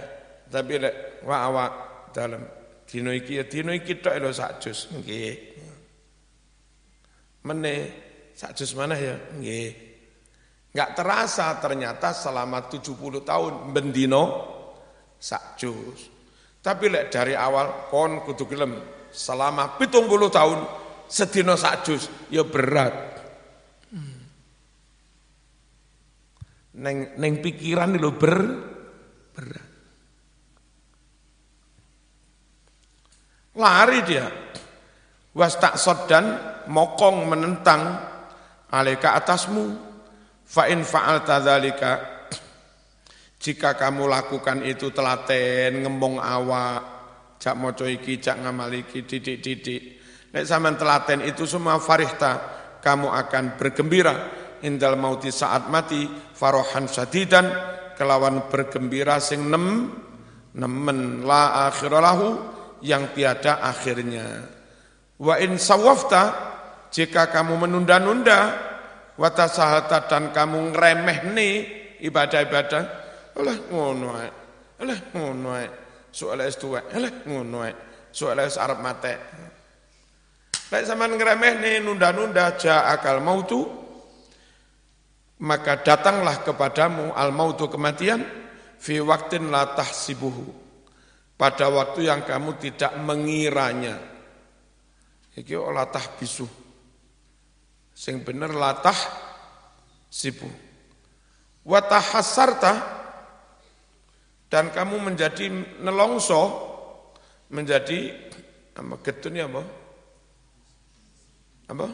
tapi 0.51 0.83
lek 0.83 1.23
wa 1.23 1.47
awak 1.47 1.71
dalam 2.11 2.43
dino 2.83 3.15
iki 3.15 3.39
ya 3.39 3.47
dino 3.47 3.71
iki 3.71 4.03
tok 4.03 4.19
lho 4.19 4.31
sak 4.35 4.59
juz 4.59 4.91
nggih. 4.91 5.50
Mene 7.41 7.73
sak 8.37 8.53
mana 8.77 8.93
ya? 8.93 9.17
Nggih. 9.37 9.91
Enggak 10.71 10.89
terasa 10.95 11.51
ternyata 11.59 12.15
selama 12.15 12.69
70 12.71 12.95
tahun 13.27 13.53
bendino 13.75 14.23
sak. 15.19 15.59
Tapi 16.61 16.85
lek 16.87 17.09
dari 17.09 17.33
awal 17.33 17.89
kon 17.89 18.21
kudu 18.23 18.45
gelem 18.45 18.77
selama 19.11 19.75
70 19.75 20.07
tahun 20.31 20.59
sedino 21.09 21.57
sak 21.59 21.75
juz 21.83 22.03
ya 22.31 22.45
berat. 22.47 22.95
Neng 26.71 27.19
neng 27.19 27.33
pikiran 27.43 27.99
lho 27.99 28.11
ber 28.15 28.37
berat. 29.35 29.69
Lari 33.59 33.99
dia. 34.07 34.25
Was 35.35 35.59
tak 35.59 35.79
dan 36.07 36.50
mokong 36.67 37.29
menentang 37.29 37.81
alika 38.69 39.15
atasmu. 39.17 39.89
Fa 40.51 40.67
in 40.67 40.83
fa'al 40.83 41.23
tadzalika 41.23 41.91
jika 43.39 43.73
kamu 43.79 44.05
lakukan 44.05 44.61
itu 44.67 44.93
telaten 44.93 45.81
ngembong 45.81 46.19
awak 46.19 46.79
jak 47.41 47.57
moco 47.57 47.87
iki 47.87 48.21
jak 48.21 48.37
ngamal 48.37 48.69
iki 48.69 49.07
didik-didik. 49.07 49.83
Nek 50.31 50.45
sampean 50.45 50.77
telaten 50.77 51.25
itu 51.25 51.47
semua 51.47 51.79
farihta 51.81 52.37
kamu 52.83 53.09
akan 53.09 53.43
bergembira. 53.55 54.15
Indal 54.61 54.93
mauti 54.93 55.33
saat 55.33 55.73
mati 55.73 56.05
farohan 56.37 56.85
sadidan 56.85 57.49
kelawan 57.97 58.45
bergembira 58.45 59.17
sing 59.17 59.49
nem 59.49 59.89
nemen 60.53 61.25
la 61.25 61.71
akhiralahu 61.71 62.27
yang 62.85 63.09
tiada 63.15 63.57
akhirnya. 63.57 64.45
Wa 65.17 65.41
in 65.41 65.57
sawafta 65.57 66.50
jika 66.91 67.31
kamu 67.31 67.65
menunda-nunda 67.65 68.39
watasahata 69.15 70.11
dan 70.11 70.35
kamu 70.35 70.75
ngeremeh 70.75 71.17
nih 71.31 71.53
ibadah-ibadah 72.03 72.83
alah 73.39 73.57
ngono 73.71 74.07
ae 74.19 74.29
alah 74.83 74.99
ngono 75.15 75.49
ae 75.55 75.67
es 76.43 76.55
tuwa 76.59 76.83
alah 76.91 77.13
ngono 77.23 77.57
ae 77.63 77.73
es 78.43 78.55
arep 78.59 78.79
mate 78.83 79.15
Lek 80.71 80.87
sampean 80.87 81.19
ngremeh 81.19 81.59
nih 81.59 81.75
nunda-nunda 81.83 82.55
ja 82.55 82.87
akal 82.87 83.19
mautu. 83.19 83.67
Maka 85.43 85.83
datanglah 85.83 86.47
kepadamu 86.47 87.11
al 87.11 87.35
mautu 87.35 87.67
kematian 87.67 88.23
fi 88.79 89.03
waktin 89.03 89.51
la 89.51 89.75
tahsibuhu. 89.75 90.47
Pada 91.35 91.67
waktu 91.67 92.07
yang 92.07 92.23
kamu 92.23 92.55
tidak 92.55 92.95
mengiranya. 93.03 93.99
Iki 95.35 95.59
olah 95.59 95.91
tahbisu 95.91 96.60
Sing 98.01 98.25
bener 98.25 98.49
latah 98.49 98.97
sibu. 100.09 100.49
Watahasarta 101.61 102.73
dan 104.49 104.73
kamu 104.73 105.05
menjadi 105.05 105.53
nelongso 105.85 106.41
menjadi 107.53 108.09
apa 108.73 108.97
getun 109.05 109.37
ya 109.37 109.45
apa? 109.45 109.61
Apa? 111.69 111.87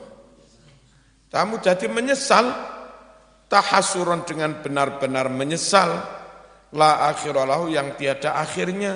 Kamu 1.27 1.59
jadi 1.59 1.91
menyesal 1.91 2.55
tahasuran 3.51 4.23
dengan 4.23 4.63
benar-benar 4.63 5.27
menyesal 5.27 5.91
la 6.71 7.11
akhiralahu 7.11 7.67
yang 7.67 7.99
tiada 7.99 8.39
akhirnya 8.39 8.95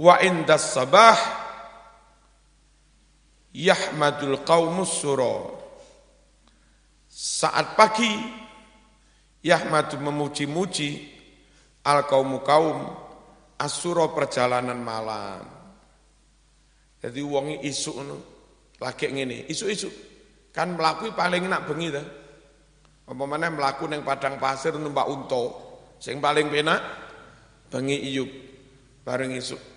wa 0.00 0.16
indas 0.24 0.72
sabah 0.72 1.41
yahmadul 3.52 4.40
qaumus 4.42 5.00
suro. 5.00 5.60
Saat 7.12 7.76
pagi 7.76 8.08
yahmadu 9.44 10.00
memuji-muji 10.00 10.90
al 11.84 12.08
kaumu 12.08 12.40
kaum 12.40 12.88
asuro 13.60 14.10
perjalanan 14.16 14.80
malam. 14.80 15.44
Jadi 17.02 17.20
wongi 17.20 17.60
isu 17.66 17.92
nu 18.00 18.16
lagi 18.80 19.10
ngene, 19.10 19.46
isu-isu 19.50 19.90
kan 20.54 20.72
melaku 20.74 21.12
paling 21.12 21.46
enak 21.46 21.68
bengi 21.68 21.88
ta. 21.92 22.02
Apa 23.02 23.24
mana 23.26 23.50
melaku 23.50 23.90
neng 23.90 24.06
padang 24.06 24.38
pasir 24.38 24.72
numpak 24.78 25.10
unta, 25.10 25.44
sing 25.98 26.22
paling 26.22 26.48
penak 26.48 26.80
bengi 27.68 27.98
iyup 28.08 28.30
bareng 29.02 29.34
isu 29.34 29.71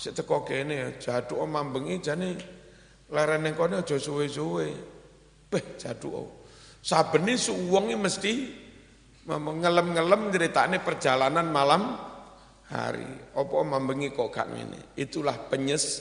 Sik 0.00 0.16
teko 0.16 0.40
kene 0.48 0.96
jaduk 0.96 1.44
mambengi 1.44 2.00
jane 2.00 2.32
leren 3.12 3.44
ning 3.44 3.52
kene 3.52 3.84
aja 3.84 4.00
suwe-suwe. 4.00 4.68
Beh 5.52 5.76
jaduk. 5.76 6.48
Saben 6.80 7.28
isu 7.28 7.68
wong 7.68 7.92
mesti 8.00 8.32
ngelem-ngelem 9.28 10.32
ceritane 10.32 10.80
perjalanan 10.80 11.52
malam 11.52 12.00
hari. 12.72 13.36
Apa 13.36 13.56
mambengi 13.60 14.16
kok 14.16 14.32
gak 14.32 14.48
ngene? 14.48 14.96
Itulah 14.96 15.36
penyes 15.52 16.00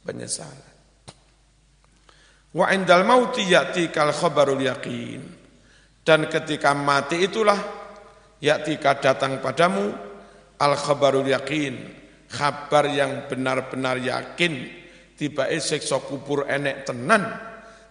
penyesalan. 0.00 0.76
Wa 2.56 2.72
indal 2.72 3.04
mauti 3.04 3.44
ya'ti 3.44 3.92
kal 3.92 4.08
khabarul 4.08 4.64
yakin. 4.64 5.20
Dan 6.00 6.32
ketika 6.32 6.72
mati 6.72 7.20
itulah 7.20 7.60
ya'tika 8.40 8.96
datang 9.04 9.44
padamu 9.44 9.92
al 10.56 10.72
khabarul 10.80 11.28
yakin 11.28 11.97
kabar 12.28 12.86
yang 12.92 13.26
benar-benar 13.26 13.98
yakin. 13.98 14.68
Tiba 15.18 15.50
siksa 15.58 15.98
kubur 15.98 16.46
enek 16.46 16.86
tenan. 16.86 17.26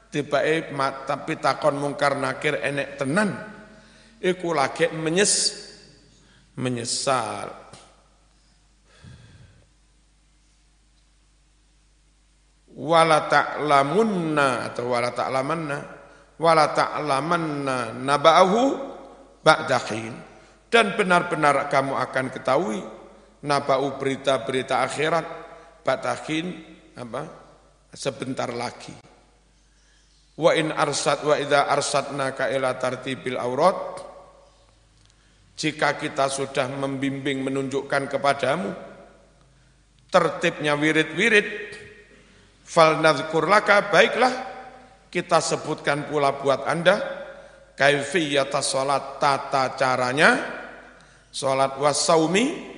Tiba 0.08 0.40
tapi 1.04 1.36
takon 1.42 1.76
mungkar 1.76 2.16
nakir 2.16 2.56
enek 2.64 2.96
tenan. 2.96 3.36
Iku 4.24 4.56
lagi 4.56 4.88
menyes 4.94 5.66
menyesal. 6.56 7.68
Wala 12.78 13.26
ta'lamunna 13.26 14.70
atau 14.70 14.94
wala 14.94 15.10
ta'lamanna 15.10 15.78
wala 16.38 16.70
ta'lamanna 16.70 17.98
naba'ahu 17.98 18.62
ba'dahin 19.42 20.14
dan 20.70 20.94
benar-benar 20.94 21.74
kamu 21.74 21.98
akan 21.98 22.26
ketahui 22.30 22.80
nabau 23.46 24.00
berita-berita 24.00 24.82
akhirat 24.82 25.26
batakin 25.86 26.50
apa 26.98 27.22
sebentar 27.94 28.50
lagi. 28.50 28.96
Wa 30.38 30.54
in 30.54 30.70
arsad 30.70 31.26
wa 31.26 31.34
idza 31.38 31.66
arsadnaka 31.66 32.50
ila 32.54 32.78
tartibil 32.78 33.38
aurat 33.38 34.06
jika 35.58 35.98
kita 35.98 36.30
sudah 36.30 36.70
membimbing 36.70 37.42
menunjukkan 37.42 38.06
kepadamu 38.06 38.70
tertibnya 40.14 40.78
wirid-wirid 40.78 41.74
fal 42.62 43.02
laka 43.02 43.90
baiklah 43.90 44.34
kita 45.10 45.42
sebutkan 45.42 46.06
pula 46.06 46.38
buat 46.38 46.70
Anda 46.70 46.96
kaifiyata 47.74 48.62
salat 48.62 49.18
tata 49.18 49.74
caranya 49.74 50.38
salat 51.34 51.74
wasaumi 51.82 52.77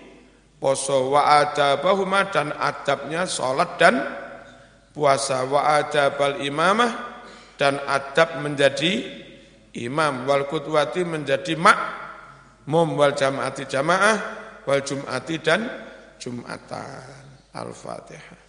poso 0.59 1.15
wa 1.15 1.41
adabahuma 1.41 2.27
dan 2.29 2.51
adabnya 2.53 3.23
sholat 3.25 3.79
dan 3.79 3.95
puasa. 4.91 5.47
Wa 5.47 5.79
adabal 5.79 6.43
imamah 6.43 6.91
dan 7.55 7.79
adab 7.87 8.43
menjadi 8.43 9.07
imam. 9.79 10.27
Wal 10.27 10.45
kutwati 10.45 11.07
menjadi 11.07 11.55
mak 11.55 11.79
mum 12.67 12.99
wal 12.99 13.15
jamaati 13.15 13.65
jamaah. 13.65 14.17
Wal 14.67 14.83
jum'ati 14.85 15.35
dan 15.41 15.65
jum'atan. 16.21 17.17
Al-fatihah 17.49 18.48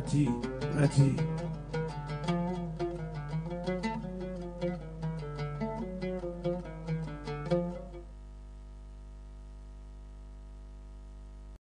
Reggie, 0.00 0.30
Reggie. 0.78 1.29